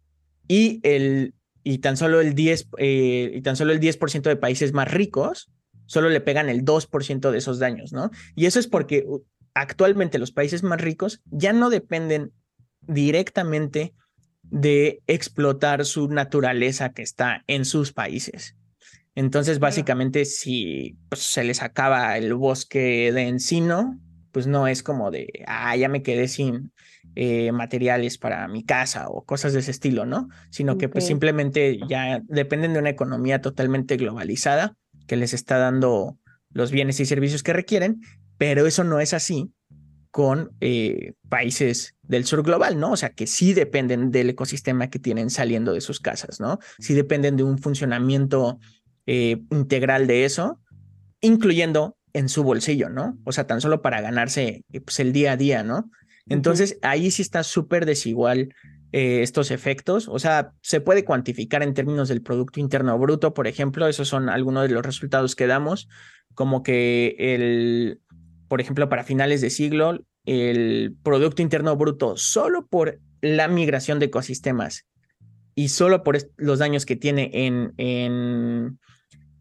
Y, 0.48 0.80
el, 0.82 1.34
y 1.62 1.78
tan 1.78 1.98
solo 1.98 2.22
el 2.22 2.34
10%, 2.34 2.66
eh, 2.78 3.32
y 3.34 3.42
tan 3.42 3.56
solo 3.56 3.72
el 3.72 3.80
10 3.80 3.98
de 4.22 4.36
países 4.36 4.72
más 4.72 4.90
ricos 4.90 5.50
solo 5.84 6.08
le 6.08 6.22
pegan 6.22 6.48
el 6.48 6.64
2% 6.64 7.30
de 7.30 7.38
esos 7.38 7.58
daños, 7.58 7.92
¿no? 7.92 8.10
Y 8.34 8.46
eso 8.46 8.58
es 8.58 8.66
porque 8.66 9.04
actualmente 9.52 10.18
los 10.18 10.32
países 10.32 10.62
más 10.62 10.80
ricos 10.80 11.20
ya 11.26 11.52
no 11.52 11.68
dependen 11.68 12.32
directamente 12.80 13.92
de 14.42 15.02
explotar 15.06 15.84
su 15.84 16.08
naturaleza 16.08 16.92
que 16.92 17.02
está 17.02 17.44
en 17.46 17.66
sus 17.66 17.92
países 17.92 18.56
entonces, 19.14 19.59
básicamente, 19.59 20.25
si 20.25 20.96
pues, 21.09 21.20
se 21.22 21.44
les 21.44 21.62
acaba 21.62 22.16
el 22.16 22.35
bosque 22.35 23.12
de 23.12 23.29
encino, 23.29 23.98
pues 24.33 24.46
no 24.46 24.66
es 24.66 24.83
como 24.83 25.11
de, 25.11 25.44
ah, 25.46 25.77
ya 25.77 25.88
me 25.88 26.03
quedé 26.03 26.27
sin 26.29 26.72
eh, 27.14 27.53
materiales 27.53 28.16
para 28.16 28.48
mi 28.48 28.64
casa 28.64 29.09
o 29.09 29.25
cosas 29.25 29.53
de 29.53 29.61
ese 29.61 29.70
estilo, 29.70 30.07
¿no? 30.07 30.29
Sino 30.51 30.79
que 30.79 30.88
pues 30.88 31.07
simplemente 31.07 31.79
ya 31.87 32.22
dependen 32.27 32.72
de 32.72 32.79
una 32.79 32.88
economía 32.88 33.42
totalmente 33.42 33.98
globalizada 33.98 34.75
que 35.07 35.16
les 35.16 35.35
está 35.35 35.59
dando 35.59 36.16
los 36.51 36.70
bienes 36.70 36.98
y 37.01 37.05
servicios 37.05 37.42
que 37.42 37.53
requieren, 37.53 38.01
pero 38.38 38.66
eso 38.66 38.85
no 38.85 39.01
es 39.01 39.12
así 39.12 39.53
con 40.11 40.53
eh, 40.61 41.12
países 41.29 41.96
del 42.03 42.25
sur 42.25 42.42
global, 42.42 42.79
¿no? 42.79 42.92
O 42.92 42.96
sea, 42.96 43.11
que 43.11 43.27
sí 43.27 43.53
dependen 43.53 44.11
del 44.11 44.31
ecosistema 44.31 44.88
que 44.88 44.98
tienen 44.98 45.29
saliendo 45.31 45.75
de 45.75 45.81
sus 45.83 46.01
casas, 46.01 46.40
¿no? 46.40 46.59
Sí 46.79 46.94
dependen 46.94 47.37
de 47.37 47.42
un 47.42 47.59
funcionamiento 47.59 48.59
eh, 49.06 49.42
integral 49.50 50.06
de 50.06 50.24
eso, 50.24 50.60
incluyendo 51.20 51.96
en 52.12 52.28
su 52.28 52.42
bolsillo, 52.42 52.88
¿no? 52.88 53.18
O 53.24 53.32
sea, 53.32 53.46
tan 53.46 53.60
solo 53.60 53.82
para 53.82 54.00
ganarse 54.00 54.64
eh, 54.72 54.80
pues, 54.80 55.00
el 55.00 55.12
día 55.12 55.32
a 55.32 55.36
día, 55.36 55.62
¿no? 55.62 55.90
Entonces, 56.28 56.78
ahí 56.82 57.10
sí 57.10 57.22
está 57.22 57.42
súper 57.42 57.84
desigual 57.84 58.54
eh, 58.92 59.22
estos 59.22 59.50
efectos. 59.50 60.08
O 60.08 60.18
sea, 60.18 60.52
se 60.60 60.80
puede 60.80 61.04
cuantificar 61.04 61.62
en 61.62 61.74
términos 61.74 62.08
del 62.08 62.22
Producto 62.22 62.60
Interno 62.60 62.98
Bruto, 62.98 63.34
por 63.34 63.46
ejemplo, 63.46 63.88
esos 63.88 64.08
son 64.08 64.28
algunos 64.28 64.68
de 64.68 64.74
los 64.74 64.84
resultados 64.84 65.34
que 65.34 65.46
damos, 65.46 65.88
como 66.34 66.62
que 66.62 67.16
el, 67.18 68.00
por 68.48 68.60
ejemplo, 68.60 68.88
para 68.88 69.04
finales 69.04 69.40
de 69.40 69.50
siglo, 69.50 70.04
el 70.26 70.94
Producto 71.02 71.42
Interno 71.42 71.76
Bruto 71.76 72.16
solo 72.16 72.66
por 72.66 73.00
la 73.20 73.48
migración 73.48 73.98
de 73.98 74.06
ecosistemas 74.06 74.86
y 75.54 75.68
solo 75.68 76.02
por 76.02 76.18
los 76.36 76.58
daños 76.58 76.86
que 76.86 76.96
tiene 76.96 77.30
en, 77.32 77.72
en 77.76 78.78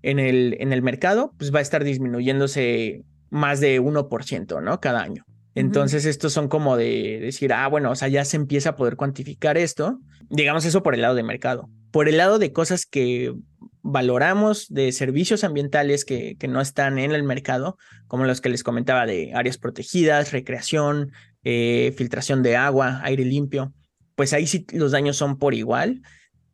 en 0.01 0.19
el, 0.19 0.57
en 0.59 0.73
el 0.73 0.81
mercado, 0.81 1.33
pues 1.37 1.53
va 1.53 1.59
a 1.59 1.61
estar 1.61 1.83
disminuyéndose 1.83 3.03
más 3.29 3.59
de 3.59 3.81
1%, 3.81 4.61
¿no? 4.61 4.79
Cada 4.79 5.01
año. 5.01 5.25
Entonces, 5.53 6.05
estos 6.05 6.31
son 6.31 6.47
como 6.47 6.77
de 6.77 7.19
decir, 7.21 7.51
ah, 7.51 7.67
bueno, 7.67 7.91
o 7.91 7.95
sea, 7.95 8.07
ya 8.07 8.23
se 8.23 8.37
empieza 8.37 8.69
a 8.69 8.75
poder 8.75 8.95
cuantificar 8.95 9.57
esto. 9.57 9.99
Digamos 10.29 10.63
eso 10.65 10.81
por 10.81 10.95
el 10.95 11.01
lado 11.01 11.15
de 11.15 11.23
mercado. 11.23 11.69
Por 11.91 12.07
el 12.07 12.17
lado 12.17 12.39
de 12.39 12.53
cosas 12.53 12.85
que 12.85 13.33
valoramos, 13.81 14.67
de 14.69 14.91
servicios 14.91 15.43
ambientales 15.43 16.05
que, 16.05 16.37
que 16.37 16.47
no 16.47 16.61
están 16.61 16.99
en 16.99 17.11
el 17.11 17.23
mercado, 17.23 17.77
como 18.07 18.25
los 18.25 18.39
que 18.39 18.49
les 18.49 18.63
comentaba 18.63 19.05
de 19.05 19.33
áreas 19.33 19.57
protegidas, 19.57 20.31
recreación, 20.31 21.11
eh, 21.43 21.93
filtración 21.97 22.43
de 22.43 22.55
agua, 22.55 23.01
aire 23.03 23.25
limpio, 23.25 23.73
pues 24.15 24.33
ahí 24.33 24.45
sí 24.47 24.65
los 24.73 24.91
daños 24.91 25.17
son 25.17 25.37
por 25.37 25.53
igual 25.53 26.01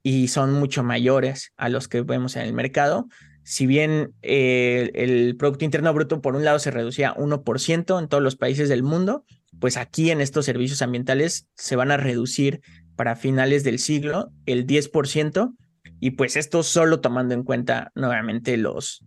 y 0.02 0.30
son 0.30 0.54
mucho 0.54 0.84
mayores 0.84 1.52
a 1.58 1.70
los 1.70 1.88
que 1.88 2.02
vemos 2.02 2.36
en 2.38 2.44
el 2.44 2.54
mercado 2.54 3.08
si 3.48 3.66
bien 3.66 4.12
eh, 4.24 4.92
el 4.94 5.38
Producto 5.38 5.64
Interno 5.64 5.94
Bruto 5.94 6.22
por 6.22 6.36
un 6.36 6.44
lado 6.44 6.60
se 6.60 6.70
reducía 6.70 7.16
1% 7.16 7.98
en 7.98 8.10
todos 8.10 8.22
los 8.22 8.36
países 8.36 8.68
del 8.68 8.84
mundo, 8.84 9.24
pues 9.62 9.78
aquí 9.78 10.12
en 10.12 10.20
estos 10.20 10.44
servicios 10.44 10.82
ambientales 10.82 11.48
se 11.56 11.78
van 11.78 11.92
a 11.92 11.96
reducir 11.96 12.60
para 12.98 13.16
finales 13.16 13.64
del 13.64 13.80
siglo 13.80 14.34
el 14.46 14.68
10%, 14.68 15.56
y 16.02 16.12
pues 16.12 16.36
esto 16.36 16.62
solo 16.62 17.00
tomando 17.00 17.36
en 17.36 17.44
cuenta 17.44 17.94
nuevamente 17.96 18.58
los, 18.58 19.06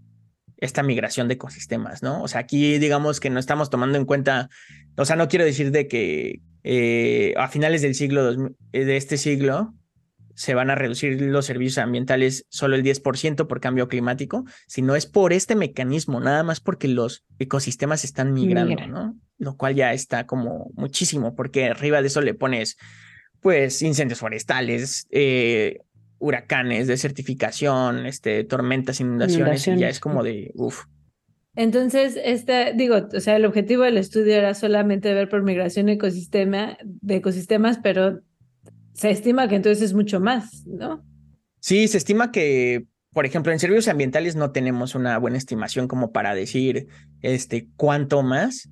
esta 0.57 0.83
migración 0.83 1.29
de 1.29 1.35
ecosistemas, 1.35 2.03
¿no? 2.03 2.23
O 2.23 2.27
sea, 2.27 2.41
aquí 2.41 2.79
digamos 2.79 3.21
que 3.21 3.29
no 3.29 3.41
estamos 3.41 3.69
tomando 3.69 3.99
en 3.99 4.07
cuenta, 4.07 4.49
o 4.97 5.05
sea, 5.05 5.17
no 5.17 5.29
quiero 5.29 5.45
decir 5.45 5.71
de 5.71 5.87
que 5.87 6.41
eh, 6.65 7.35
a 7.37 7.49
finales 7.49 7.83
del 7.83 7.95
siglo, 7.95 8.35
de 8.73 8.97
este 8.97 9.19
siglo, 9.19 9.75
se 10.41 10.55
van 10.55 10.71
a 10.71 10.75
reducir 10.75 11.21
los 11.21 11.45
servicios 11.45 11.77
ambientales 11.77 12.47
solo 12.49 12.75
el 12.75 12.83
10% 12.83 13.47
por 13.47 13.61
cambio 13.61 13.89
climático, 13.89 14.47
sino 14.67 14.97
es 14.97 15.05
por 15.05 15.35
este 15.35 15.55
mecanismo, 15.55 16.19
nada 16.19 16.43
más 16.43 16.61
porque 16.61 16.89
los 16.89 17.27
ecosistemas 17.39 18.05
están 18.05 18.33
migrando, 18.33 18.87
¿no? 18.87 19.19
Lo 19.37 19.59
cual 19.59 19.75
ya 19.75 19.93
está 19.93 20.25
como 20.25 20.71
muchísimo, 20.77 21.35
porque 21.35 21.67
arriba 21.67 22.01
de 22.01 22.07
eso 22.07 22.23
le 22.23 22.33
pones, 22.33 22.79
pues, 23.43 23.83
incendios 23.83 24.21
forestales, 24.21 25.07
eh, 25.11 25.81
huracanes, 26.19 26.87
desertificación, 26.87 28.07
este, 28.07 28.43
tormentas, 28.45 28.99
inundaciones, 28.99 29.69
y 29.69 29.77
ya 29.77 29.91
es 29.91 30.01
como 30.01 30.23
de, 30.23 30.53
uff. 30.55 30.85
Entonces, 31.55 32.19
este, 32.25 32.73
digo, 32.73 33.09
o 33.15 33.21
sea, 33.21 33.37
el 33.37 33.45
objetivo 33.45 33.83
del 33.83 33.99
estudio 33.99 34.37
era 34.37 34.55
solamente 34.55 35.13
ver 35.13 35.29
por 35.29 35.43
migración 35.43 35.91
ecosistema, 35.91 36.79
de 36.83 37.17
ecosistemas, 37.17 37.79
pero 37.83 38.23
se 38.93 39.11
estima 39.11 39.49
que 39.49 39.57
entonces 39.57 39.83
es 39.83 39.95
mucho 39.95 40.21
más, 40.21 40.67
¿no? 40.67 41.05
Sí, 41.61 41.89
se 41.89 41.99
estima 41.99 42.33
que, 42.33 42.87
por 43.13 43.27
ejemplo, 43.27 43.53
en 43.53 43.59
servicios 43.59 43.89
ambientales 43.89 44.37
no 44.37 44.51
tenemos 44.51 44.95
una 44.95 45.19
buena 45.19 45.39
estimación 45.39 45.89
como 45.89 46.13
para 46.13 46.35
decir 46.35 46.89
este, 47.23 47.69
cuánto 47.77 48.23
más, 48.23 48.71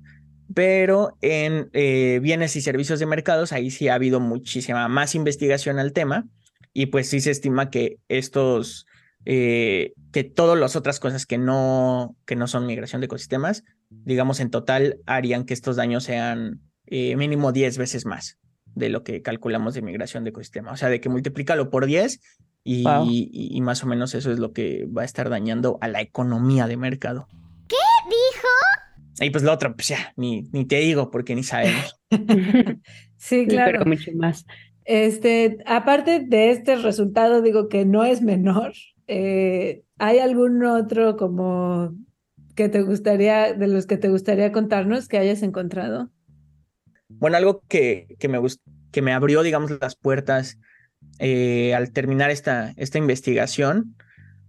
pero 0.53 1.17
en 1.21 1.69
eh, 1.73 2.19
bienes 2.21 2.55
y 2.55 2.61
servicios 2.61 2.99
de 2.99 3.05
mercados 3.05 3.53
ahí 3.53 3.69
sí 3.69 3.87
ha 3.87 3.93
habido 3.93 4.19
muchísima 4.19 4.87
más 4.87 5.13
investigación 5.13 5.77
al 5.77 5.93
tema 5.93 6.27
y 6.73 6.87
pues 6.87 7.09
sí 7.09 7.21
se 7.21 7.31
estima 7.31 7.69
que 7.69 7.97
estos, 8.07 8.87
eh, 9.25 9.93
que 10.11 10.23
todas 10.23 10.59
las 10.59 10.75
otras 10.75 10.99
cosas 10.99 11.27
que 11.27 11.37
no, 11.37 12.15
que 12.25 12.35
no 12.35 12.47
son 12.47 12.65
migración 12.65 13.01
de 13.01 13.05
ecosistemas, 13.05 13.63
digamos 13.89 14.39
en 14.39 14.49
total 14.49 14.97
harían 15.05 15.45
que 15.45 15.53
estos 15.53 15.75
daños 15.75 16.03
sean 16.03 16.61
eh, 16.87 17.15
mínimo 17.15 17.51
10 17.51 17.77
veces 17.77 18.05
más 18.05 18.39
de 18.75 18.89
lo 18.89 19.03
que 19.03 19.21
calculamos 19.21 19.73
de 19.73 19.81
migración 19.81 20.23
de 20.23 20.31
ecosistema. 20.31 20.71
O 20.71 20.77
sea, 20.77 20.89
de 20.89 20.99
que 20.99 21.09
multiplícalo 21.09 21.69
por 21.69 21.85
10 21.85 22.19
Y, 22.63 22.83
y, 23.31 23.61
más 23.61 23.83
o 23.83 23.87
menos 23.87 24.13
eso 24.13 24.31
es 24.31 24.39
lo 24.39 24.51
que 24.51 24.85
va 24.85 25.03
a 25.03 25.05
estar 25.05 25.29
dañando 25.29 25.77
a 25.81 25.87
la 25.87 26.01
economía 26.01 26.67
de 26.67 26.77
mercado. 26.77 27.27
¿Qué 27.67 27.75
dijo? 28.05 28.47
Y 29.21 29.29
pues 29.31 29.43
lo 29.43 29.51
otro, 29.51 29.75
pues 29.75 29.87
ya, 29.87 30.13
ni, 30.15 30.43
ni 30.51 30.65
te 30.65 30.77
digo 30.77 31.09
porque 31.09 31.35
ni 31.35 31.43
sabemos. 31.43 31.99
sí, 33.17 33.47
claro. 33.47 33.79
Pero 33.79 33.85
mucho 33.85 34.11
más. 34.15 34.45
Este, 34.85 35.59
aparte 35.65 36.19
de 36.19 36.51
este 36.51 36.75
resultado, 36.75 37.41
digo 37.41 37.69
que 37.69 37.85
no 37.85 38.03
es 38.03 38.21
menor. 38.21 38.73
Eh, 39.07 39.83
¿Hay 39.97 40.19
algún 40.19 40.63
otro 40.65 41.15
como 41.15 41.93
que 42.55 42.69
te 42.69 42.81
gustaría, 42.81 43.53
de 43.53 43.67
los 43.67 43.85
que 43.85 43.97
te 43.97 44.09
gustaría 44.09 44.51
contarnos 44.51 45.07
que 45.07 45.17
hayas 45.17 45.43
encontrado? 45.43 46.09
Bueno, 47.09 47.37
algo 47.37 47.63
que, 47.67 48.15
que, 48.19 48.27
me, 48.27 48.39
que 48.91 49.01
me 49.01 49.13
abrió, 49.13 49.43
digamos, 49.43 49.71
las 49.81 49.95
puertas 49.95 50.57
eh, 51.19 51.73
al 51.75 51.91
terminar 51.91 52.29
esta, 52.29 52.73
esta 52.77 52.97
investigación 52.97 53.95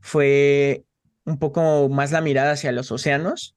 fue 0.01 0.85
un 1.25 1.39
poco 1.39 1.89
más 1.89 2.13
la 2.13 2.21
mirada 2.21 2.53
hacia 2.53 2.73
los 2.73 2.93
océanos 2.93 3.57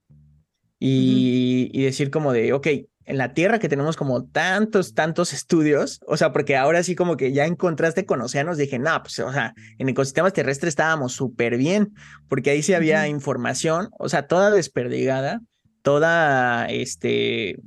y, 0.80 1.70
y, 1.72 1.84
decir 1.84 2.10
como 2.10 2.34
de, 2.34 2.54
ok, 2.54 2.68
en 3.06 3.18
la 3.18 3.34
Tierra 3.34 3.60
que 3.60 3.70
tenemos 3.70 3.97
como 3.97 4.26
tantos, 4.26 4.93
tantos 4.93 5.34
estudios, 5.34 5.99
o 6.08 6.18
sea, 6.18 6.32
porque 6.32 6.56
ahora 6.56 6.84
sí 6.84 6.95
como 6.95 7.18
que 7.18 7.34
ya 7.34 7.45
encontraste 7.45 8.06
con 8.06 8.22
océanos, 8.22 8.58
dije, 8.58 8.80
no, 8.80 9.01
pues, 9.01 9.20
o 9.20 9.32
sea, 9.32 9.54
en 9.78 9.89
ecosistemas 9.89 10.34
terrestres 10.34 10.70
estábamos 10.70 11.14
súper 11.14 11.58
bien, 11.58 11.93
porque 12.28 12.51
ahí 12.51 12.64
sí 12.64 12.74
había 12.74 13.08
información, 13.08 13.89
o 13.97 14.10
sea, 14.10 14.28
toda 14.28 14.51
desperdigada, 14.51 15.41
toda, 15.82 16.66
este, 16.68 17.58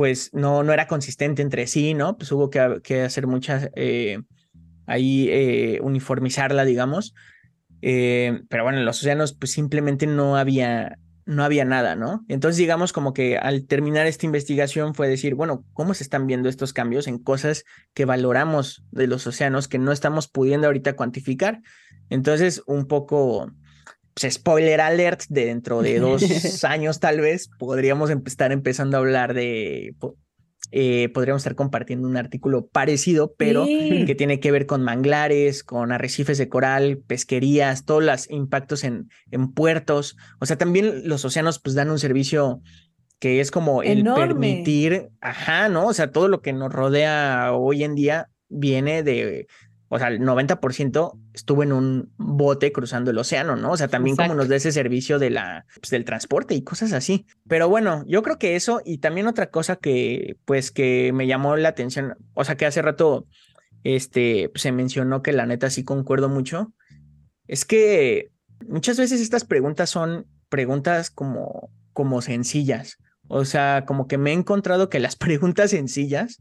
pues 0.00 0.30
no, 0.32 0.62
no 0.62 0.72
era 0.72 0.86
consistente 0.86 1.42
entre 1.42 1.66
sí, 1.66 1.92
¿no? 1.92 2.16
Pues 2.16 2.32
hubo 2.32 2.48
que, 2.48 3.02
hacer 3.02 3.26
muchas... 3.26 3.68
Eh, 3.76 4.22
ahí 4.86 5.28
eh, 5.28 5.78
uniformizarla, 5.82 6.64
digamos. 6.64 7.14
Eh, 7.82 8.40
pero 8.48 8.62
bueno, 8.62 8.78
en 8.78 8.86
los 8.86 9.00
océanos 9.00 9.34
pues 9.34 9.52
simplemente 9.52 10.06
no 10.06 10.38
había, 10.38 10.96
no 11.26 11.44
había 11.44 11.66
nada, 11.66 11.96
¿no? 11.96 12.24
Entonces 12.28 12.56
digamos 12.56 12.94
como 12.94 13.12
que 13.12 13.36
al 13.36 13.66
terminar 13.66 14.06
esta 14.06 14.24
investigación 14.24 14.94
fue 14.94 15.06
decir, 15.06 15.34
bueno, 15.34 15.66
¿cómo 15.74 15.92
se 15.92 16.02
están 16.02 16.26
viendo 16.26 16.48
estos 16.48 16.72
cambios 16.72 17.06
en 17.06 17.18
cosas 17.18 17.64
que 17.92 18.06
valoramos 18.06 18.82
de 18.92 19.06
los 19.06 19.26
océanos 19.26 19.68
que 19.68 19.78
no 19.78 19.92
estamos 19.92 20.28
pudiendo 20.28 20.66
ahorita 20.66 20.96
cuantificar? 20.96 21.60
Entonces 22.08 22.62
un 22.66 22.86
poco... 22.86 23.52
Pues, 24.14 24.34
spoiler 24.34 24.80
alert, 24.80 25.22
de 25.28 25.46
dentro 25.46 25.82
de 25.82 25.98
dos 26.00 26.22
años 26.64 27.00
tal 27.00 27.20
vez 27.20 27.50
podríamos 27.58 28.10
estar 28.10 28.52
empezando 28.52 28.96
a 28.96 29.00
hablar 29.00 29.34
de 29.34 29.94
eh, 30.72 31.08
podríamos 31.08 31.40
estar 31.40 31.56
compartiendo 31.56 32.06
un 32.06 32.16
artículo 32.16 32.68
parecido, 32.68 33.34
pero 33.36 33.64
que 33.66 34.14
tiene 34.16 34.38
que 34.38 34.52
ver 34.52 34.66
con 34.66 34.82
manglares, 34.82 35.64
con 35.64 35.90
arrecifes 35.90 36.38
de 36.38 36.48
coral, 36.48 36.98
pesquerías, 36.98 37.84
todos 37.84 38.04
los 38.04 38.30
impactos 38.30 38.84
en, 38.84 39.08
en 39.32 39.52
puertos. 39.52 40.16
O 40.38 40.46
sea, 40.46 40.56
también 40.58 41.08
los 41.08 41.24
océanos 41.24 41.58
pues 41.58 41.74
dan 41.74 41.90
un 41.90 41.98
servicio 41.98 42.62
que 43.18 43.40
es 43.40 43.50
como 43.50 43.82
el 43.82 44.04
permitir, 44.04 45.10
ajá, 45.20 45.68
¿no? 45.68 45.88
O 45.88 45.92
sea, 45.92 46.10
todo 46.10 46.28
lo 46.28 46.40
que 46.40 46.52
nos 46.52 46.72
rodea 46.72 47.52
hoy 47.52 47.82
en 47.84 47.94
día 47.94 48.30
viene 48.48 49.02
de 49.02 49.46
o 49.92 49.98
sea, 49.98 50.06
el 50.06 50.20
90% 50.20 51.18
estuvo 51.34 51.64
en 51.64 51.72
un 51.72 52.12
bote 52.16 52.70
cruzando 52.70 53.10
el 53.10 53.18
océano, 53.18 53.56
¿no? 53.56 53.72
O 53.72 53.76
sea, 53.76 53.88
también 53.88 54.14
como 54.14 54.34
nos 54.34 54.48
da 54.48 54.54
ese 54.54 54.70
servicio 54.70 55.18
de 55.18 55.30
la, 55.30 55.66
pues, 55.80 55.90
del 55.90 56.04
transporte 56.04 56.54
y 56.54 56.62
cosas 56.62 56.92
así. 56.92 57.26
Pero 57.48 57.68
bueno, 57.68 58.04
yo 58.06 58.22
creo 58.22 58.38
que 58.38 58.54
eso 58.54 58.80
y 58.84 58.98
también 58.98 59.26
otra 59.26 59.50
cosa 59.50 59.74
que, 59.74 60.36
pues, 60.44 60.70
que 60.70 61.10
me 61.12 61.26
llamó 61.26 61.56
la 61.56 61.70
atención, 61.70 62.14
o 62.34 62.44
sea, 62.44 62.56
que 62.56 62.66
hace 62.66 62.82
rato, 62.82 63.26
este, 63.82 64.52
se 64.54 64.70
mencionó 64.70 65.22
que 65.22 65.32
la 65.32 65.44
neta 65.44 65.70
sí 65.70 65.82
concuerdo 65.82 66.28
mucho, 66.28 66.72
es 67.48 67.64
que 67.64 68.30
muchas 68.68 68.96
veces 68.96 69.20
estas 69.20 69.44
preguntas 69.44 69.90
son 69.90 70.24
preguntas 70.48 71.10
como, 71.10 71.68
como 71.92 72.22
sencillas. 72.22 72.98
O 73.26 73.44
sea, 73.44 73.84
como 73.88 74.06
que 74.06 74.18
me 74.18 74.30
he 74.30 74.34
encontrado 74.34 74.88
que 74.88 75.00
las 75.00 75.16
preguntas 75.16 75.72
sencillas 75.72 76.40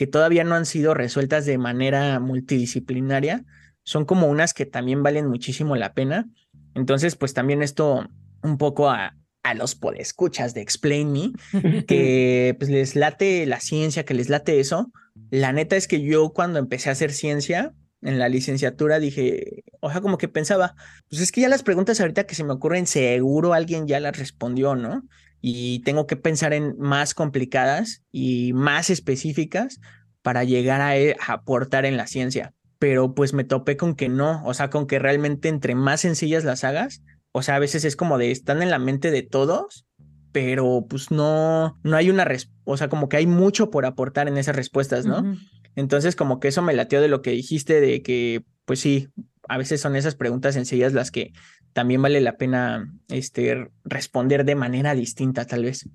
que 0.00 0.06
todavía 0.06 0.44
no 0.44 0.54
han 0.54 0.64
sido 0.64 0.94
resueltas 0.94 1.44
de 1.44 1.58
manera 1.58 2.20
multidisciplinaria, 2.20 3.44
son 3.82 4.06
como 4.06 4.28
unas 4.28 4.54
que 4.54 4.64
también 4.64 5.02
valen 5.02 5.26
muchísimo 5.26 5.76
la 5.76 5.92
pena. 5.92 6.26
Entonces, 6.74 7.16
pues 7.16 7.34
también 7.34 7.62
esto 7.62 8.08
un 8.42 8.56
poco 8.56 8.88
a, 8.88 9.18
a 9.42 9.52
los 9.52 9.74
podescuchas 9.74 10.54
de 10.54 10.62
Explain 10.62 11.12
Me, 11.12 11.32
que 11.86 12.56
pues 12.58 12.70
les 12.70 12.96
late 12.96 13.44
la 13.44 13.60
ciencia, 13.60 14.06
que 14.06 14.14
les 14.14 14.30
late 14.30 14.58
eso. 14.58 14.90
La 15.28 15.52
neta 15.52 15.76
es 15.76 15.86
que 15.86 16.00
yo 16.00 16.30
cuando 16.30 16.58
empecé 16.58 16.88
a 16.88 16.92
hacer 16.92 17.12
ciencia 17.12 17.74
en 18.00 18.18
la 18.18 18.30
licenciatura 18.30 19.00
dije, 19.00 19.64
o 19.80 19.90
sea, 19.90 20.00
como 20.00 20.16
que 20.16 20.28
pensaba, 20.28 20.76
pues 21.10 21.20
es 21.20 21.30
que 21.30 21.42
ya 21.42 21.50
las 21.50 21.62
preguntas 21.62 22.00
ahorita 22.00 22.24
que 22.24 22.34
se 22.34 22.44
me 22.44 22.54
ocurren, 22.54 22.86
seguro 22.86 23.52
alguien 23.52 23.86
ya 23.86 24.00
las 24.00 24.18
respondió, 24.18 24.76
¿no? 24.76 25.02
Y 25.40 25.80
tengo 25.80 26.06
que 26.06 26.16
pensar 26.16 26.52
en 26.52 26.76
más 26.78 27.14
complicadas 27.14 28.02
y 28.10 28.52
más 28.52 28.90
específicas 28.90 29.80
para 30.22 30.44
llegar 30.44 30.80
a, 30.80 30.96
e, 30.96 31.16
aportar 31.26 31.86
en 31.86 31.96
la 31.96 32.06
ciencia. 32.06 32.52
Pero 32.78 33.14
pues 33.14 33.32
me 33.32 33.44
topé 33.44 33.76
con 33.76 33.94
que 33.94 34.08
no, 34.08 34.44
o 34.44 34.54
sea, 34.54 34.70
con 34.70 34.86
que 34.86 34.98
realmente 34.98 35.48
entre 35.48 35.74
más 35.74 36.00
sencillas 36.02 36.44
las 36.44 36.64
hagas, 36.64 37.02
o 37.32 37.42
sea, 37.42 37.56
a 37.56 37.60
veces 37.60 37.84
es 37.84 37.96
como 37.96 38.18
de 38.18 38.30
están 38.30 38.62
en 38.62 38.70
la 38.70 38.78
mente 38.78 39.10
de 39.10 39.22
todos, 39.22 39.86
pero 40.32 40.86
pues 40.88 41.10
no, 41.10 41.78
no 41.82 41.96
hay 41.96 42.10
una, 42.10 42.26
o 42.64 42.76
sea, 42.76 42.88
como 42.88 43.08
que 43.08 43.16
hay 43.16 43.26
mucho 43.26 43.70
por 43.70 43.86
aportar 43.86 44.28
en 44.28 44.36
esas 44.36 44.56
respuestas, 44.56 45.06
¿no? 45.06 45.36
Entonces 45.76 46.16
como 46.16 46.40
que 46.40 46.48
eso 46.48 46.62
me 46.62 46.74
latió 46.74 47.00
de 47.00 47.08
lo 47.08 47.22
que 47.22 47.30
dijiste 47.30 47.80
de 47.80 48.02
que, 48.02 48.44
pues 48.64 48.80
sí, 48.80 49.08
a 49.50 49.58
veces 49.58 49.80
son 49.80 49.96
esas 49.96 50.14
preguntas 50.14 50.54
sencillas 50.54 50.92
las 50.92 51.10
que 51.10 51.32
también 51.72 52.00
vale 52.00 52.20
la 52.20 52.36
pena 52.36 52.88
este, 53.08 53.68
responder 53.84 54.44
de 54.44 54.54
manera 54.54 54.94
distinta, 54.94 55.44
tal 55.44 55.64
vez. 55.64 55.88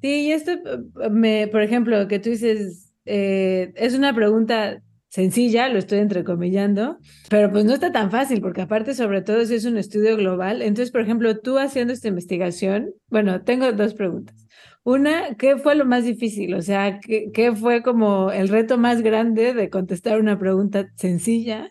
Sí, 0.00 0.26
y 0.26 0.32
esto, 0.32 0.50
eh, 0.50 1.10
me, 1.10 1.46
por 1.46 1.62
ejemplo, 1.62 2.08
que 2.08 2.18
tú 2.18 2.30
dices, 2.30 2.92
eh, 3.04 3.72
es 3.76 3.94
una 3.94 4.12
pregunta 4.12 4.82
sencilla, 5.08 5.68
lo 5.68 5.78
estoy 5.78 6.00
entrecomillando, 6.00 6.98
pero 7.30 7.52
pues 7.52 7.64
no 7.64 7.74
está 7.74 7.92
tan 7.92 8.10
fácil, 8.10 8.40
porque 8.40 8.62
aparte, 8.62 8.94
sobre 8.94 9.22
todo, 9.22 9.44
si 9.46 9.54
es 9.54 9.64
un 9.64 9.76
estudio 9.76 10.16
global. 10.16 10.60
Entonces, 10.60 10.90
por 10.90 11.02
ejemplo, 11.02 11.38
tú 11.38 11.58
haciendo 11.58 11.92
esta 11.92 12.08
investigación, 12.08 12.92
bueno, 13.10 13.42
tengo 13.42 13.70
dos 13.70 13.94
preguntas. 13.94 14.34
Una, 14.82 15.36
¿qué 15.36 15.56
fue 15.56 15.76
lo 15.76 15.84
más 15.84 16.04
difícil? 16.04 16.54
O 16.54 16.62
sea, 16.62 16.98
¿qué, 16.98 17.30
qué 17.32 17.54
fue 17.54 17.84
como 17.84 18.32
el 18.32 18.48
reto 18.48 18.76
más 18.76 19.02
grande 19.02 19.54
de 19.54 19.70
contestar 19.70 20.18
una 20.18 20.36
pregunta 20.36 20.88
sencilla? 20.96 21.70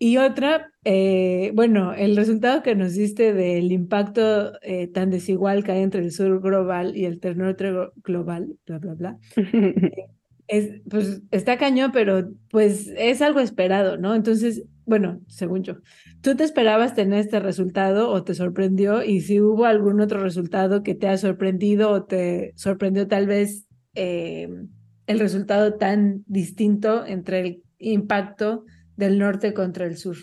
Y 0.00 0.16
otra, 0.18 0.70
eh, 0.84 1.50
bueno, 1.54 1.92
el 1.92 2.16
resultado 2.16 2.62
que 2.62 2.76
nos 2.76 2.94
diste 2.94 3.32
del 3.32 3.72
impacto 3.72 4.52
eh, 4.62 4.86
tan 4.86 5.10
desigual 5.10 5.64
que 5.64 5.72
hay 5.72 5.82
entre 5.82 6.02
el 6.02 6.12
sur 6.12 6.40
global 6.40 6.96
y 6.96 7.04
el 7.04 7.20
norte 7.36 7.72
global, 8.04 8.56
bla, 8.64 8.78
bla, 8.78 8.94
bla, 8.94 9.18
eh, 9.36 10.06
es, 10.46 10.80
pues 10.88 11.22
está 11.32 11.58
cañón, 11.58 11.90
pero 11.92 12.30
pues 12.48 12.92
es 12.96 13.20
algo 13.22 13.40
esperado, 13.40 13.96
¿no? 13.96 14.14
Entonces, 14.14 14.62
bueno, 14.86 15.20
según 15.26 15.64
yo, 15.64 15.78
¿tú 16.20 16.36
te 16.36 16.44
esperabas 16.44 16.94
tener 16.94 17.18
este 17.18 17.40
resultado 17.40 18.08
o 18.10 18.22
te 18.22 18.34
sorprendió? 18.34 19.02
Y 19.02 19.20
si 19.22 19.40
hubo 19.40 19.64
algún 19.64 20.00
otro 20.00 20.20
resultado 20.20 20.84
que 20.84 20.94
te 20.94 21.08
ha 21.08 21.18
sorprendido 21.18 21.90
o 21.90 22.04
te 22.04 22.52
sorprendió 22.54 23.08
tal 23.08 23.26
vez 23.26 23.66
el 23.94 25.18
resultado 25.18 25.74
tan 25.74 26.22
distinto 26.28 27.04
entre 27.04 27.40
el 27.40 27.62
impacto 27.78 28.64
del 28.98 29.18
norte 29.18 29.54
contra 29.54 29.86
el 29.86 29.96
sur? 29.96 30.16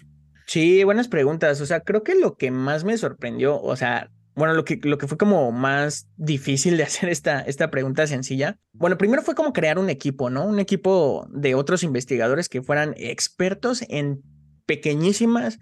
Sí, 0.46 0.84
buenas 0.84 1.08
preguntas. 1.08 1.60
O 1.62 1.66
sea, 1.66 1.80
creo 1.80 2.04
que 2.04 2.14
lo 2.14 2.36
que 2.36 2.52
más 2.52 2.84
me 2.84 2.98
sorprendió, 2.98 3.60
o 3.60 3.76
sea, 3.76 4.12
bueno, 4.36 4.54
lo 4.54 4.66
que, 4.66 4.80
lo 4.84 4.98
que 4.98 5.08
fue 5.08 5.18
como 5.18 5.52
más 5.54 6.10
difícil 6.18 6.78
de 6.78 6.84
hacer 6.84 7.10
esta, 7.10 7.40
esta 7.40 7.72
pregunta 7.72 8.06
sencilla, 8.06 8.60
bueno, 8.74 8.98
primero 8.98 9.24
fue 9.24 9.34
como 9.34 9.54
crear 9.54 9.80
un 9.80 9.90
equipo, 9.90 10.30
¿no? 10.30 10.46
Un 10.46 10.60
equipo 10.60 11.26
de 11.32 11.56
otros 11.56 11.84
investigadores 11.84 12.50
que 12.50 12.62
fueran 12.62 12.94
expertos 12.98 13.84
en 13.88 14.22
pequeñísimas 14.66 15.58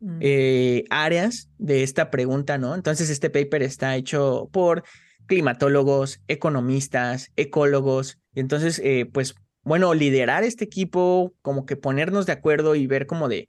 mm. 0.00 0.18
eh, 0.20 0.84
áreas 0.88 1.50
de 1.58 1.82
esta 1.82 2.10
pregunta, 2.10 2.56
¿no? 2.56 2.74
Entonces, 2.74 3.10
este 3.10 3.28
paper 3.28 3.62
está 3.62 3.96
hecho 3.96 4.48
por 4.50 4.82
climatólogos, 5.26 6.22
economistas, 6.26 7.32
ecólogos, 7.36 8.18
y 8.32 8.40
entonces, 8.40 8.80
eh, 8.82 9.06
pues 9.12 9.34
bueno, 9.66 9.94
liderar 9.94 10.44
este 10.44 10.64
equipo, 10.64 11.34
como 11.42 11.66
que 11.66 11.74
ponernos 11.74 12.24
de 12.24 12.32
acuerdo 12.32 12.76
y 12.76 12.86
ver 12.86 13.06
como 13.06 13.28
de, 13.28 13.48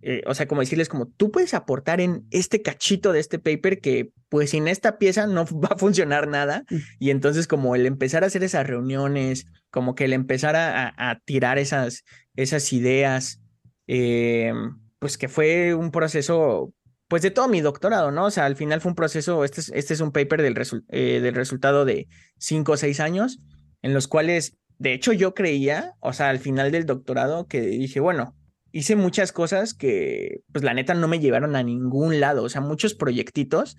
eh, 0.00 0.22
o 0.26 0.34
sea, 0.34 0.48
como 0.48 0.62
decirles 0.62 0.88
como, 0.88 1.08
tú 1.08 1.30
puedes 1.30 1.52
aportar 1.52 2.00
en 2.00 2.26
este 2.30 2.62
cachito 2.62 3.12
de 3.12 3.20
este 3.20 3.38
paper 3.38 3.80
que 3.80 4.12
pues 4.30 4.48
sin 4.48 4.66
esta 4.66 4.96
pieza 4.96 5.26
no 5.26 5.44
va 5.52 5.68
a 5.72 5.78
funcionar 5.78 6.26
nada. 6.26 6.64
Mm. 6.70 6.76
Y 7.00 7.10
entonces 7.10 7.46
como 7.46 7.76
el 7.76 7.84
empezar 7.84 8.24
a 8.24 8.28
hacer 8.28 8.42
esas 8.42 8.66
reuniones, 8.66 9.44
como 9.70 9.94
que 9.94 10.06
el 10.06 10.14
empezar 10.14 10.56
a, 10.56 11.20
tirar 11.26 11.58
esas, 11.58 12.04
esas 12.34 12.72
ideas, 12.72 13.42
eh, 13.86 14.54
pues 15.00 15.18
que 15.18 15.28
fue 15.28 15.74
un 15.74 15.90
proceso 15.90 16.72
pues 17.08 17.20
de 17.20 17.30
todo 17.30 17.46
mi 17.48 17.60
doctorado, 17.60 18.10
¿no? 18.10 18.24
O 18.24 18.30
sea, 18.30 18.46
al 18.46 18.56
final 18.56 18.80
fue 18.80 18.88
un 18.88 18.96
proceso, 18.96 19.44
este 19.44 19.60
es, 19.60 19.68
este 19.74 19.92
es 19.92 20.00
un 20.00 20.12
paper 20.12 20.40
del, 20.40 20.58
eh, 20.88 21.20
del 21.20 21.34
resultado 21.34 21.84
de 21.84 22.08
cinco 22.38 22.72
o 22.72 22.76
seis 22.78 23.00
años, 23.00 23.38
en 23.82 23.92
los 23.92 24.08
cuales 24.08 24.56
de 24.82 24.94
hecho, 24.94 25.12
yo 25.12 25.32
creía, 25.32 25.94
o 26.00 26.12
sea, 26.12 26.28
al 26.28 26.40
final 26.40 26.72
del 26.72 26.86
doctorado, 26.86 27.46
que 27.46 27.60
dije, 27.60 28.00
bueno, 28.00 28.34
hice 28.72 28.96
muchas 28.96 29.30
cosas 29.30 29.74
que, 29.74 30.40
pues 30.50 30.64
la 30.64 30.74
neta, 30.74 30.92
no 30.94 31.06
me 31.06 31.20
llevaron 31.20 31.54
a 31.54 31.62
ningún 31.62 32.18
lado. 32.18 32.42
O 32.42 32.48
sea, 32.48 32.60
muchos 32.60 32.94
proyectitos 32.94 33.76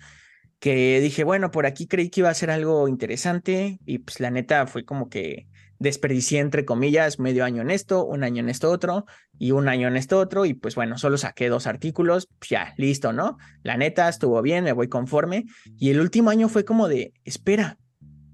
que 0.60 1.00
dije, 1.02 1.22
bueno, 1.22 1.50
por 1.50 1.66
aquí 1.66 1.86
creí 1.86 2.08
que 2.08 2.20
iba 2.20 2.30
a 2.30 2.34
ser 2.34 2.50
algo 2.50 2.88
interesante 2.88 3.78
y 3.84 3.98
pues 3.98 4.18
la 4.18 4.30
neta 4.30 4.66
fue 4.66 4.86
como 4.86 5.10
que 5.10 5.46
desperdicié 5.78 6.40
entre 6.40 6.64
comillas 6.64 7.18
medio 7.18 7.44
año 7.44 7.60
en 7.60 7.70
esto, 7.70 8.06
un 8.06 8.24
año 8.24 8.40
en 8.40 8.48
esto 8.48 8.70
otro 8.70 9.04
y 9.38 9.50
un 9.50 9.68
año 9.68 9.88
en 9.88 9.98
esto 9.98 10.18
otro 10.18 10.46
y 10.46 10.54
pues 10.54 10.74
bueno, 10.74 10.96
solo 10.96 11.18
saqué 11.18 11.50
dos 11.50 11.66
artículos, 11.66 12.30
pues 12.38 12.48
ya, 12.48 12.72
listo, 12.78 13.12
¿no? 13.12 13.36
La 13.62 13.76
neta 13.76 14.08
estuvo 14.08 14.40
bien, 14.40 14.64
me 14.64 14.72
voy 14.72 14.88
conforme 14.88 15.44
y 15.76 15.90
el 15.90 16.00
último 16.00 16.30
año 16.30 16.48
fue 16.48 16.64
como 16.64 16.88
de, 16.88 17.12
espera, 17.26 17.76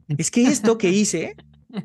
es 0.07 0.31
que 0.31 0.43
esto 0.43 0.79
que 0.79 0.91
hice 0.91 1.35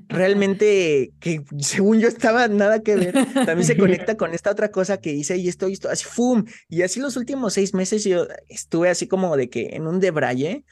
realmente 0.08 1.12
que 1.20 1.44
según 1.60 2.00
yo 2.00 2.08
estaba 2.08 2.48
nada 2.48 2.82
que 2.82 2.96
ver, 2.96 3.14
también 3.34 3.66
se 3.66 3.78
conecta 3.78 4.18
con 4.18 4.34
esta 4.34 4.52
otra 4.52 4.72
cosa 4.72 4.98
que 4.98 5.14
hice 5.14 5.38
y 5.38 5.48
esto, 5.48 5.68
esto, 5.68 5.90
así, 5.90 6.06
¡fum! 6.06 6.46
Y 6.70 6.82
así 6.82 7.00
los 7.00 7.18
últimos 7.18 7.54
seis 7.54 7.74
meses 7.74 8.04
yo 8.04 8.28
estuve 8.50 8.90
así 8.90 9.08
como 9.08 9.36
de 9.38 9.50
que 9.50 9.76
en 9.76 9.88
un 9.88 10.00
debraye 10.00 10.64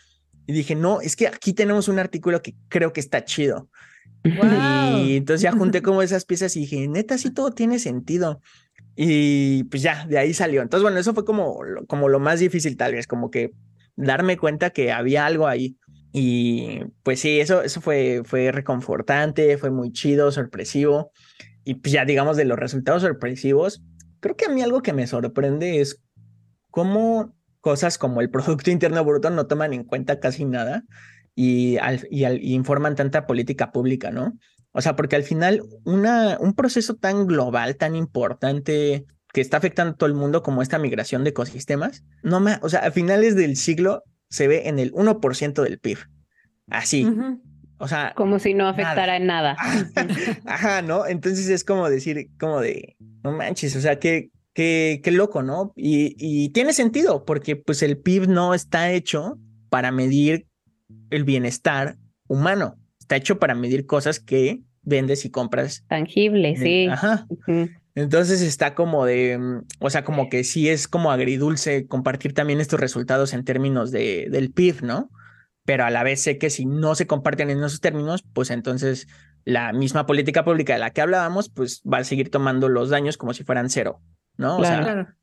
y 0.45 0.53
dije, 0.53 0.75
no, 0.75 1.01
es 1.01 1.15
que 1.15 1.27
aquí 1.27 1.53
tenemos 1.53 1.87
un 1.87 1.99
artículo 1.99 2.41
que 2.41 2.55
creo 2.67 2.93
que 2.93 2.99
está 2.99 3.23
chido. 3.23 3.69
Y 4.23 5.17
entonces 5.17 5.41
ya 5.41 5.51
junté 5.51 5.81
como 5.81 6.01
esas 6.01 6.25
piezas 6.25 6.55
y 6.55 6.61
dije, 6.61 6.87
neta, 6.87 7.17
sí 7.17 7.31
todo 7.31 7.51
tiene 7.51 7.79
sentido. 7.79 8.41
Y 8.95 9.63
pues 9.65 9.81
ya, 9.81 10.05
de 10.05 10.17
ahí 10.17 10.33
salió. 10.33 10.61
Entonces, 10.61 10.83
bueno, 10.83 10.99
eso 10.99 11.13
fue 11.13 11.25
como, 11.25 11.59
como 11.87 12.09
lo 12.09 12.19
más 12.19 12.39
difícil 12.39 12.77
tal 12.77 12.93
vez, 12.93 13.07
como 13.07 13.31
que 13.31 13.51
darme 13.95 14.37
cuenta 14.37 14.69
que 14.69 14.91
había 14.91 15.25
algo 15.25 15.47
ahí. 15.47 15.77
Y 16.15 16.79
pues 17.01 17.19
sí, 17.19 17.39
eso, 17.39 17.63
eso 17.63 17.81
fue, 17.81 18.21
fue 18.23 18.51
reconfortante, 18.51 19.57
fue 19.57 19.71
muy 19.71 19.91
chido, 19.91 20.31
sorpresivo. 20.31 21.11
Y 21.65 21.75
pues 21.75 21.91
ya 21.91 22.05
digamos 22.05 22.37
de 22.37 22.45
los 22.45 22.59
resultados 22.59 23.01
sorpresivos, 23.01 23.83
creo 24.19 24.37
que 24.37 24.45
a 24.45 24.49
mí 24.49 24.61
algo 24.61 24.83
que 24.83 24.93
me 24.93 25.07
sorprende 25.07 25.81
es 25.81 26.01
cómo 26.69 27.33
cosas 27.61 27.97
como 27.97 28.21
el 28.21 28.29
Producto 28.29 28.69
Interno 28.69 29.03
Bruto 29.03 29.31
no 29.31 29.47
toman 29.47 29.73
en 29.73 29.85
cuenta 29.85 30.19
casi 30.19 30.45
nada 30.45 30.83
y, 31.35 31.77
y, 32.11 32.25
y 32.25 32.53
informan 32.53 32.95
tanta 32.95 33.25
política 33.25 33.71
pública, 33.71 34.11
¿no? 34.11 34.37
O 34.71 34.81
sea, 34.81 34.95
porque 34.95 35.15
al 35.15 35.23
final 35.23 35.63
una, 35.83 36.37
un 36.39 36.53
proceso 36.53 36.95
tan 36.95 37.25
global, 37.25 37.75
tan 37.77 37.95
importante, 37.95 39.05
que 39.31 39.41
está 39.41 39.57
afectando 39.57 39.93
a 39.93 39.95
todo 39.95 40.07
el 40.07 40.15
mundo 40.15 40.43
como 40.43 40.61
esta 40.61 40.77
migración 40.77 41.23
de 41.23 41.31
ecosistemas, 41.31 42.03
no 42.21 42.39
me, 42.39 42.59
o 42.61 42.69
sea, 42.69 42.81
a 42.81 42.91
finales 42.91 43.35
del 43.35 43.55
siglo 43.55 44.03
se 44.33 44.47
ve 44.47 44.67
en 44.67 44.79
el 44.79 44.91
1% 44.93 45.61
del 45.61 45.77
PIB. 45.77 45.99
Así. 46.67 47.07
O 47.77 47.87
sea. 47.87 48.13
Como 48.15 48.39
si 48.39 48.55
no 48.55 48.67
afectara 48.67 49.15
en 49.17 49.27
nada. 49.27 49.55
Ajá, 50.47 50.81
¿no? 50.81 51.05
Entonces 51.05 51.49
es 51.49 51.63
como 51.63 51.87
decir, 51.87 52.29
como 52.39 52.59
de, 52.59 52.95
no 53.23 53.31
manches, 53.31 53.75
o 53.75 53.81
sea, 53.81 53.99
qué, 53.99 54.31
qué, 54.53 55.01
qué 55.03 55.11
loco, 55.11 55.43
¿no? 55.43 55.71
Y, 55.75 56.15
y 56.17 56.49
tiene 56.49 56.73
sentido, 56.73 57.25
porque 57.25 57.55
pues 57.55 57.83
el 57.83 57.99
PIB 57.99 58.27
no 58.27 58.55
está 58.55 58.91
hecho 58.91 59.37
para 59.69 59.91
medir 59.91 60.47
el 61.11 61.25
bienestar 61.25 61.97
humano. 62.27 62.79
Está 62.99 63.17
hecho 63.17 63.37
para 63.37 63.53
medir 63.53 63.85
cosas 63.85 64.19
que 64.19 64.61
vendes 64.81 65.25
y 65.25 65.29
compras. 65.29 65.85
Tangibles, 65.87 66.59
sí. 66.59 66.87
Ajá. 66.87 67.27
Entonces 67.95 68.41
está 68.41 68.73
como 68.73 69.05
de, 69.05 69.37
mm, 69.37 69.61
o 69.79 69.89
sea, 69.89 70.03
como 70.03 70.29
que 70.29 70.43
sí 70.43 70.69
es 70.69 70.87
como 70.87 71.11
agridulce 71.11 71.87
compartir 71.87 72.33
también 72.33 72.59
estos 72.59 72.79
resultados 72.79 73.33
en 73.33 73.43
términos 73.43 73.91
de, 73.91 74.27
del 74.31 74.51
PIB, 74.51 74.83
¿no? 74.83 75.09
Pero 75.65 75.85
a 75.85 75.89
la 75.89 76.03
vez 76.03 76.21
sé 76.21 76.37
que 76.37 76.49
si 76.49 76.65
no 76.65 76.95
se 76.95 77.07
comparten 77.07 77.49
en 77.49 77.59
esos 77.59 77.79
términos, 77.79 78.23
pues 78.33 78.49
entonces 78.49 79.07
la 79.45 79.73
misma 79.73 80.05
política 80.05 80.43
pública 80.43 80.73
de 80.73 80.79
la 80.79 80.91
que 80.91 81.01
hablábamos, 81.01 81.49
pues 81.49 81.81
va 81.81 81.99
a 81.99 82.03
seguir 82.03 82.31
tomando 82.31 82.69
los 82.69 82.89
daños 82.89 83.17
como 83.17 83.33
si 83.33 83.43
fueran 83.43 83.69
cero, 83.69 84.01
¿no? 84.37 84.57
Claro. 84.57 84.81
O 84.81 84.85
sea, 84.85 85.17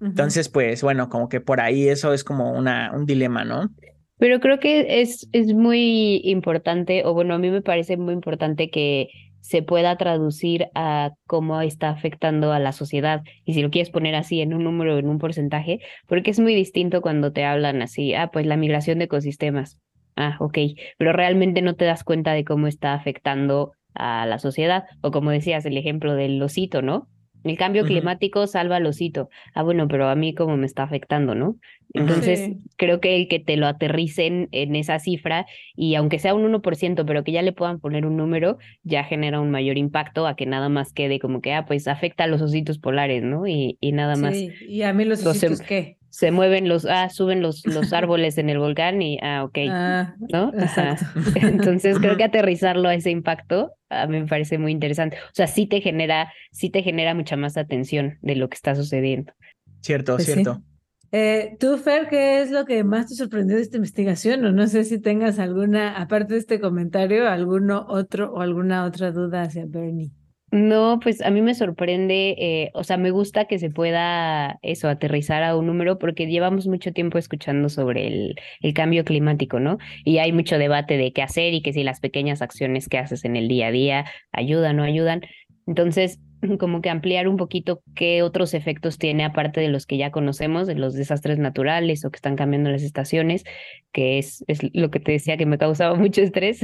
entonces, 0.00 0.48
pues 0.48 0.82
bueno, 0.82 1.08
como 1.08 1.28
que 1.28 1.40
por 1.40 1.60
ahí 1.60 1.88
eso 1.88 2.12
es 2.12 2.24
como 2.24 2.52
una, 2.52 2.92
un 2.94 3.06
dilema, 3.06 3.44
¿no? 3.44 3.70
Pero 4.18 4.40
creo 4.40 4.60
que 4.60 5.00
es, 5.00 5.28
es 5.32 5.54
muy 5.54 6.20
importante, 6.24 7.04
o 7.04 7.14
bueno, 7.14 7.34
a 7.34 7.38
mí 7.38 7.50
me 7.50 7.62
parece 7.62 7.96
muy 7.96 8.14
importante 8.14 8.70
que 8.70 9.08
se 9.44 9.62
pueda 9.62 9.98
traducir 9.98 10.68
a 10.74 11.10
cómo 11.26 11.60
está 11.60 11.90
afectando 11.90 12.50
a 12.52 12.58
la 12.58 12.72
sociedad. 12.72 13.20
Y 13.44 13.52
si 13.52 13.60
lo 13.60 13.70
quieres 13.70 13.90
poner 13.90 14.14
así 14.14 14.40
en 14.40 14.54
un 14.54 14.64
número, 14.64 14.98
en 14.98 15.06
un 15.06 15.18
porcentaje, 15.18 15.80
porque 16.06 16.30
es 16.30 16.40
muy 16.40 16.54
distinto 16.54 17.02
cuando 17.02 17.30
te 17.30 17.44
hablan 17.44 17.82
así, 17.82 18.14
ah, 18.14 18.30
pues 18.32 18.46
la 18.46 18.56
migración 18.56 18.98
de 18.98 19.04
ecosistemas. 19.04 19.78
Ah, 20.16 20.38
ok, 20.40 20.56
pero 20.96 21.12
realmente 21.12 21.60
no 21.60 21.74
te 21.74 21.84
das 21.84 22.04
cuenta 22.04 22.32
de 22.32 22.46
cómo 22.46 22.68
está 22.68 22.94
afectando 22.94 23.72
a 23.92 24.24
la 24.24 24.38
sociedad. 24.38 24.84
O 25.02 25.10
como 25.10 25.30
decías, 25.30 25.66
el 25.66 25.76
ejemplo 25.76 26.14
del 26.14 26.40
osito, 26.42 26.80
¿no? 26.80 27.08
El 27.44 27.58
cambio 27.58 27.84
climático 27.84 28.46
salva 28.46 28.76
al 28.76 28.86
osito. 28.86 29.28
Ah, 29.54 29.62
bueno, 29.62 29.86
pero 29.86 30.08
a 30.08 30.14
mí 30.14 30.34
cómo 30.34 30.56
me 30.56 30.66
está 30.66 30.82
afectando, 30.82 31.34
¿no? 31.34 31.56
Entonces, 31.92 32.52
creo 32.76 33.00
que 33.00 33.14
el 33.14 33.28
que 33.28 33.38
te 33.38 33.56
lo 33.56 33.66
aterricen 33.66 34.48
en 34.50 34.74
esa 34.74 34.98
cifra 34.98 35.46
y 35.76 35.94
aunque 35.94 36.18
sea 36.18 36.34
un 36.34 36.42
1%, 36.42 37.04
pero 37.06 37.22
que 37.22 37.32
ya 37.32 37.42
le 37.42 37.52
puedan 37.52 37.78
poner 37.78 38.06
un 38.06 38.16
número, 38.16 38.58
ya 38.82 39.04
genera 39.04 39.40
un 39.40 39.50
mayor 39.50 39.78
impacto 39.78 40.26
a 40.26 40.34
que 40.34 40.46
nada 40.46 40.68
más 40.68 40.92
quede 40.92 41.20
como 41.20 41.40
que, 41.40 41.52
ah, 41.52 41.66
pues 41.66 41.86
afecta 41.86 42.24
a 42.24 42.26
los 42.26 42.42
ositos 42.42 42.78
polares, 42.78 43.22
¿no? 43.22 43.46
Y, 43.46 43.78
y 43.80 43.92
nada 43.92 44.16
más. 44.16 44.34
Sí, 44.34 44.50
y 44.66 44.82
a 44.82 44.92
mí 44.92 45.04
los 45.04 45.24
ositos, 45.24 45.60
¿qué? 45.60 45.98
Se 46.14 46.30
mueven 46.30 46.68
los, 46.68 46.86
ah, 46.86 47.10
suben 47.10 47.42
los, 47.42 47.66
los 47.66 47.92
árboles 47.92 48.38
en 48.38 48.48
el 48.48 48.60
volcán 48.60 49.02
y, 49.02 49.18
ah, 49.20 49.42
ok, 49.42 49.58
ah, 49.68 50.14
¿no? 50.32 50.52
Entonces 51.34 51.98
creo 51.98 52.16
que 52.16 52.22
aterrizarlo 52.22 52.88
a 52.88 52.94
ese 52.94 53.10
impacto 53.10 53.72
a 53.90 54.06
mí 54.06 54.20
me 54.20 54.28
parece 54.28 54.58
muy 54.58 54.70
interesante. 54.70 55.16
O 55.16 55.34
sea, 55.34 55.48
sí 55.48 55.66
te 55.66 55.80
genera, 55.80 56.32
sí 56.52 56.70
te 56.70 56.84
genera 56.84 57.14
mucha 57.14 57.36
más 57.36 57.56
atención 57.56 58.18
de 58.22 58.36
lo 58.36 58.48
que 58.48 58.54
está 58.54 58.76
sucediendo. 58.76 59.32
Cierto, 59.80 60.14
pues 60.14 60.26
cierto. 60.26 60.62
Eh, 61.10 61.56
Tú, 61.58 61.78
Fer, 61.78 62.08
¿qué 62.08 62.42
es 62.42 62.52
lo 62.52 62.64
que 62.64 62.84
más 62.84 63.08
te 63.08 63.16
sorprendió 63.16 63.56
de 63.56 63.62
esta 63.62 63.76
investigación? 63.76 64.44
O 64.44 64.52
no 64.52 64.68
sé 64.68 64.84
si 64.84 65.00
tengas 65.00 65.40
alguna, 65.40 65.96
aparte 65.96 66.34
de 66.34 66.40
este 66.40 66.60
comentario, 66.60 67.28
alguno 67.28 67.86
otro 67.88 68.32
o 68.32 68.40
alguna 68.40 68.84
otra 68.84 69.10
duda 69.10 69.42
hacia 69.42 69.64
Bernie. 69.66 70.12
No, 70.54 71.00
pues 71.00 71.20
a 71.20 71.30
mí 71.32 71.42
me 71.42 71.52
sorprende, 71.52 72.36
eh, 72.38 72.70
o 72.74 72.84
sea, 72.84 72.96
me 72.96 73.10
gusta 73.10 73.46
que 73.46 73.58
se 73.58 73.70
pueda 73.70 74.60
eso, 74.62 74.88
aterrizar 74.88 75.42
a 75.42 75.56
un 75.56 75.66
número, 75.66 75.98
porque 75.98 76.28
llevamos 76.28 76.68
mucho 76.68 76.92
tiempo 76.92 77.18
escuchando 77.18 77.68
sobre 77.68 78.06
el, 78.06 78.72
cambio 78.72 79.04
climático, 79.04 79.58
¿no? 79.58 79.78
Y 80.04 80.18
hay 80.18 80.30
mucho 80.30 80.56
debate 80.56 80.96
de 80.96 81.12
qué 81.12 81.22
hacer 81.22 81.54
y 81.54 81.60
que 81.60 81.72
si 81.72 81.82
las 81.82 81.98
pequeñas 81.98 82.40
acciones 82.40 82.88
que 82.88 82.98
haces 82.98 83.24
en 83.24 83.34
el 83.34 83.48
día 83.48 83.66
a 83.66 83.70
día 83.72 84.04
ayudan 84.30 84.78
o 84.78 84.82
no 84.82 84.84
ayudan. 84.84 85.22
Entonces, 85.66 86.20
como 86.60 86.80
que 86.82 86.90
ampliar 86.90 87.26
un 87.26 87.36
poquito 87.36 87.82
qué 87.96 88.22
otros 88.22 88.54
efectos 88.54 88.96
tiene 88.96 89.24
aparte 89.24 89.60
de 89.60 89.68
los 89.68 89.86
que 89.86 89.96
ya 89.96 90.12
conocemos, 90.12 90.68
de 90.68 90.76
los 90.76 90.94
desastres 90.94 91.38
naturales 91.38 92.04
o 92.04 92.12
que 92.12 92.16
están 92.16 92.36
cambiando 92.36 92.70
las 92.70 92.84
estaciones, 92.84 93.42
que 93.90 94.18
es, 94.18 94.44
es 94.46 94.60
lo 94.72 94.92
que 94.92 95.00
te 95.00 95.10
decía 95.10 95.36
que 95.36 95.46
me 95.46 95.58
causaba 95.58 95.96
mucho 95.96 96.22
estrés. 96.22 96.60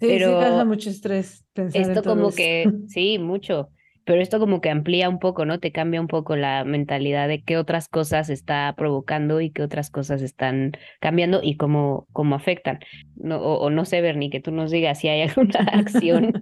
Sí, 0.00 0.06
pero 0.08 0.40
sí 0.40 0.46
causa 0.46 0.64
mucho 0.64 0.90
estrés 0.90 1.44
pensar 1.52 1.82
esto 1.82 2.02
como 2.02 2.30
que, 2.30 2.70
sí, 2.88 3.18
mucho, 3.18 3.70
pero 4.08 4.22
esto 4.22 4.38
como 4.38 4.62
que 4.62 4.70
amplía 4.70 5.08
un 5.10 5.18
poco, 5.18 5.44
¿no? 5.44 5.60
Te 5.60 5.70
cambia 5.70 6.00
un 6.00 6.06
poco 6.06 6.34
la 6.34 6.64
mentalidad 6.64 7.28
de 7.28 7.42
qué 7.42 7.58
otras 7.58 7.88
cosas 7.88 8.30
está 8.30 8.72
provocando 8.74 9.42
y 9.42 9.50
qué 9.50 9.62
otras 9.62 9.90
cosas 9.90 10.22
están 10.22 10.72
cambiando 10.98 11.40
y 11.42 11.58
cómo, 11.58 12.06
cómo 12.12 12.34
afectan. 12.34 12.78
No, 13.16 13.38
o, 13.38 13.68
no 13.68 13.84
sé, 13.84 14.00
Bernie, 14.00 14.30
que 14.30 14.40
tú 14.40 14.50
nos 14.50 14.70
digas 14.70 14.98
si 14.98 15.08
hay 15.08 15.20
alguna 15.28 15.60
acción 15.60 16.32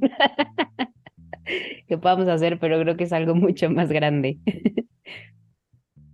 que 1.89 1.99
podamos 1.99 2.29
hacer, 2.29 2.61
pero 2.61 2.81
creo 2.81 2.97
que 2.97 3.05
es 3.05 3.13
algo 3.13 3.35
mucho 3.35 3.69
más 3.69 3.89
grande. 3.91 4.39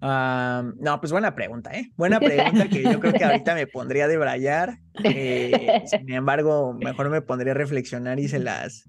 No, 0.02 1.00
pues 1.00 1.12
buena 1.12 1.34
pregunta, 1.34 1.70
¿eh? 1.72 1.90
Buena 1.96 2.18
pregunta 2.18 2.68
que 2.68 2.82
yo 2.82 2.98
creo 2.98 3.12
que 3.12 3.24
ahorita 3.24 3.54
me 3.54 3.66
pondría 3.66 4.08
de 4.08 4.18
brayar. 4.18 4.78
Eh, 5.04 5.82
sin 5.86 6.12
embargo, 6.12 6.74
mejor 6.74 7.10
me 7.10 7.22
pondría 7.22 7.52
a 7.52 7.54
reflexionar 7.54 8.18
y 8.18 8.28
se 8.28 8.40
las, 8.40 8.88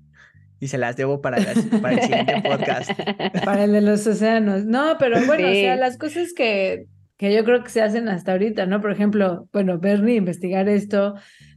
y 0.59 0.69
se 0.69 0.77
las 0.77 0.97
debo 0.97 1.21
para, 1.21 1.37
para 1.81 1.93
el 1.93 2.01
siguiente 2.01 2.41
podcast. 2.41 2.91
Para 3.45 3.65
el 3.65 3.73
de 3.73 3.81
los 3.81 4.07
océanos. 4.07 4.65
No, 4.65 4.95
pero 4.97 5.23
bueno, 5.25 5.47
o 5.47 5.51
sea, 5.51 5.75
las 5.75 5.97
cosas 5.97 6.33
que, 6.33 6.87
que 7.17 7.33
yo 7.33 7.43
creo 7.43 7.63
que 7.63 7.69
se 7.69 7.81
hacen 7.81 8.07
hasta 8.07 8.31
ahorita, 8.31 8.65
¿no? 8.65 8.81
Por 8.81 8.91
ejemplo, 8.91 9.47
bueno, 9.53 9.77
Bernie, 9.79 10.15
investigar 10.15 10.67
esto, 10.67 11.15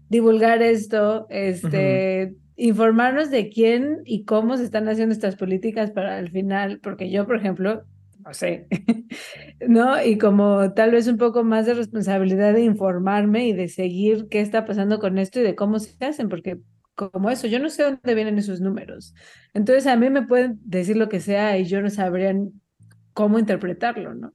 divulgar 0.09 0.63
esto, 0.63 1.27
este, 1.31 2.35
informarnos 2.57 3.31
de 3.31 3.49
quién 3.49 3.99
y 4.05 4.25
cómo 4.25 4.57
se 4.57 4.65
están 4.65 4.89
haciendo 4.89 5.15
estas 5.15 5.37
políticas 5.37 5.93
para 5.93 6.19
al 6.19 6.31
final, 6.31 6.81
porque 6.83 7.11
yo, 7.11 7.27
por 7.27 7.37
ejemplo, 7.37 7.85
no 8.27 8.35
sé, 8.35 8.67
¿no? 9.69 10.03
Y 10.03 10.19
como 10.19 10.73
tal 10.75 10.91
vez 10.91 11.07
un 11.07 11.17
poco 11.17 11.45
más 11.45 11.65
de 11.67 11.75
responsabilidad 11.75 12.53
de 12.53 12.65
informarme 12.65 13.47
y 13.47 13.53
de 13.53 13.69
seguir 13.69 14.27
qué 14.29 14.41
está 14.41 14.65
pasando 14.65 14.99
con 14.99 15.17
esto 15.19 15.39
y 15.39 15.45
de 15.45 15.55
cómo 15.55 15.79
se 15.79 16.05
hacen, 16.05 16.29
porque 16.29 16.59
como 16.97 17.31
eso, 17.31 17.47
yo 17.47 17.61
no 17.61 17.71
sé 17.71 17.85
dónde 17.85 18.15
vienen 18.15 18.39
esos 18.39 18.61
números. 18.61 19.15
Entonces 19.55 19.87
a 19.87 19.97
mí 19.97 20.11
me 20.11 20.27
pueden 20.27 20.59
decir 20.65 20.97
lo 20.97 21.09
que 21.09 21.21
sea 21.21 21.57
y 21.59 21.67
yo 21.67 21.81
no 21.83 21.91
sabría 21.91 22.35
cómo 23.13 23.39
interpretarlo, 23.39 24.15
¿no? 24.15 24.33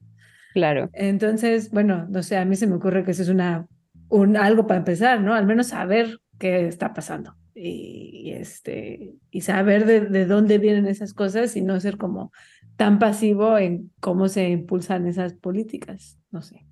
Claro. 0.54 0.88
Entonces, 0.94 1.70
bueno, 1.70 2.06
no 2.08 2.22
sé, 2.22 2.36
a 2.36 2.44
mí 2.44 2.56
se 2.56 2.66
me 2.66 2.76
ocurre 2.76 3.04
que 3.04 3.10
eso 3.10 3.22
es 3.22 3.28
una, 3.28 3.66
un, 4.08 4.36
algo 4.36 4.66
para 4.66 4.78
empezar, 4.78 5.20
¿no? 5.20 5.34
Al 5.34 5.46
menos 5.46 5.68
saber 5.68 6.18
qué 6.38 6.66
está 6.66 6.94
pasando 6.94 7.36
y, 7.54 8.32
este, 8.34 9.16
y 9.30 9.42
saber 9.42 9.84
de, 9.84 10.00
de 10.00 10.26
dónde 10.26 10.58
vienen 10.58 10.86
esas 10.86 11.12
cosas 11.12 11.56
y 11.56 11.62
no 11.62 11.78
ser 11.80 11.98
como 11.98 12.32
tan 12.76 12.98
pasivo 12.98 13.58
en 13.58 13.90
cómo 14.00 14.28
se 14.28 14.48
impulsan 14.48 15.06
esas 15.06 15.34
políticas, 15.34 16.18
no 16.30 16.42
sé. 16.42 16.66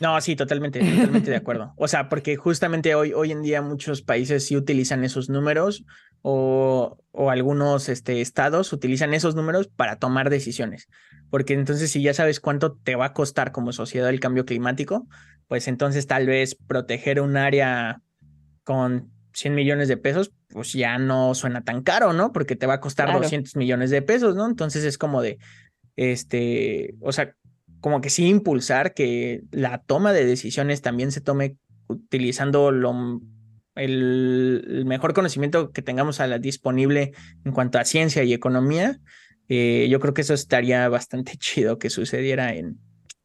No, 0.00 0.18
sí, 0.20 0.34
totalmente, 0.34 0.80
totalmente 0.80 1.30
de 1.30 1.36
acuerdo. 1.36 1.74
O 1.76 1.88
sea, 1.88 2.08
porque 2.08 2.36
justamente 2.36 2.94
hoy, 2.94 3.12
hoy 3.12 3.32
en 3.32 3.42
día 3.42 3.60
muchos 3.60 4.02
países 4.02 4.46
sí 4.46 4.56
utilizan 4.56 5.04
esos 5.04 5.28
números 5.28 5.84
o, 6.22 6.98
o 7.12 7.30
algunos 7.30 7.88
este, 7.88 8.20
estados 8.20 8.72
utilizan 8.72 9.14
esos 9.14 9.34
números 9.34 9.68
para 9.68 9.96
tomar 9.96 10.30
decisiones. 10.30 10.88
Porque 11.28 11.54
entonces 11.54 11.90
si 11.90 12.02
ya 12.02 12.14
sabes 12.14 12.40
cuánto 12.40 12.72
te 12.72 12.96
va 12.96 13.06
a 13.06 13.12
costar 13.12 13.52
como 13.52 13.72
sociedad 13.72 14.08
el 14.08 14.20
cambio 14.20 14.44
climático, 14.46 15.06
pues 15.48 15.68
entonces 15.68 16.06
tal 16.06 16.26
vez 16.26 16.54
proteger 16.54 17.20
un 17.20 17.36
área 17.36 18.00
con 18.64 19.10
100 19.32 19.54
millones 19.54 19.88
de 19.88 19.96
pesos, 19.96 20.32
pues 20.48 20.72
ya 20.72 20.98
no 20.98 21.34
suena 21.34 21.62
tan 21.62 21.82
caro, 21.82 22.12
¿no? 22.12 22.32
Porque 22.32 22.56
te 22.56 22.66
va 22.66 22.74
a 22.74 22.80
costar 22.80 23.12
200 23.12 23.56
millones 23.56 23.90
de 23.90 24.02
pesos, 24.02 24.34
¿no? 24.34 24.46
Entonces 24.46 24.84
es 24.84 24.98
como 24.98 25.22
de, 25.22 25.38
este, 25.96 26.94
o 27.00 27.12
sea, 27.12 27.34
como 27.80 28.00
que 28.00 28.10
sí 28.10 28.26
impulsar 28.26 28.94
que 28.94 29.42
la 29.50 29.78
toma 29.78 30.12
de 30.12 30.24
decisiones 30.24 30.82
también 30.82 31.12
se 31.12 31.20
tome 31.20 31.56
utilizando 31.88 32.70
lo, 32.70 33.20
el, 33.74 34.84
mejor 34.86 35.14
conocimiento 35.14 35.72
que 35.72 35.82
tengamos 35.82 36.20
a 36.20 36.26
la 36.26 36.38
disponible 36.38 37.12
en 37.44 37.52
cuanto 37.52 37.78
a 37.78 37.84
ciencia 37.84 38.22
y 38.22 38.32
economía. 38.32 38.98
Eh, 39.48 39.88
yo 39.90 39.98
creo 40.00 40.14
que 40.14 40.20
eso 40.20 40.34
estaría 40.34 40.88
bastante 40.88 41.32
chido 41.38 41.78
que 41.78 41.90
sucediera 41.90 42.54
en, 42.54 42.78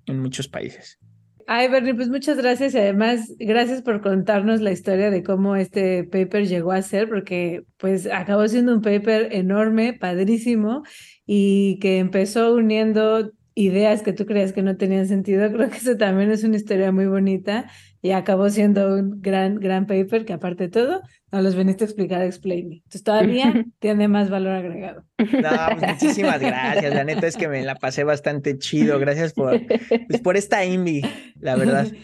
en 0.05 0.19
muchos 0.19 0.47
países. 0.47 0.99
Ay, 1.47 1.67
Bernie, 1.67 1.93
pues 1.93 2.09
muchas 2.09 2.37
gracias 2.37 2.73
y 2.73 2.79
además 2.79 3.31
gracias 3.37 3.83
por 3.83 4.01
contarnos 4.01 4.61
la 4.61 4.71
historia 4.71 5.11
de 5.11 5.21
cómo 5.21 5.55
este 5.55 6.03
paper 6.03 6.47
llegó 6.47 6.71
a 6.71 6.81
ser, 6.81 7.07
porque 7.07 7.63
pues 7.77 8.07
acabó 8.07 8.47
siendo 8.47 8.73
un 8.73 8.81
paper 8.81 9.29
enorme, 9.31 9.93
padrísimo 9.93 10.81
y 11.27 11.77
que 11.79 11.99
empezó 11.99 12.55
uniendo 12.55 13.31
ideas 13.53 14.01
que 14.01 14.11
tú 14.11 14.25
creías 14.25 14.53
que 14.53 14.63
no 14.63 14.75
tenían 14.75 15.07
sentido. 15.07 15.47
Creo 15.53 15.69
que 15.69 15.77
eso 15.77 15.97
también 15.97 16.31
es 16.31 16.43
una 16.43 16.55
historia 16.55 16.91
muy 16.91 17.05
bonita 17.05 17.69
y 18.05 18.11
acabó 18.11 18.47
siendo 18.51 18.93
un 18.93 19.19
gran, 19.19 19.55
gran 19.55 19.87
paper 19.87 20.25
que 20.25 20.33
aparte 20.33 20.65
de 20.65 20.69
todo, 20.69 21.01
nos 21.31 21.41
los 21.41 21.55
veniste 21.55 21.85
a 21.85 21.87
explicar 21.87 22.21
a 22.21 22.27
Explain 22.27 22.69
Me. 22.69 22.75
Entonces 22.75 23.01
todavía 23.01 23.65
tiene 23.79 24.07
más 24.07 24.29
valor 24.29 24.51
agregado. 24.51 25.03
No, 25.17 25.79
pues 25.79 25.91
muchísimas 26.03 26.39
gracias. 26.39 26.93
La 26.93 27.03
neta 27.03 27.25
es 27.25 27.35
que 27.35 27.47
me 27.47 27.63
la 27.63 27.73
pasé 27.73 28.03
bastante 28.03 28.59
chido. 28.59 28.99
Gracias 28.99 29.33
por, 29.33 29.59
pues, 30.07 30.21
por 30.21 30.37
esta 30.37 30.63
INVI, 30.63 31.01
la 31.39 31.55
verdad. 31.55 31.87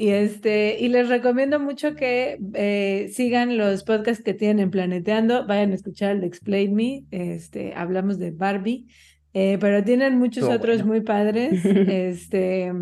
Y, 0.00 0.10
este, 0.10 0.76
y 0.78 0.86
les 0.90 1.08
recomiendo 1.08 1.58
mucho 1.58 1.96
que 1.96 2.38
eh, 2.54 3.10
sigan 3.12 3.58
los 3.58 3.82
podcasts 3.82 4.22
que 4.22 4.32
tienen 4.32 4.70
Planeteando, 4.70 5.44
vayan 5.44 5.72
a 5.72 5.74
escuchar 5.74 6.12
el 6.12 6.20
de 6.20 6.28
Explain 6.28 6.72
Me, 6.72 7.02
este, 7.10 7.74
hablamos 7.74 8.20
de 8.20 8.30
Barbie, 8.30 8.86
eh, 9.34 9.58
pero 9.60 9.82
tienen 9.82 10.16
muchos 10.16 10.44
otros 10.44 10.84
muy 10.84 11.00
padres. 11.00 11.64
este, 11.64 12.72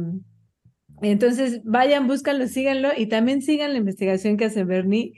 entonces, 1.02 1.60
vayan, 1.64 2.06
búscanlo, 2.06 2.46
síganlo 2.48 2.90
y 2.96 3.06
también 3.06 3.42
sigan 3.42 3.72
la 3.72 3.78
investigación 3.78 4.36
que 4.36 4.46
hace 4.46 4.64
Bernie. 4.64 5.12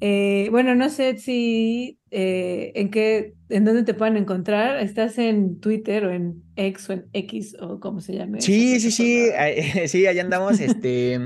Eh, 0.00 0.48
bueno, 0.50 0.74
no 0.74 0.88
sé 0.88 1.18
si 1.18 1.98
eh, 2.10 2.72
en 2.74 2.90
qué, 2.90 3.34
en 3.48 3.64
dónde 3.64 3.84
te 3.84 3.94
pueden 3.94 4.16
encontrar. 4.16 4.80
¿Estás 4.80 5.18
en 5.18 5.60
Twitter 5.60 6.06
o 6.06 6.12
en 6.12 6.42
X 6.56 6.90
o 6.90 6.92
en 6.94 7.06
X 7.12 7.56
o 7.60 7.80
cómo 7.80 8.00
se 8.00 8.14
llame? 8.14 8.40
Sí, 8.40 8.80
sí, 8.80 8.90
sí, 8.90 9.28
sí, 9.86 10.06
allá 10.06 10.22
andamos, 10.22 10.58
este, 10.60 11.20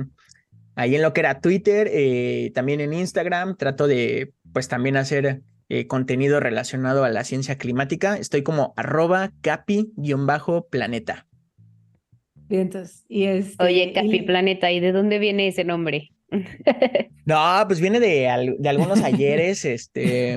ahí 0.75 0.97
en 0.97 1.03
lo 1.03 1.13
que 1.13 1.21
era 1.21 1.41
Twitter, 1.41 1.91
también 2.53 2.81
en 2.81 2.93
Instagram. 2.93 3.57
Trato 3.57 3.87
de, 3.87 4.33
pues, 4.53 4.69
también 4.69 4.97
hacer 4.97 5.43
eh, 5.71 5.87
contenido 5.87 6.41
relacionado 6.41 7.05
a 7.05 7.09
la 7.09 7.25
ciencia 7.25 7.57
climática. 7.57 8.19
Estoy 8.19 8.43
como 8.43 8.75
arroba 8.77 9.33
capi-planeta. 9.41 11.27
Y 13.09 13.25
este, 13.25 13.65
Oye, 13.65 13.93
Capi 13.93 14.23
Planeta, 14.23 14.71
¿y 14.71 14.81
de 14.81 14.93
dónde 14.93 15.19
viene 15.19 15.49
ese 15.49 15.65
nombre? 15.65 16.11
No, 17.27 17.65
pues 17.67 17.81
viene 17.81 18.01
de, 18.01 18.57
de 18.59 18.69
algunos 18.69 19.03
ayeres, 19.03 19.65
este, 19.65 20.37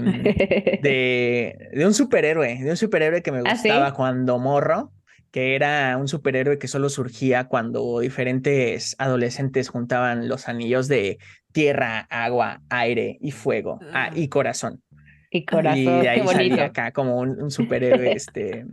de, 0.81 1.69
de, 1.73 1.85
un 1.85 1.93
superhéroe, 1.93 2.59
de 2.63 2.69
un 2.69 2.77
superhéroe 2.77 3.21
que 3.21 3.33
me 3.33 3.39
¿Ah, 3.39 3.51
gustaba 3.51 3.93
cuando 3.93 4.39
morro, 4.39 4.93
que 5.31 5.55
era 5.55 5.97
un 5.97 6.07
superhéroe 6.07 6.57
que 6.57 6.69
solo 6.69 6.87
surgía 6.87 7.49
cuando 7.49 7.99
diferentes 7.99 8.95
adolescentes 8.99 9.67
juntaban 9.67 10.29
los 10.29 10.47
anillos 10.47 10.87
de 10.87 11.17
tierra, 11.51 12.07
agua, 12.09 12.61
aire 12.69 13.17
y 13.19 13.31
fuego 13.31 13.79
ah, 13.91 14.09
y 14.15 14.29
corazón. 14.29 14.81
Y 15.29 15.43
corazón. 15.43 15.79
Y 15.79 15.85
de 15.85 16.09
ahí 16.09 16.25
salía 16.25 16.65
acá 16.65 16.93
como 16.93 17.17
un, 17.19 17.51
superhéroe, 17.51 18.13
este. 18.13 18.65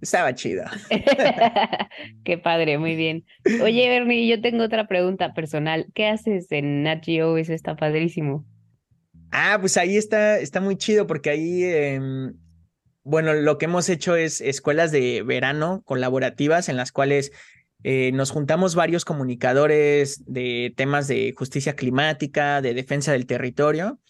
Estaba 0.00 0.34
chido. 0.34 0.64
Qué 2.24 2.38
padre, 2.38 2.78
muy 2.78 2.94
bien. 2.94 3.24
Oye, 3.62 3.88
Bernie, 3.88 4.28
yo 4.28 4.40
tengo 4.40 4.64
otra 4.64 4.86
pregunta 4.86 5.34
personal. 5.34 5.86
¿Qué 5.94 6.06
haces 6.06 6.46
en 6.50 6.84
Nat 6.84 7.04
Geo? 7.04 7.36
Eso 7.36 7.52
está 7.52 7.74
padrísimo. 7.76 8.46
Ah, 9.30 9.58
pues 9.60 9.76
ahí 9.76 9.96
está, 9.96 10.38
está 10.38 10.60
muy 10.60 10.76
chido 10.76 11.06
porque 11.06 11.30
ahí, 11.30 11.64
em, 11.64 12.34
bueno, 13.02 13.34
lo 13.34 13.58
que 13.58 13.66
hemos 13.66 13.88
hecho 13.88 14.16
es 14.16 14.40
escuelas 14.40 14.92
de 14.92 15.22
verano 15.22 15.82
colaborativas 15.84 16.68
en 16.68 16.76
las 16.76 16.92
cuales 16.92 17.32
eh, 17.84 18.10
nos 18.12 18.30
juntamos 18.30 18.74
varios 18.74 19.04
comunicadores 19.04 20.24
de 20.26 20.72
temas 20.76 21.08
de 21.08 21.34
justicia 21.36 21.76
climática, 21.76 22.60
de 22.62 22.74
defensa 22.74 23.12
del 23.12 23.26
territorio, 23.26 24.00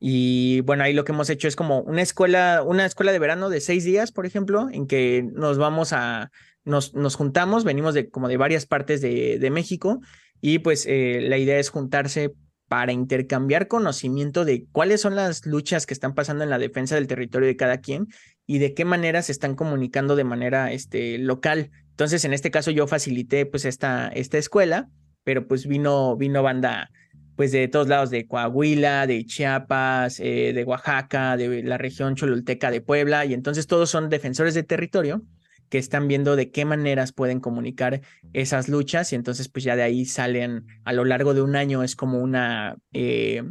y 0.00 0.60
bueno, 0.60 0.84
ahí 0.84 0.92
lo 0.92 1.04
que 1.04 1.12
hemos 1.12 1.28
hecho 1.30 1.48
es 1.48 1.56
como 1.56 1.80
una 1.80 2.02
escuela, 2.02 2.62
una 2.64 2.86
escuela 2.86 3.12
de 3.12 3.18
verano 3.18 3.50
de 3.50 3.60
seis 3.60 3.84
días, 3.84 4.12
por 4.12 4.26
ejemplo, 4.26 4.68
en 4.70 4.86
que 4.86 5.24
nos 5.32 5.58
vamos 5.58 5.92
a, 5.92 6.30
nos, 6.64 6.94
nos 6.94 7.16
juntamos, 7.16 7.64
venimos 7.64 7.94
de 7.94 8.08
como 8.08 8.28
de 8.28 8.36
varias 8.36 8.66
partes 8.66 9.00
de, 9.00 9.38
de 9.38 9.50
México 9.50 10.00
y 10.40 10.60
pues 10.60 10.86
eh, 10.86 11.20
la 11.22 11.38
idea 11.38 11.58
es 11.58 11.70
juntarse 11.70 12.32
para 12.68 12.92
intercambiar 12.92 13.66
conocimiento 13.66 14.44
de 14.44 14.66
cuáles 14.70 15.00
son 15.00 15.16
las 15.16 15.46
luchas 15.46 15.86
que 15.86 15.94
están 15.94 16.14
pasando 16.14 16.44
en 16.44 16.50
la 16.50 16.58
defensa 16.58 16.94
del 16.94 17.06
territorio 17.06 17.48
de 17.48 17.56
cada 17.56 17.78
quien 17.78 18.08
y 18.46 18.58
de 18.58 18.74
qué 18.74 18.84
manera 18.84 19.22
se 19.22 19.32
están 19.32 19.56
comunicando 19.56 20.16
de 20.16 20.24
manera 20.24 20.70
este, 20.70 21.18
local. 21.18 21.70
Entonces, 21.90 22.24
en 22.24 22.34
este 22.34 22.50
caso 22.50 22.70
yo 22.70 22.86
facilité 22.86 23.46
pues 23.46 23.64
esta, 23.64 24.08
esta 24.08 24.38
escuela, 24.38 24.88
pero 25.24 25.48
pues 25.48 25.66
vino, 25.66 26.16
vino 26.16 26.42
banda 26.42 26.90
pues 27.38 27.52
de 27.52 27.68
todos 27.68 27.86
lados, 27.86 28.10
de 28.10 28.26
Coahuila, 28.26 29.06
de 29.06 29.24
Chiapas, 29.24 30.18
eh, 30.18 30.52
de 30.52 30.64
Oaxaca, 30.64 31.36
de 31.36 31.62
la 31.62 31.78
región 31.78 32.16
cholulteca 32.16 32.72
de 32.72 32.80
Puebla, 32.80 33.24
y 33.26 33.32
entonces 33.32 33.68
todos 33.68 33.88
son 33.90 34.08
defensores 34.08 34.54
de 34.54 34.64
territorio 34.64 35.22
que 35.68 35.78
están 35.78 36.08
viendo 36.08 36.34
de 36.34 36.50
qué 36.50 36.64
maneras 36.64 37.12
pueden 37.12 37.38
comunicar 37.38 38.00
esas 38.32 38.68
luchas 38.68 39.12
y 39.12 39.14
entonces 39.14 39.48
pues 39.48 39.64
ya 39.64 39.76
de 39.76 39.84
ahí 39.84 40.04
salen 40.04 40.66
a 40.82 40.92
lo 40.92 41.04
largo 41.04 41.32
de 41.32 41.42
un 41.42 41.54
año 41.54 41.84
es 41.84 41.94
como 41.94 42.18
una 42.18 42.76
eh, 42.92 43.44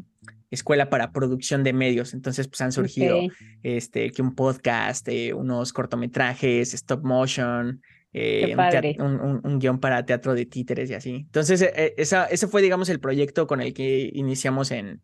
escuela 0.52 0.90
para 0.90 1.14
producción 1.14 1.64
de 1.64 1.72
medios. 1.72 2.14
Entonces 2.14 2.50
pues 2.50 2.60
han 2.60 2.74
surgido 2.74 3.20
este 3.64 4.12
que 4.12 4.22
un 4.22 4.36
podcast 4.36 5.08
eh, 5.08 5.34
unos 5.34 5.72
cortometrajes 5.72 6.74
stop 6.74 7.06
motion 7.06 7.82
eh, 8.14 8.56
un, 9.00 9.60
guion 9.60 9.80
para 9.80 10.06
teatro 10.06 10.34
de 10.34 10.46
títeres 10.46 10.90
y 10.90 10.94
así. 10.94 11.16
Entonces, 11.16 11.62
eh, 11.62 11.94
esa, 11.98 12.26
ese 12.26 12.48
fue, 12.48 12.62
digamos, 12.62 12.90
el 12.90 13.00
proyecto 13.00 13.48
con 13.48 13.62
el 13.62 13.74
que 13.74 14.10
iniciamos 14.14 14.72
en, 14.72 15.02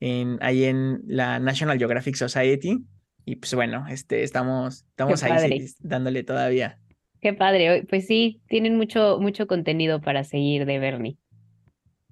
en, 0.00 0.38
ahí 0.40 0.64
en 0.64 1.02
la 1.06 1.38
National 1.38 1.78
Geographic 1.78 2.16
Society. 2.16 2.78
Y 3.24 3.36
pues 3.36 3.54
bueno, 3.54 3.86
este, 3.88 4.24
estamos, 4.24 4.84
estamos 4.88 5.22
ahí 5.22 5.66
dándole 5.80 6.24
todavía. 6.24 6.78
Qué 7.20 7.32
padre. 7.32 7.86
Pues 7.88 8.06
sí, 8.06 8.40
tienen 8.48 8.76
mucho, 8.76 9.18
mucho 9.20 9.46
contenido 9.46 10.00
para 10.00 10.24
seguir 10.24 10.66
de 10.66 10.78
Bernie. 10.80 11.18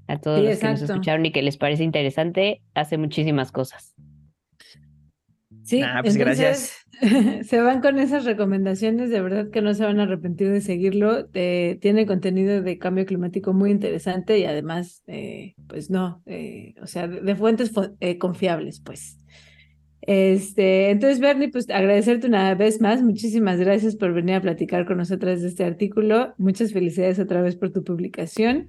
A 0.06 0.20
todos 0.20 0.40
los 0.40 0.58
que 0.58 0.66
nos 0.66 0.82
escucharon 0.82 1.26
y 1.26 1.32
que 1.32 1.42
les 1.42 1.56
parece 1.56 1.84
interesante, 1.84 2.62
hace 2.74 2.98
muchísimas 2.98 3.52
cosas. 3.52 3.94
Sí, 5.62 5.82
ah, 5.82 6.00
pues 6.02 6.16
gracias. 6.16 6.79
Se 7.44 7.60
van 7.60 7.80
con 7.80 7.98
esas 7.98 8.24
recomendaciones, 8.24 9.10
de 9.10 9.20
verdad 9.20 9.50
que 9.50 9.62
no 9.62 9.72
se 9.74 9.84
van 9.84 10.00
a 10.00 10.02
arrepentir 10.02 10.50
de 10.50 10.60
seguirlo. 10.60 11.28
Eh, 11.32 11.78
tiene 11.80 12.06
contenido 12.06 12.60
de 12.60 12.78
cambio 12.78 13.06
climático 13.06 13.52
muy 13.52 13.70
interesante 13.70 14.38
y 14.38 14.44
además, 14.44 15.02
eh, 15.06 15.54
pues 15.66 15.90
no, 15.90 16.22
eh, 16.26 16.74
o 16.82 16.86
sea, 16.86 17.08
de, 17.08 17.34
fuentes 17.36 17.72
confiables, 18.18 18.80
pues. 18.80 19.18
Este, 20.02 20.90
entonces, 20.90 21.20
Bernie, 21.20 21.50
pues 21.50 21.68
agradecerte 21.70 22.26
una 22.26 22.54
vez 22.54 22.80
más. 22.80 23.02
Muchísimas 23.02 23.58
gracias 23.58 23.96
por 23.96 24.12
venir 24.12 24.34
a 24.36 24.42
platicar 24.42 24.86
con 24.86 24.98
nosotras 24.98 25.40
de 25.40 25.48
este 25.48 25.64
artículo. 25.64 26.34
Muchas 26.38 26.72
felicidades 26.72 27.18
otra 27.18 27.40
vez 27.42 27.56
por 27.56 27.70
tu 27.70 27.82
publicación. 27.82 28.68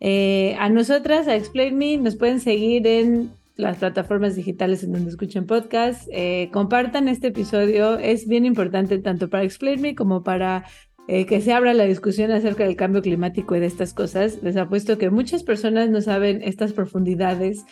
a 0.00 0.68
nosotras, 0.68 1.26
a 1.26 1.36
Explain 1.36 1.76
Me, 1.76 1.96
nos 1.96 2.16
pueden 2.16 2.40
seguir 2.40 2.86
en 2.86 3.30
las 3.56 3.78
plataformas 3.78 4.34
digitales 4.34 4.82
en 4.82 4.92
donde 4.92 5.10
escuchen 5.10 5.46
podcast. 5.46 6.08
Eh, 6.12 6.50
compartan 6.52 7.08
este 7.08 7.28
episodio, 7.28 7.98
es 7.98 8.26
bien 8.26 8.46
importante 8.46 8.98
tanto 8.98 9.30
para 9.30 9.44
Explain 9.44 9.80
Me 9.80 9.94
como 9.94 10.22
para 10.22 10.64
eh, 11.06 11.26
que 11.26 11.40
se 11.40 11.52
abra 11.52 11.74
la 11.74 11.84
discusión 11.84 12.30
acerca 12.30 12.64
del 12.64 12.76
cambio 12.76 13.02
climático 13.02 13.54
y 13.54 13.60
de 13.60 13.66
estas 13.66 13.94
cosas. 13.94 14.42
Les 14.42 14.56
apuesto 14.56 14.98
que 14.98 15.10
muchas 15.10 15.42
personas 15.42 15.90
no 15.90 16.00
saben 16.00 16.42
estas 16.42 16.72
profundidades 16.72 17.64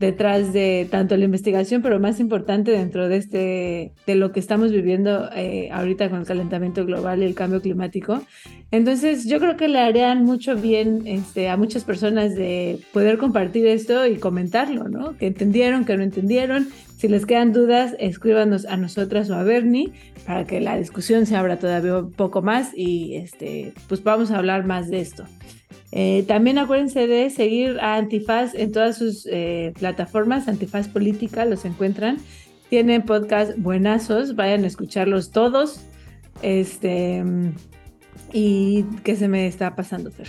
detrás 0.00 0.54
de 0.54 0.88
tanto 0.90 1.14
la 1.18 1.26
investigación, 1.26 1.82
pero 1.82 2.00
más 2.00 2.20
importante 2.20 2.70
dentro 2.70 3.08
de 3.08 3.16
este, 3.18 3.92
de 4.06 4.14
lo 4.14 4.32
que 4.32 4.40
estamos 4.40 4.72
viviendo 4.72 5.28
eh, 5.36 5.68
ahorita 5.70 6.08
con 6.08 6.20
el 6.20 6.26
calentamiento 6.26 6.86
global 6.86 7.22
y 7.22 7.26
el 7.26 7.34
cambio 7.34 7.60
climático. 7.60 8.22
Entonces, 8.70 9.26
yo 9.26 9.38
creo 9.38 9.58
que 9.58 9.68
le 9.68 9.78
harían 9.78 10.24
mucho 10.24 10.56
bien 10.56 11.02
este, 11.06 11.50
a 11.50 11.58
muchas 11.58 11.84
personas 11.84 12.34
de 12.34 12.80
poder 12.94 13.18
compartir 13.18 13.66
esto 13.66 14.06
y 14.06 14.16
comentarlo, 14.16 14.88
¿no? 14.88 15.18
Que 15.18 15.26
entendieron, 15.26 15.84
que 15.84 15.96
no 15.98 16.02
entendieron. 16.02 16.68
Si 16.96 17.06
les 17.06 17.26
quedan 17.26 17.52
dudas, 17.52 17.94
escríbanos 17.98 18.64
a 18.64 18.78
nosotras 18.78 19.28
o 19.28 19.34
a 19.34 19.42
Bernie 19.42 19.92
para 20.26 20.46
que 20.46 20.60
la 20.60 20.78
discusión 20.78 21.26
se 21.26 21.36
abra 21.36 21.58
todavía 21.58 21.98
un 21.98 22.12
poco 22.12 22.40
más 22.40 22.70
y 22.74 23.16
este, 23.16 23.74
pues 23.86 24.02
vamos 24.02 24.30
a 24.30 24.38
hablar 24.38 24.64
más 24.64 24.88
de 24.88 25.00
esto. 25.00 25.24
Eh, 25.92 26.24
también 26.28 26.58
acuérdense 26.58 27.06
de 27.06 27.30
seguir 27.30 27.80
a 27.80 27.96
Antifaz 27.96 28.54
en 28.54 28.72
todas 28.72 28.96
sus 28.96 29.26
eh, 29.26 29.72
plataformas, 29.78 30.48
Antifaz 30.48 30.88
Política, 30.88 31.44
los 31.44 31.64
encuentran. 31.64 32.18
Tienen 32.68 33.02
podcast 33.02 33.58
buenazos, 33.58 34.36
vayan 34.36 34.64
a 34.64 34.68
escucharlos 34.68 35.30
todos. 35.32 35.80
Este, 36.42 37.24
y 38.32 38.84
qué 39.02 39.16
se 39.16 39.28
me 39.28 39.46
está 39.46 39.74
pasando, 39.74 40.10
Fer. 40.10 40.28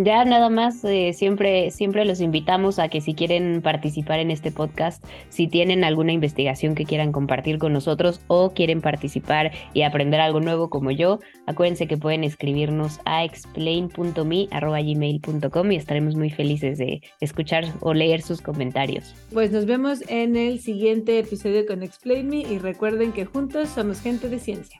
Ya 0.00 0.24
nada 0.24 0.48
más, 0.48 0.84
eh, 0.84 1.12
siempre, 1.12 1.72
siempre 1.72 2.04
los 2.04 2.20
invitamos 2.20 2.78
a 2.78 2.88
que 2.88 3.00
si 3.00 3.14
quieren 3.14 3.62
participar 3.62 4.20
en 4.20 4.30
este 4.30 4.52
podcast, 4.52 5.04
si 5.28 5.48
tienen 5.48 5.82
alguna 5.82 6.12
investigación 6.12 6.76
que 6.76 6.84
quieran 6.84 7.10
compartir 7.10 7.58
con 7.58 7.72
nosotros 7.72 8.20
o 8.28 8.54
quieren 8.54 8.80
participar 8.80 9.50
y 9.74 9.82
aprender 9.82 10.20
algo 10.20 10.38
nuevo 10.38 10.70
como 10.70 10.92
yo, 10.92 11.18
acuérdense 11.46 11.88
que 11.88 11.96
pueden 11.96 12.22
escribirnos 12.22 13.00
a 13.06 13.24
explain.me.gmail.com 13.24 15.72
y 15.72 15.76
estaremos 15.76 16.14
muy 16.14 16.30
felices 16.30 16.78
de 16.78 17.02
escuchar 17.20 17.64
o 17.80 17.92
leer 17.92 18.22
sus 18.22 18.40
comentarios. 18.40 19.16
Pues 19.32 19.50
nos 19.50 19.66
vemos 19.66 20.04
en 20.06 20.36
el 20.36 20.60
siguiente 20.60 21.18
episodio 21.18 21.66
con 21.66 21.82
Explain 21.82 22.28
Me 22.28 22.42
y 22.42 22.60
recuerden 22.60 23.10
que 23.10 23.24
juntos 23.24 23.70
somos 23.70 24.00
gente 24.00 24.28
de 24.28 24.38
ciencia. 24.38 24.78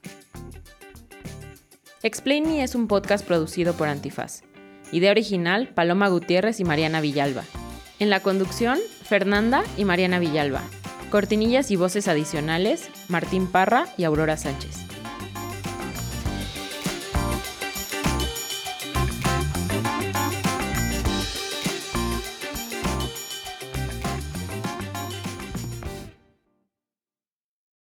Explain 2.03 2.47
Me 2.47 2.63
es 2.63 2.73
un 2.73 2.87
podcast 2.87 3.27
producido 3.27 3.73
por 3.73 3.89
Antifaz. 3.89 4.43
Idea 4.91 5.11
original, 5.11 5.69
Paloma 5.69 6.07
Gutiérrez 6.07 6.59
y 6.59 6.63
Mariana 6.63 7.01
Villalba. 7.01 7.43
En 7.99 8.09
la 8.09 8.21
conducción, 8.21 8.79
Fernanda 9.03 9.63
y 9.77 9.85
Mariana 9.85 10.19
Villalba. 10.19 10.63
Cortinillas 11.11 11.71
y 11.71 11.75
voces 11.75 12.07
adicionales, 12.07 12.89
Martín 13.07 13.47
Parra 13.47 13.87
y 13.97 14.03
Aurora 14.03 14.37
Sánchez. 14.37 14.77